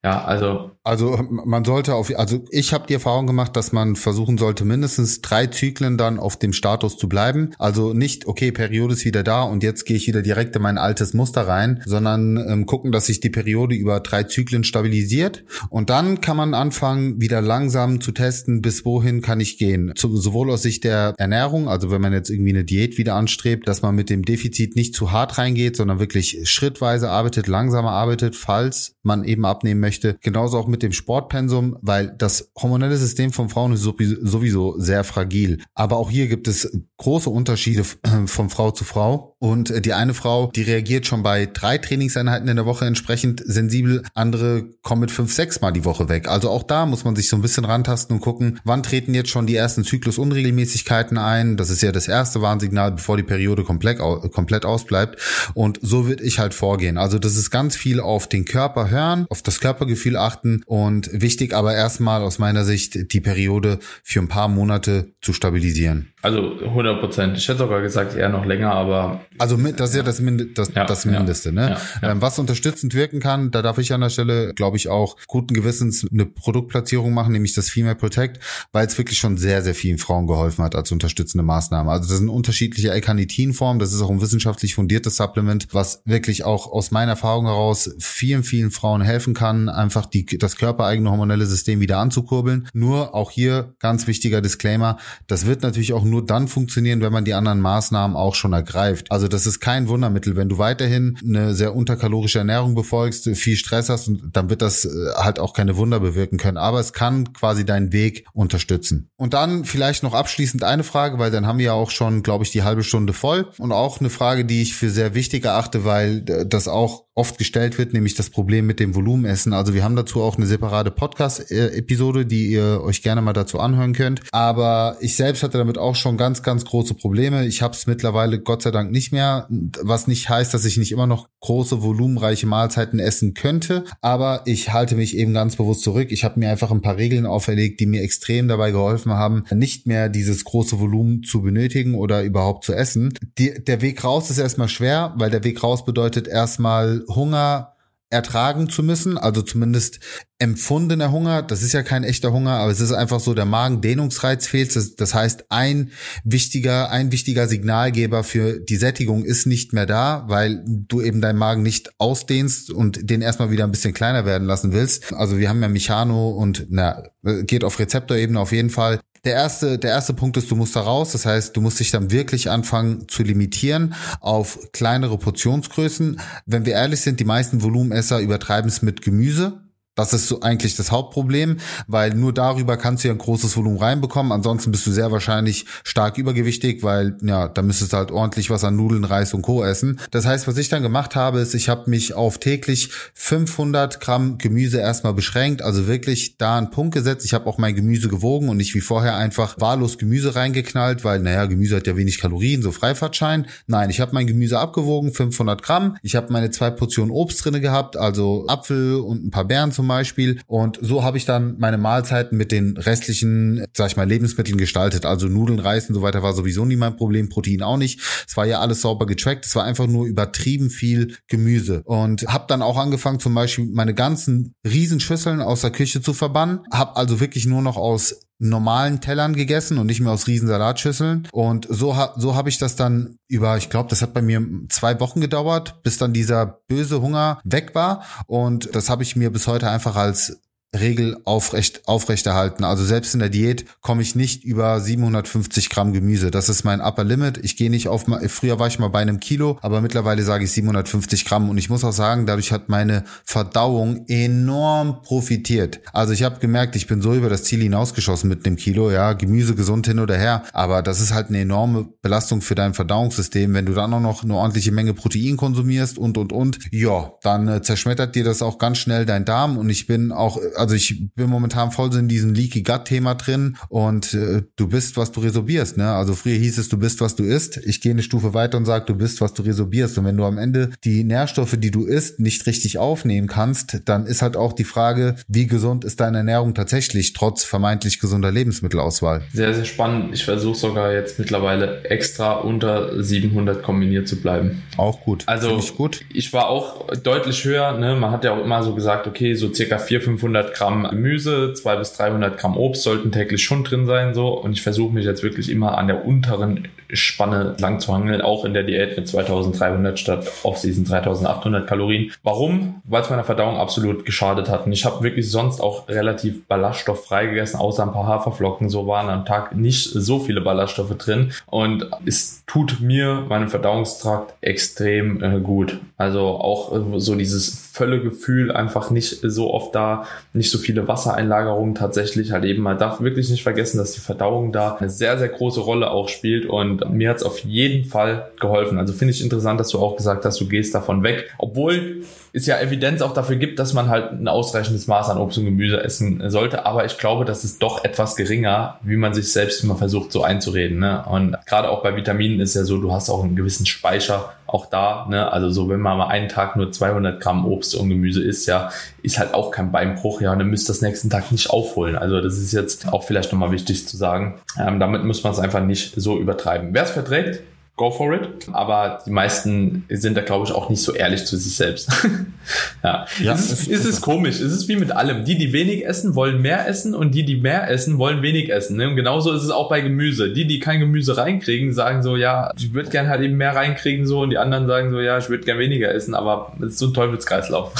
Ja, 0.03 0.23
also 0.23 0.70
also 0.84 1.24
man 1.30 1.63
sollte 1.63 1.94
auf, 1.94 2.12
also 2.17 2.44
ich 2.50 2.74
habe 2.74 2.88
die 2.88 2.96
Erfahrung 2.96 3.28
gemacht, 3.28 3.56
dass 3.56 3.72
man 3.72 3.96
versuchen 3.96 4.39
sollte, 4.39 4.65
mindestens 4.65 5.22
drei 5.22 5.46
Zyklen 5.46 5.98
dann 5.98 6.17
auf 6.17 6.38
dem 6.38 6.54
Status 6.54 6.98
zu 6.98 7.08
bleiben. 7.08 7.52
Also 7.60 7.94
nicht, 7.94 8.26
okay, 8.26 8.52
Periode 8.52 8.94
ist 8.94 9.06
wieder 9.06 9.24
da 9.24 9.44
und 9.44 9.62
jetzt 9.62 9.86
gehe 9.86 9.98
ich 9.98 10.08
wieder 10.08 10.24
direkt 10.24 10.56
in 10.56 10.62
mein 10.63 10.80
altes 10.80 11.13
Muster 11.13 11.48
rein, 11.48 11.84
sondern 11.86 12.38
ähm, 12.38 12.65
gucken, 12.65 12.91
dass 12.91 13.06
sich 13.06 13.20
die 13.20 13.30
Periode 13.30 13.76
über 13.76 14.00
drei 14.00 14.24
Zyklen 14.24 14.63
stabilisiert. 14.63 15.44
Und 15.70 15.91
dann 15.91 16.20
kann 16.20 16.38
man 16.38 16.56
anfangen, 16.56 17.22
wieder 17.22 17.41
langsam 17.41 18.02
zu 18.02 18.12
testen, 18.12 18.62
bis 18.62 18.84
wohin 18.84 19.22
kann 19.22 19.39
ich 19.39 19.60
gehen. 19.60 19.94
Zu, 19.96 20.17
sowohl 20.17 20.50
aus 20.50 20.63
Sicht 20.63 20.84
der 20.84 21.13
Ernährung, 21.17 21.67
also 21.70 21.91
wenn 21.91 22.02
man 22.02 22.13
jetzt 22.13 22.32
irgendwie 22.32 22.52
eine 22.52 22.63
Diät 22.63 22.98
wieder 22.98 23.13
anstrebt, 23.13 23.67
dass 23.67 23.84
man 23.84 23.94
mit 23.94 24.10
dem 24.10 24.26
Defizit 24.26 24.76
nicht 24.76 24.96
zu 24.96 25.12
hart 25.12 25.38
reingeht, 25.38 25.76
sondern 25.76 26.00
wirklich 26.00 26.39
schrittweise 26.50 27.12
arbeitet, 27.12 27.46
langsamer 27.46 27.91
arbeitet, 27.91 28.36
falls 28.36 28.96
man 29.04 29.24
eben 29.24 29.46
abnehmen 29.46 29.80
möchte. 29.80 30.17
Genauso 30.22 30.58
auch 30.58 30.70
mit 30.71 30.84
dem 30.84 30.93
Sportpensum, 30.93 31.77
weil 31.81 32.15
das 32.17 32.51
hormonelle 32.60 32.97
System 32.97 33.31
von 33.31 33.49
Frauen 33.49 33.73
ist 33.73 33.81
sowieso 33.81 34.79
sehr 34.79 35.03
fragil. 35.03 35.62
Aber 35.75 35.97
auch 35.97 36.10
hier 36.10 36.27
gibt 36.27 36.47
es 36.47 36.71
große 36.97 37.29
Unterschiede 37.29 37.84
von 38.25 38.49
Frau 38.49 38.71
zu 38.71 38.84
Frau. 38.84 39.36
Und 39.39 39.71
äh, 39.71 39.81
die 39.81 39.93
eine 39.93 40.13
Frau, 40.13 40.51
die 40.55 40.62
reagiert 40.62 41.07
schon 41.07 41.23
bei 41.23 41.47
drei 41.47 41.79
Trainingseinheiten 41.79 42.47
in 42.47 42.55
der 42.55 42.65
Woche 42.65 42.86
entsprechend 42.86 43.41
sensibel. 43.43 44.03
Andere 44.13 44.65
kommen 44.84 45.01
mit 45.01 45.12
fünf, 45.12 45.34
sechs 45.34 45.62
Mal 45.62 45.71
die 45.71 45.84
Woche 45.84 46.10
weg. 46.10 46.27
Also 46.27 46.49
auch 46.49 46.63
da 46.63 46.86
muss 46.86 47.03
man 47.03 47.15
sich 47.15 47.27
so 47.27 47.36
ein 47.36 47.41
bisschen 47.41 47.65
rantasten 47.65 48.15
und 48.15 48.21
gucken, 48.21 48.60
wann 48.63 48.84
treten 48.84 49.15
jetzt 49.15 49.29
schon 49.29 49.47
die 49.47 49.55
ersten 49.55 49.84
Zyklusunregelmäßigkeiten 49.84 51.17
ein. 51.17 51.57
Das 51.57 51.71
ist 51.71 51.81
ja 51.81 51.91
das 51.91 52.07
erste 52.07 52.41
Warnsignal, 52.41 52.91
bevor 52.91 53.17
die 53.17 53.23
Periode 53.23 53.63
komplett, 53.63 53.97
komplett 53.97 54.63
ausbleibt. 54.63 55.19
Und 55.55 55.79
so 55.81 56.07
würde 56.07 56.23
ich 56.23 56.38
halt 56.38 56.53
vorgehen. 56.53 56.97
Also 56.97 57.17
das 57.17 57.36
ist 57.36 57.49
ganz 57.49 57.75
viel 57.75 57.99
auf 57.99 58.27
den 58.27 58.45
Körper 58.45 58.89
hören, 58.89 59.25
auf 59.29 59.41
das 59.41 59.60
Körpergefühl 59.60 60.17
achten 60.17 60.61
und 60.65 61.10
wichtig 61.13 61.54
aber 61.54 61.76
erstmal 61.76 62.21
aus 62.21 62.39
meiner 62.39 62.63
Sicht 62.63 63.13
die 63.13 63.21
Periode 63.21 63.80
für 64.04 64.19
ein 64.19 64.28
paar 64.28 64.47
Monate 64.47 65.13
zu 65.21 65.34
stabilisieren. 65.34 66.13
Also 66.21 66.60
100 66.60 67.00
Prozent. 67.00 67.38
Ich 67.38 67.47
hätte 67.47 67.60
sogar 67.60 67.82
gesagt 67.82 68.15
eher 68.15 68.30
noch 68.30 68.45
länger, 68.45 68.71
aber 68.71 69.21
also 69.39 69.58
das 69.58 69.89
ist 69.89 69.95
ja 69.95 70.04
das, 70.04 70.19
Mind 70.19 70.58
das, 70.58 70.71
ja, 70.76 70.86
das 70.86 71.06
Mindeste. 71.06 71.50
Ja, 71.50 71.56
ne? 71.56 71.78
Ja, 72.02 72.12
ähm, 72.12 72.21
was 72.21 72.38
unterstützend 72.38 72.93
wirken 72.93 73.19
kann, 73.19 73.50
da 73.50 73.62
darf 73.62 73.80
ich 73.80 73.91
an 73.91 74.02
der 74.02 74.10
Stelle, 74.10 74.54
glaube 74.54 74.78
ich, 74.78 74.88
auch 74.88 75.17
guten 75.28 75.54
Gewissens 75.54 76.06
eine 76.12 76.26
Produktplatzierung 76.26 77.13
machen, 77.13 77.34
nämlich 77.34 77.54
das 77.54 77.69
Female 77.69 77.95
Protect, 77.95 78.39
weil 78.71 78.86
es 78.86 78.97
wirklich 78.97 79.17
schon 79.17 79.38
sehr, 79.38 79.63
sehr 79.63 79.74
vielen 79.74 79.97
Frauen 79.97 80.28
geholfen 80.28 80.63
hat 80.63 80.76
als 80.76 80.91
unterstützende 80.91 81.43
Maßnahme. 81.43 81.89
Also 81.89 82.08
das 82.08 82.19
sind 82.19 82.30
unterschiedliche 82.30 82.91
L-Carnitin-Formen. 82.91 83.80
Das 83.80 83.91
ist 83.91 84.02
auch 84.02 84.12
ein 84.12 84.21
wissenschaftlich 84.21 84.76
fundiertes 84.76 85.17
Supplement, 85.17 85.67
was 85.71 86.04
wirklich 86.06 86.43
auch 86.43 86.71
aus 86.71 86.91
meiner 86.91 87.13
Erfahrung 87.13 87.45
heraus 87.45 87.95
vielen, 88.00 88.43
vielen 88.43 88.71
Frauen 88.71 89.02
helfen 89.02 89.34
kann, 89.34 89.69
einfach 89.69 90.06
die, 90.06 90.26
das 90.26 90.51
körpereigene 90.58 91.10
hormonelle 91.10 91.46
System 91.46 91.80
wieder 91.80 91.98
anzukurbeln. 91.98 92.68
Nur 92.74 93.16
auch 93.16 93.32
hier 93.32 93.76
ganz 93.80 94.08
wichtiger 94.08 94.42
Disclaimer, 94.42 94.98
das 95.28 95.46
wird 95.46 95.62
natürlich 95.64 95.94
auch 95.94 96.04
nur 96.04 96.26
dann 96.26 96.48
funktionieren, 96.48 97.02
wenn 97.02 97.14
man 97.14 97.26
die 97.26 97.34
anderen 97.34 97.60
Maßnahmen 97.60 98.16
auch 98.18 98.36
schon 98.36 98.54
ergreift. 98.54 99.12
Also 99.12 99.28
das 99.28 99.46
ist 99.46 99.60
kein 99.60 99.88
Wundermittel. 99.88 100.36
Wenn 100.36 100.50
du 100.50 100.58
weiterhin 100.58 101.18
eine 101.24 101.54
sehr 101.54 101.76
unterkalorische 101.76 102.40
Ernährung 102.40 102.76
befolgst, 102.76 103.30
viel 103.36 103.56
Stress 103.56 103.90
hast, 103.90 104.12
dann 104.32 104.50
wird 104.50 104.62
das 104.62 104.86
äh, 104.86 104.90
halt 105.16 105.40
auch 105.40 105.54
keine 105.54 105.78
Wunder 105.78 106.00
bewirken 106.00 106.38
können. 106.38 106.58
Aber 106.58 106.80
es 106.80 106.94
kann 106.94 107.34
quasi 107.34 107.66
deinen 107.66 107.94
Weg 107.94 108.26
unterstützen. 108.34 109.10
Und 109.16 109.34
dann 109.34 109.66
vielleicht 109.66 110.04
noch 110.04 110.14
abschließend 110.14 110.64
eine 110.64 110.84
Frage, 110.84 111.20
weil 111.20 111.32
dann 111.32 111.48
haben 111.48 111.60
wir 111.60 111.66
ja 111.68 111.74
auch 111.74 111.92
schon, 111.92 112.24
glaube 112.24 112.44
ich, 112.44 112.52
die 112.52 112.64
halbe 112.64 112.84
Stunde 112.84 113.14
voll. 113.14 113.48
Und 113.58 113.72
auch 113.72 114.00
eine 114.00 114.10
Frage, 114.10 114.46
die 114.46 114.62
ich 114.62 114.76
für 114.76 114.90
sehr 114.90 115.14
wichtig 115.14 115.46
erachte, 115.46 115.86
weil 115.86 116.24
äh, 116.28 116.46
das 116.46 116.68
auch 116.68 117.06
oft 117.13 117.38
gestellt 117.38 117.78
wird, 117.78 117.93
nämlich 117.93 118.15
das 118.15 118.30
Problem 118.30 118.65
mit 118.65 118.80
dem 118.80 118.95
Volumenessen. 118.95 119.52
Also 119.54 119.74
wir 119.74 119.84
haben 119.84 119.97
dazu 119.97 120.21
auch 120.21 120.38
eine 120.38 120.45
separate 120.45 120.91
Podcast-Episode, 120.91 122.26
die 122.26 122.47
ihr 122.47 122.82
euch 122.84 123.04
gerne 123.04 123.21
mal 123.21 123.34
dazu 123.34 123.60
anhören 123.60 123.93
könnt. 123.93 124.21
Aber 124.32 124.97
ich 125.02 125.17
selbst 125.17 125.43
hatte 125.43 125.58
damit 125.58 125.78
auch 125.78 125.95
schon 125.95 126.15
ganz, 126.15 126.41
ganz 126.41 126.63
große 126.63 126.93
Probleme. 126.93 127.45
Ich 127.45 127.62
habe 127.62 127.74
es 127.74 127.86
mittlerweile 127.86 128.39
Gott 128.39 128.62
sei 128.62 128.71
Dank 128.71 128.91
nicht 128.91 129.12
mehr, 129.12 129.47
was 129.50 130.08
nicht 130.08 130.30
heißt, 130.30 130.54
dass 130.54 130.63
ich 130.63 130.78
nicht 130.78 130.93
immer 130.93 131.08
noch 131.08 131.28
große, 131.41 131.82
volumenreiche 131.82 132.47
Mahlzeiten 132.47 133.00
essen 133.00 133.34
könnte. 133.34 133.84
Aber 134.00 134.43
ich 134.45 134.71
halte 134.71 134.95
mich 134.95 135.17
eben 135.17 135.34
ganz 135.34 135.58
bewusst 135.58 135.82
zurück. 135.82 136.12
Ich 136.12 136.24
habe 136.24 136.39
mir 136.39 136.50
einfach 136.50 136.71
ein 136.71 136.82
paar 136.82 136.97
Regeln 136.97 137.26
auferlegt, 137.26 137.82
die 137.82 137.88
mir 137.88 138.04
extrem 138.04 138.47
dabei 138.47 138.71
geholfen 138.71 139.12
haben, 139.12 139.43
nicht 139.54 139.86
mehr 139.86 140.08
dieses 140.08 140.45
große 140.45 140.80
Volumen 140.80 141.24
zu 141.24 141.41
benötigen 141.41 141.95
oder 141.95 142.24
überhaupt 142.24 142.63
zu 142.63 142.74
essen. 142.74 143.13
Die, 143.38 143.54
der 143.62 143.82
Weg 143.82 144.02
raus 144.04 144.30
ist 144.30 144.38
erstmal 144.38 144.69
schwer, 144.69 145.13
weil 145.17 145.30
der 145.30 145.43
Weg 145.43 145.62
raus 145.62 145.84
bedeutet 145.84 146.30
erstmal 146.30 147.01
Hunger 147.08 147.72
ertragen 148.12 148.70
zu 148.70 148.84
müssen, 148.84 149.18
also 149.18 149.42
zumindest 149.42 150.00
empfundener 150.38 151.12
Hunger. 151.12 151.42
Das 151.42 151.64
ist 151.64 151.72
ja 151.72 151.82
kein 151.82 152.04
echter 152.04 152.34
Hunger, 152.34 152.52
aber 152.52 152.72
es 152.72 152.82
ist 152.82 152.92
einfach 152.92 153.22
so, 153.22 153.34
der 153.34 153.46
Magendehnungsreiz 153.46 154.48
fehlt. 154.48 154.76
Das, 154.76 155.14
heißt, 155.14 155.46
ein 155.50 155.92
wichtiger, 156.26 156.92
ein 156.92 157.14
wichtiger 157.14 157.48
Signalgeber 157.48 158.26
für 158.26 158.60
die 158.60 158.76
Sättigung 158.76 159.24
ist 159.24 159.48
nicht 159.48 159.72
mehr 159.72 159.86
da, 159.86 160.26
weil 160.28 160.62
du 160.68 161.02
eben 161.02 161.22
deinen 161.22 161.40
Magen 161.40 161.64
nicht 161.64 161.94
ausdehnst 162.00 162.70
und 162.70 163.10
den 163.10 163.22
erstmal 163.22 163.50
wieder 163.50 163.64
ein 163.64 163.72
bisschen 163.72 163.94
kleiner 163.94 164.26
werden 164.26 164.46
lassen 164.46 164.74
willst. 164.74 165.14
Also 165.14 165.38
wir 165.38 165.48
haben 165.48 165.62
ja 165.62 165.70
Mechano 165.70 166.32
und 166.32 166.68
na, 166.70 167.04
geht 167.24 167.64
auf 167.64 167.80
Rezeptorebene 167.80 168.40
auf 168.40 168.52
jeden 168.52 168.70
Fall 168.70 169.00
der 169.23 169.34
erste, 169.34 169.77
der 169.77 169.91
erste 169.91 170.13
Punkt 170.13 170.38
ist, 170.38 170.49
du 170.49 170.55
musst 170.55 170.75
da 170.75 170.81
raus. 170.81 171.12
Das 171.12 171.25
heißt, 171.25 171.55
du 171.55 171.62
musst 171.62 171.79
dich 171.79 171.91
dann 171.91 172.12
wirklich 172.12 172.49
anfangen 172.49 173.07
zu 173.07 173.23
limitieren 173.23 173.93
auf 174.19 174.71
kleinere 174.71 175.17
Portionsgrößen. 175.17 176.19
Wenn 176.45 176.65
wir 176.65 176.73
ehrlich 176.73 177.01
sind, 177.01 177.19
die 177.19 177.25
meisten 177.25 177.62
Volumenesser 177.62 178.19
übertreiben 178.19 178.69
es 178.69 178.81
mit 178.81 179.01
Gemüse. 179.01 179.62
Das 179.95 180.13
ist 180.13 180.30
so 180.30 180.39
eigentlich 180.39 180.77
das 180.77 180.89
Hauptproblem, 180.89 181.58
weil 181.86 182.13
nur 182.13 182.34
darüber 182.34 182.77
kannst 182.77 183.04
du 183.04 183.10
ja 183.10 183.13
ein 183.13 183.17
großes 183.17 183.58
Volumen 183.58 183.77
reinbekommen. 183.77 184.32
Ansonsten 184.32 184.71
bist 184.71 184.88
du 184.88 184.91
sehr 184.91 185.12
wahrscheinlich 185.12 185.65
stark 185.84 186.17
übergewichtig, 186.17 186.82
weil 186.82 187.17
ja, 187.21 187.49
da 187.49 187.62
müsstest 187.62 187.91
du 187.91 187.97
halt 187.97 188.10
ordentlich 188.10 188.49
was 188.49 188.63
an 188.63 188.77
Nudeln, 188.77 189.04
Reis 189.04 189.34
und 189.34 189.41
Co. 189.41 189.65
essen. 189.65 189.99
Das 190.12 190.25
heißt, 190.25 190.47
was 190.47 190.58
ich 190.58 190.69
dann 190.69 190.82
gemacht 190.82 191.17
habe, 191.17 191.41
ist, 191.41 191.54
ich 191.56 191.67
habe 191.67 191.89
mich 191.89 192.13
auf 192.13 192.38
täglich 192.38 192.89
500 193.15 193.99
Gramm 193.99 194.38
Gemüse 194.38 194.80
erstmal 194.80 195.13
beschränkt, 195.13 195.62
also 195.62 195.88
wirklich 195.88 196.38
da 196.38 196.58
einen 196.58 196.71
Punkt 196.71 196.93
gesetzt. 196.93 197.25
Ich 197.25 197.34
habe 197.34 197.47
auch 197.47 197.58
mein 197.58 197.75
Gemüse 197.75 198.08
gewogen 198.08 198.47
und 198.47 198.56
nicht 198.56 198.73
wie 198.73 198.82
vorher 198.82 199.17
einfach 199.17 199.60
wahllos 199.60 199.97
Gemüse 199.97 200.36
reingeknallt, 200.36 201.04
weil 201.04 201.19
naja, 201.19 201.47
Gemüse 201.47 201.75
hat 201.75 201.86
ja 201.86 201.97
wenig 201.97 202.17
Kalorien, 202.19 202.62
so 202.62 202.71
Freifahrtschein. 202.71 203.45
Nein, 203.67 203.89
ich 203.89 203.99
habe 203.99 204.13
mein 204.13 204.25
Gemüse 204.25 204.58
abgewogen, 204.58 205.12
500 205.12 205.62
Gramm. 205.62 205.97
Ich 206.01 206.15
habe 206.15 206.32
meine 206.32 206.49
zwei 206.49 206.69
Portionen 206.69 207.12
Obst 207.12 207.43
drinne 207.43 207.60
gehabt, 207.60 207.97
also 207.97 208.45
Apfel 208.47 208.95
und 208.95 209.25
ein 209.25 209.32
paar 209.32 209.43
Beeren 209.43 209.73
zum 209.73 209.82
Beispiel. 209.91 210.39
Und 210.47 210.80
so 210.82 211.04
habe 211.04 211.17
ich 211.17 211.25
dann 211.25 211.58
meine 211.60 211.77
Mahlzeiten 211.77 212.38
mit 212.38 212.51
den 212.51 212.77
restlichen, 212.77 213.65
sag 213.73 213.91
ich 213.91 213.97
mal, 213.97 214.08
Lebensmitteln 214.08 214.58
gestaltet. 214.58 215.06
Also 215.06 215.27
Nudeln, 215.27 215.60
Reis 215.60 215.89
und 215.89 215.95
so 215.95 216.01
weiter 216.01 216.23
war 216.23 216.34
sowieso 216.34 216.63
nie 216.63 216.77
mein 216.77 216.95
Problem, 216.95 217.27
Protein 217.27 217.62
auch 217.62 217.77
nicht. 217.77 217.99
Es 218.27 218.38
war 218.38 218.45
ja 218.45 218.60
alles 218.62 218.82
sauber 218.82 219.06
getrackt. 219.06 219.45
Es 219.45 219.56
war 219.56 219.65
einfach 219.65 219.88
nur 219.88 220.06
übertrieben 220.06 220.69
viel 220.69 221.17
Gemüse. 221.27 221.82
Und 221.84 222.23
habe 222.27 222.45
dann 222.47 222.62
auch 222.62 222.77
angefangen, 222.77 223.19
zum 223.19 223.34
Beispiel 223.34 223.65
meine 223.65 223.93
ganzen 223.93 224.56
Riesenschüsseln 224.65 225.41
aus 225.41 225.62
der 225.62 225.71
Küche 225.71 226.01
zu 226.01 226.13
verbannen. 226.13 226.62
Habe 226.71 226.95
also 226.95 227.19
wirklich 227.19 227.45
nur 227.45 227.62
noch 227.62 227.75
aus 227.75 228.21
normalen 228.41 229.01
Tellern 229.01 229.36
gegessen 229.36 229.77
und 229.77 229.86
nicht 229.86 230.01
mehr 230.01 230.12
aus 230.12 230.27
riesen 230.27 230.47
Salatschüsseln. 230.47 231.27
Und 231.32 231.67
so, 231.69 231.95
so 232.17 232.36
habe 232.36 232.49
ich 232.49 232.58
das 232.58 232.75
dann 232.75 233.17
über, 233.27 233.56
ich 233.58 233.69
glaube, 233.69 233.89
das 233.89 234.01
hat 234.01 234.13
bei 234.13 234.21
mir 234.21 234.41
zwei 234.69 234.99
Wochen 234.99 235.21
gedauert, 235.21 235.84
bis 235.84 235.97
dann 235.97 236.12
dieser 236.12 236.62
böse 236.67 237.01
Hunger 237.01 237.39
weg 237.43 237.75
war. 237.75 238.04
Und 238.25 238.75
das 238.75 238.89
habe 238.89 239.04
ich 239.04 239.15
mir 239.15 239.32
bis 239.32 239.47
heute 239.47 239.69
einfach 239.69 239.95
als 239.95 240.41
Regel 240.73 241.17
aufrecht, 241.25 241.81
aufrechterhalten. 241.86 242.63
Also 242.63 242.86
selbst 242.86 243.13
in 243.13 243.19
der 243.19 243.29
Diät 243.29 243.65
komme 243.81 244.01
ich 244.01 244.15
nicht 244.15 244.45
über 244.45 244.79
750 244.79 245.69
Gramm 245.69 245.91
Gemüse. 245.91 246.31
Das 246.31 246.47
ist 246.47 246.63
mein 246.63 246.79
Upper 246.79 247.03
Limit. 247.03 247.39
Ich 247.43 247.57
gehe 247.57 247.69
nicht 247.69 247.89
auf, 247.89 248.05
früher 248.27 248.57
war 248.57 248.67
ich 248.67 248.79
mal 248.79 248.88
bei 248.88 249.01
einem 249.01 249.19
Kilo, 249.19 249.57
aber 249.62 249.81
mittlerweile 249.81 250.23
sage 250.23 250.45
ich 250.45 250.51
750 250.51 251.25
Gramm. 251.25 251.49
Und 251.49 251.57
ich 251.57 251.69
muss 251.69 251.84
auch 251.84 251.91
sagen, 251.91 252.25
dadurch 252.25 252.53
hat 252.53 252.69
meine 252.69 253.03
Verdauung 253.25 254.05
enorm 254.07 255.01
profitiert. 255.01 255.81
Also 255.91 256.13
ich 256.13 256.23
habe 256.23 256.39
gemerkt, 256.39 256.77
ich 256.77 256.88
bin 256.88 257.01
so 257.01 257.13
über 257.13 257.29
das 257.29 257.43
Ziel 257.43 257.62
hinausgeschossen 257.62 258.29
mit 258.29 258.45
einem 258.45 258.55
Kilo. 258.55 258.91
Ja, 258.91 259.12
Gemüse 259.12 259.55
gesund 259.55 259.88
hin 259.88 259.99
oder 259.99 260.17
her. 260.17 260.43
Aber 260.53 260.81
das 260.81 261.01
ist 261.01 261.13
halt 261.13 261.27
eine 261.27 261.41
enorme 261.41 261.89
Belastung 262.01 262.41
für 262.41 262.55
dein 262.55 262.73
Verdauungssystem. 262.73 263.53
Wenn 263.53 263.65
du 263.65 263.73
dann 263.73 263.93
auch 263.93 263.99
noch 263.99 264.23
eine 264.23 264.36
ordentliche 264.36 264.71
Menge 264.71 264.93
Protein 264.93 265.36
konsumierst 265.36 265.97
und, 265.97 266.17
und, 266.17 266.31
und, 266.31 266.60
ja, 266.71 267.12
dann 267.23 267.49
äh, 267.49 267.62
zerschmettert 267.62 268.15
dir 268.15 268.23
das 268.23 268.41
auch 268.41 268.57
ganz 268.57 268.77
schnell 268.77 269.05
dein 269.05 269.25
Darm. 269.25 269.57
Und 269.57 269.69
ich 269.69 269.86
bin 269.86 270.13
auch 270.13 270.38
also 270.62 270.76
ich 270.76 271.13
bin 271.15 271.28
momentan 271.28 271.71
voll 271.71 271.91
so 271.91 271.97
in 271.97 272.08
diesem 272.08 272.34
Leaky 272.34 272.62
Gut 272.62 272.86
Thema 272.86 273.15
drin 273.15 273.58
und 273.69 274.13
äh, 274.13 274.43
du 274.56 274.67
bist, 274.67 274.95
was 274.95 275.12
du 275.12 275.21
resorbierst, 275.21 275.78
ne? 275.78 275.91
Also 275.91 276.13
früher 276.13 276.36
hieß 276.36 276.60
es, 276.60 276.69
du 276.69 276.78
bist, 276.78 277.02
was 277.02 277.15
du 277.15 277.24
isst. 277.24 277.58
Ich 277.58 277.82
gehe 277.82 277.91
eine 277.91 278.04
Stufe 278.04 278.34
weiter 278.36 278.58
und 278.58 278.65
sage, 278.65 278.86
du 278.86 278.95
bist, 278.95 279.21
was 279.21 279.34
du 279.34 279.41
resorbierst. 279.41 279.97
Und 279.97 280.06
wenn 280.06 280.17
du 280.17 280.24
am 280.24 280.38
Ende 280.38 280.69
die 280.84 281.04
Nährstoffe, 281.04 281.56
die 281.58 281.71
du 281.71 281.86
isst, 281.86 282.19
nicht 282.19 282.45
richtig 282.45 282.78
aufnehmen 282.78 283.28
kannst, 283.28 283.82
dann 283.86 284.06
ist 284.06 284.21
halt 284.21 284.38
auch 284.38 284.54
die 284.54 284.63
Frage, 284.63 285.15
wie 285.28 285.47
gesund 285.47 285.84
ist 285.84 286.00
deine 286.00 286.19
Ernährung 286.19 286.54
tatsächlich, 286.54 287.13
trotz 287.13 287.43
vermeintlich 287.43 288.00
gesunder 288.00 288.32
Lebensmittelauswahl. 288.32 289.24
Sehr, 289.34 289.56
sehr 289.56 289.65
spannend. 289.65 290.13
Ich 290.13 290.26
versuche 290.26 290.58
sogar 290.58 290.93
jetzt 290.93 291.17
mittlerweile 291.17 291.84
extra 291.86 292.34
unter 292.34 293.04
700 293.04 293.63
kombiniert 293.63 294.08
zu 294.08 294.21
bleiben. 294.21 294.62
Auch 294.78 295.02
gut. 295.02 295.24
Also 295.26 295.58
ich, 295.58 295.76
gut. 295.76 296.02
ich 296.13 296.32
war 296.34 296.50
auch 296.50 296.88
deutlich 296.97 297.43
höher. 297.45 297.78
Ne? 297.78 297.95
Man 297.95 298.12
hat 298.12 298.24
ja 298.24 298.34
auch 298.34 298.43
immer 298.43 298.62
so 298.62 298.76
gesagt, 298.76 299.08
okay, 299.08 299.34
so 299.34 299.52
circa 299.52 299.80
400, 299.80 300.12
500 300.12 300.51
Gramm 300.54 300.88
Gemüse, 300.90 301.54
200 301.54 301.80
bis 301.80 301.94
300 301.94 302.38
Gramm 302.38 302.58
Obst 302.58 302.84
sollten 302.84 303.12
täglich 303.12 303.44
schon 303.44 303.64
drin 303.64 303.86
sein. 303.86 304.14
so 304.14 304.30
Und 304.30 304.54
ich 304.54 304.62
versuche 304.62 304.94
mich 304.94 305.06
jetzt 305.06 305.24
wirklich 305.24 305.50
immer 305.50 305.78
an 305.78 305.88
der 305.88 306.06
unteren 306.06 306.68
Spanne 306.94 307.56
lang 307.60 307.80
zu 307.80 307.94
hangeln, 307.94 308.22
auch 308.22 308.46
in 308.46 308.54
der 308.54 308.64
Diät 308.64 308.98
mit 308.98 309.08
2300 309.08 310.00
statt 310.00 310.30
Off-Season 310.44 310.86
3800 310.86 311.68
Kalorien. 311.68 312.12
Warum? 312.24 312.82
Weil 312.84 313.02
es 313.02 313.10
meiner 313.10 313.24
Verdauung 313.24 313.58
absolut 313.58 314.06
geschadet 314.06 314.50
hat. 314.50 314.66
Und 314.66 314.74
ich 314.74 314.86
habe 314.86 315.04
wirklich 315.04 315.30
sonst 315.30 315.62
auch 315.62 315.88
relativ 315.88 316.46
ballaststofffrei 316.48 317.28
gegessen, 317.28 317.58
außer 317.58 317.84
ein 317.84 317.94
paar 317.94 318.08
Haferflocken. 318.08 318.70
So 318.70 318.88
waren 318.88 319.10
am 319.10 319.26
Tag 319.26 319.56
nicht 319.56 319.84
so 319.84 320.20
viele 320.20 320.42
Ballaststoffe 320.42 320.98
drin. 320.98 321.32
Und 321.46 321.88
es 322.06 322.44
tut 322.46 322.82
mir, 322.82 323.26
meinem 323.30 323.50
Verdauungstrakt 323.50 324.34
extrem 324.42 325.24
äh, 325.24 325.40
gut. 325.40 325.80
Also 325.98 326.22
auch 326.22 326.76
äh, 326.76 327.00
so 327.00 327.16
dieses 327.16 327.70
Völlegefühl 327.72 328.52
einfach 328.52 328.90
nicht 328.92 329.20
so 329.24 329.54
oft 329.54 329.74
da, 329.74 330.06
nicht 330.41 330.49
so 330.49 330.58
viele 330.58 330.88
Wassereinlagerungen 330.88 331.75
tatsächlich 331.75 332.32
halt 332.32 332.45
eben. 332.45 332.63
Man 332.63 332.80
darf 332.80 332.99
wirklich 332.99 333.30
nicht 333.30 333.43
vergessen, 333.43 333.77
dass 333.77 333.91
die 333.91 333.99
Verdauung 333.99 334.51
da 334.51 334.75
eine 334.75 334.89
sehr, 334.89 335.19
sehr 335.19 335.30
große 335.30 335.60
Rolle 335.60 335.91
auch 335.91 336.10
spielt 336.10 336.47
und 336.47 336.91
mir 336.91 337.12
hat 337.12 337.17
es 337.17 337.23
auf 337.23 337.38
jeden 337.39 337.86
Fall 337.86 338.32
geholfen. 338.39 338.80
Also 338.80 338.91
finde 338.91 339.13
ich 339.13 339.21
interessant, 339.21 339.60
dass 339.60 339.69
du 339.69 339.77
auch 339.77 339.95
gesagt 339.95 340.25
hast, 340.25 340.41
du 340.41 340.47
gehst 340.47 340.73
davon 340.73 341.04
weg, 341.04 341.32
obwohl 341.38 342.01
es 342.34 342.46
ja 342.46 342.60
Evidenz 342.60 343.02
auch 343.02 343.13
dafür 343.13 343.36
gibt, 343.36 343.60
dass 343.60 343.74
man 343.74 343.89
halt 343.89 344.12
ein 344.12 344.28
ausreichendes 344.28 344.88
Maß 344.88 345.10
an 345.10 345.17
Obst 345.17 345.38
und 345.38 345.46
Gemüse 345.46 345.84
essen 345.84 346.30
sollte. 346.30 346.65
Aber 346.65 346.86
ich 346.86 346.98
glaube, 346.98 347.26
das 347.26 347.44
ist 347.44 347.62
doch 347.62 347.84
etwas 347.84 348.15
geringer, 348.15 348.78
wie 348.84 348.96
man 348.96 349.13
sich 349.13 349.32
selbst 349.34 349.63
immer 349.63 349.76
versucht 349.76 350.13
so 350.13 350.24
einzureden. 350.24 350.80
Ne? 350.80 351.04
Und 351.10 351.36
gerade 351.46 351.70
auch 351.70 351.84
bei 351.84 351.96
Vitaminen 351.96 352.39
ist 352.39 352.56
ja 352.56 352.63
so, 352.63 352.80
du 352.80 352.94
hast 352.94 353.10
auch 353.10 353.24
einen 353.24 353.36
gewissen 353.36 353.65
Speicher 353.65 354.34
auch 354.48 354.65
da. 354.65 355.08
Ne? 355.10 355.32
Also 355.32 355.50
so, 355.50 355.67
wenn 355.67 355.82
man 355.82 355.98
mal 355.98 356.08
einen 356.08 356.30
Tag 356.30 356.56
nur 356.56 356.72
200 356.72 357.20
Gramm 357.22 357.46
Obst 357.46 357.76
und 357.76 357.89
Gemüse 357.89 358.24
isst, 358.24 358.48
ja, 358.48 358.70
ist 359.04 359.20
halt 359.20 359.34
auch 359.34 359.52
kein 359.52 359.74
Beinbruch. 359.74 360.22
Ja, 360.22 360.32
und 360.32 360.39
dann 360.39 360.50
müsst 360.50 360.70
ihr 360.70 360.74
das 360.74 360.82
nächsten 360.82 361.10
Tag 361.10 361.34
nicht 361.34 361.50
aufholen. 361.50 361.98
Also 361.98 362.22
das 362.22 362.38
ist 362.38 362.54
jetzt 362.54 362.88
auch 362.88 363.04
vielleicht 363.04 363.34
nochmal 363.34 363.52
wichtig 363.52 363.88
zu 363.88 363.98
sagen. 363.98 364.39
Ähm, 364.58 364.80
damit 364.80 365.04
muss 365.04 365.24
man 365.24 365.34
es 365.34 365.39
einfach 365.39 365.62
nicht 365.62 365.94
so 365.98 366.17
übertreiben. 366.17 366.70
Wer 366.72 366.84
es 366.84 366.91
verträgt, 366.91 367.41
go 367.82 367.89
for 367.89 368.13
it. 368.13 368.48
Aber 368.52 369.00
die 369.06 369.10
meisten 369.10 369.86
sind 369.89 370.15
da, 370.15 370.22
glaube 370.22 370.46
ich, 370.46 370.54
auch 370.54 370.70
nicht 370.70 370.84
so 370.84 370.94
ehrlich 370.94 371.26
zu 371.26 371.36
sich 371.36 371.56
selbst. 371.56 371.89
ja. 372.84 373.08
ja. 373.20 373.34
Es 373.34 373.52
ist, 373.52 373.67
es 373.67 373.86
ist 373.86 374.02
komisch. 374.02 374.39
Es 374.39 374.54
ist 374.54 374.67
wie 374.67 374.76
mit 374.76 374.91
allem. 374.91 375.26
Die, 375.26 375.36
die 375.36 375.52
wenig 375.52 375.86
essen, 375.88 376.13
wollen 376.13 376.44
mehr 376.44 376.67
essen 376.67 376.94
und 376.94 377.15
die, 377.15 377.26
die 377.26 377.38
mehr 377.38 377.72
essen, 377.72 377.98
wollen 377.98 378.22
wenig 378.22 378.52
essen. 378.52 378.78
Ne? 378.78 378.88
Und 378.88 378.96
genauso 378.96 379.32
ist 379.34 379.41
es 379.41 379.50
auch 379.50 379.67
bei 379.67 379.82
Gemüse. 379.82 380.32
Die, 380.32 380.46
die 380.46 380.60
kein 380.60 380.80
Gemüse 380.80 381.17
reinkriegen, 381.17 381.74
sagen 381.74 382.04
so, 382.04 382.15
ja, 382.15 382.52
ich 382.56 382.72
würde 382.72 382.91
gern 382.91 383.10
halt 383.10 383.22
eben 383.22 383.36
mehr 383.36 383.56
reinkriegen 383.56 384.06
so 384.06 384.22
und 384.22 384.30
die 384.30 384.38
anderen 384.38 384.67
sagen 384.67 384.91
so, 384.91 385.00
ja, 385.00 385.17
ich 385.17 385.30
würde 385.30 385.44
gern 385.44 385.58
weniger 385.58 385.91
essen, 385.91 386.13
aber 386.13 386.54
es 386.60 386.74
ist 386.74 386.80
so 386.80 386.88
ein 386.88 386.94
Teufelskreislauf. 386.94 387.74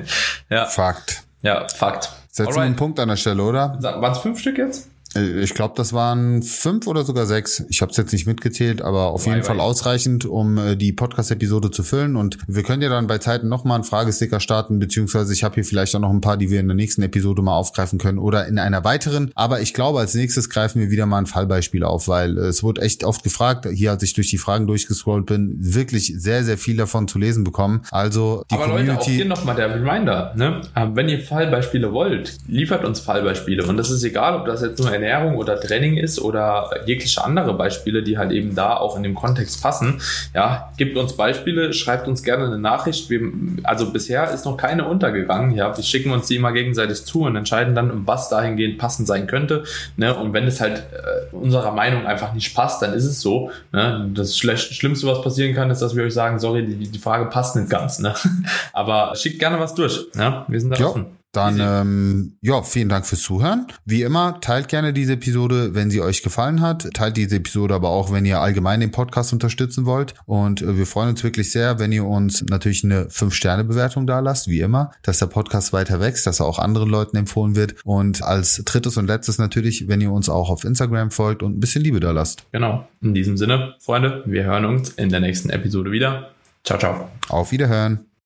ja. 0.50 0.64
Fakt. 0.64 1.24
Ja, 1.42 1.68
Fakt. 1.68 2.10
Setzen 2.30 2.54
wir 2.54 2.62
einen 2.62 2.76
Punkt 2.76 2.98
an 2.98 3.08
der 3.08 3.16
Stelle, 3.16 3.42
oder? 3.42 3.76
Waren 3.82 4.12
es 4.12 4.18
fünf 4.18 4.40
Stück 4.40 4.56
jetzt? 4.56 4.88
Äh, 5.14 5.40
ich 5.40 5.54
glaube, 5.54 5.74
das 5.76 5.92
waren 5.92 6.42
fünf 6.42 6.86
oder 6.86 7.04
sogar 7.04 7.26
sechs. 7.26 7.64
Ich 7.68 7.82
habe 7.82 7.90
es 7.90 7.96
jetzt 7.96 8.12
nicht 8.12 8.26
mitgezählt, 8.26 8.82
aber 8.82 9.08
auf 9.08 9.26
jeden 9.26 9.42
Fall 9.42 9.60
ausreichend, 9.60 10.24
um 10.24 10.58
äh, 10.58 10.76
die 10.76 10.92
Podcast-Episode 10.92 11.70
zu 11.70 11.82
füllen. 11.82 12.16
Und 12.16 12.38
wir 12.46 12.62
können 12.62 12.82
ja 12.82 12.88
dann 12.88 13.06
bei 13.06 13.18
Zeiten 13.18 13.48
nochmal 13.48 13.76
einen 13.76 13.84
Fragesticker 13.84 14.40
starten, 14.40 14.78
beziehungsweise 14.78 15.32
ich 15.32 15.44
habe 15.44 15.54
hier 15.56 15.64
vielleicht 15.64 15.94
auch 15.94 16.00
noch 16.00 16.10
ein 16.10 16.20
paar, 16.20 16.36
die 16.36 16.50
wir 16.50 16.60
in 16.60 16.68
der 16.68 16.76
nächsten 16.76 17.02
Episode 17.02 17.42
mal 17.42 17.56
aufgreifen 17.56 17.98
können 17.98 18.18
oder 18.18 18.46
in 18.46 18.58
einer 18.58 18.84
weiteren. 18.84 19.30
Aber 19.34 19.60
ich 19.60 19.74
glaube, 19.74 20.00
als 20.00 20.14
nächstes 20.14 20.50
greifen 20.50 20.80
wir 20.80 20.90
wieder 20.90 21.06
mal 21.06 21.18
ein 21.18 21.26
Fallbeispiel 21.26 21.84
auf, 21.84 22.08
weil 22.08 22.38
äh, 22.38 22.42
es 22.42 22.62
wurde 22.62 22.82
echt 22.82 23.04
oft 23.04 23.22
gefragt, 23.22 23.66
hier 23.72 23.90
als 23.90 24.02
ich 24.02 24.14
durch 24.14 24.28
die 24.28 24.38
Fragen 24.38 24.66
durchgescrollt 24.66 25.26
bin, 25.26 25.56
wirklich 25.58 26.14
sehr, 26.16 26.44
sehr 26.44 26.58
viel 26.58 26.76
davon 26.76 27.08
zu 27.08 27.18
lesen 27.18 27.44
bekommen. 27.44 27.82
Also 27.90 28.44
die 28.50 28.54
aber 28.54 28.64
Community... 28.64 28.90
Leute, 28.90 29.00
auch 29.00 29.06
hier 29.06 29.24
nochmal 29.24 29.56
der 29.56 29.74
Reminder, 29.74 30.32
ne? 30.36 30.60
Wenn 30.94 31.08
ihr 31.08 31.20
Fallbeispiele 31.20 31.92
wollt, 31.92 32.38
liefert 32.46 32.84
uns 32.84 33.00
Fallbeispiele. 33.00 33.66
Und 33.66 33.76
das 33.76 33.90
ist 33.90 34.02
egal, 34.04 34.36
ob 34.36 34.46
das 34.46 34.62
jetzt 34.62 34.78
nur 34.78 34.90
Ernährung 35.02 35.36
oder 35.36 35.60
Training 35.60 35.96
ist 35.96 36.20
oder 36.20 36.70
jegliche 36.86 37.24
andere 37.24 37.54
Beispiele, 37.54 38.02
die 38.02 38.18
halt 38.18 38.32
eben 38.32 38.54
da 38.54 38.76
auch 38.76 38.96
in 38.96 39.02
dem 39.02 39.14
Kontext 39.14 39.62
passen. 39.62 40.00
Ja, 40.34 40.72
gibt 40.76 40.96
uns 40.96 41.14
Beispiele, 41.16 41.72
schreibt 41.72 42.08
uns 42.08 42.22
gerne 42.22 42.46
eine 42.46 42.58
Nachricht. 42.58 43.10
Wir, 43.10 43.20
also 43.64 43.90
bisher 43.90 44.30
ist 44.30 44.44
noch 44.44 44.56
keine 44.56 44.86
untergegangen. 44.86 45.54
Ja, 45.56 45.76
wir 45.76 45.84
schicken 45.84 46.12
uns 46.12 46.28
die 46.28 46.36
immer 46.36 46.52
gegenseitig 46.52 47.04
zu 47.04 47.22
und 47.22 47.36
entscheiden 47.36 47.74
dann, 47.74 48.06
was 48.06 48.28
dahingehend 48.28 48.78
passend 48.78 49.08
sein 49.08 49.26
könnte. 49.26 49.64
Ne? 49.96 50.14
Und 50.14 50.32
wenn 50.32 50.46
es 50.46 50.60
halt 50.60 50.78
äh, 50.78 51.34
unserer 51.34 51.72
Meinung 51.72 52.06
einfach 52.06 52.32
nicht 52.32 52.54
passt, 52.54 52.82
dann 52.82 52.92
ist 52.92 53.04
es 53.04 53.20
so. 53.20 53.50
Ne? 53.72 54.10
Das 54.14 54.36
Schlimmste, 54.36 55.06
was 55.06 55.22
passieren 55.22 55.54
kann, 55.54 55.70
ist, 55.70 55.82
dass 55.82 55.96
wir 55.96 56.04
euch 56.04 56.14
sagen, 56.14 56.38
sorry, 56.38 56.64
die, 56.64 56.88
die 56.88 56.98
Frage 56.98 57.26
passt 57.26 57.56
nicht 57.56 57.70
ganz. 57.70 57.98
Ne? 57.98 58.14
Aber 58.72 59.14
schickt 59.16 59.38
gerne 59.38 59.58
was 59.58 59.74
durch. 59.74 60.06
Ne? 60.14 60.44
Wir 60.48 60.60
sind 60.60 60.78
da 60.78 60.84
offen. 60.84 61.21
Dann 61.32 61.58
ähm, 61.60 62.36
ja, 62.42 62.62
vielen 62.62 62.90
Dank 62.90 63.06
fürs 63.06 63.22
Zuhören. 63.22 63.66
Wie 63.86 64.02
immer, 64.02 64.38
teilt 64.42 64.68
gerne 64.68 64.92
diese 64.92 65.14
Episode, 65.14 65.74
wenn 65.74 65.90
sie 65.90 66.02
euch 66.02 66.22
gefallen 66.22 66.60
hat. 66.60 66.92
Teilt 66.92 67.16
diese 67.16 67.36
Episode 67.36 67.74
aber 67.74 67.88
auch, 67.88 68.12
wenn 68.12 68.26
ihr 68.26 68.40
allgemein 68.40 68.80
den 68.80 68.90
Podcast 68.90 69.32
unterstützen 69.32 69.86
wollt. 69.86 70.12
Und 70.26 70.60
äh, 70.60 70.76
wir 70.76 70.86
freuen 70.86 71.08
uns 71.08 71.24
wirklich 71.24 71.50
sehr, 71.50 71.78
wenn 71.78 71.90
ihr 71.90 72.04
uns 72.04 72.42
natürlich 72.42 72.84
eine 72.84 73.06
5-Sterne-Bewertung 73.06 74.06
da 74.06 74.20
lasst, 74.20 74.46
wie 74.48 74.60
immer, 74.60 74.90
dass 75.02 75.20
der 75.20 75.26
Podcast 75.26 75.72
weiter 75.72 76.00
wächst, 76.00 76.26
dass 76.26 76.40
er 76.40 76.46
auch 76.46 76.58
anderen 76.58 76.90
Leuten 76.90 77.16
empfohlen 77.16 77.56
wird. 77.56 77.76
Und 77.84 78.22
als 78.22 78.62
drittes 78.66 78.98
und 78.98 79.06
letztes 79.06 79.38
natürlich, 79.38 79.88
wenn 79.88 80.02
ihr 80.02 80.12
uns 80.12 80.28
auch 80.28 80.50
auf 80.50 80.64
Instagram 80.64 81.10
folgt 81.10 81.42
und 81.42 81.56
ein 81.56 81.60
bisschen 81.60 81.82
Liebe 81.82 82.00
da 82.00 82.10
lasst. 82.10 82.44
Genau. 82.52 82.86
In 83.00 83.14
diesem 83.14 83.38
Sinne, 83.38 83.74
Freunde, 83.80 84.22
wir 84.26 84.44
hören 84.44 84.66
uns 84.66 84.90
in 84.90 85.08
der 85.08 85.20
nächsten 85.20 85.48
Episode 85.48 85.92
wieder. 85.92 86.30
Ciao, 86.62 86.78
ciao. 86.78 87.08
Auf 87.28 87.52
Wiederhören. 87.52 88.11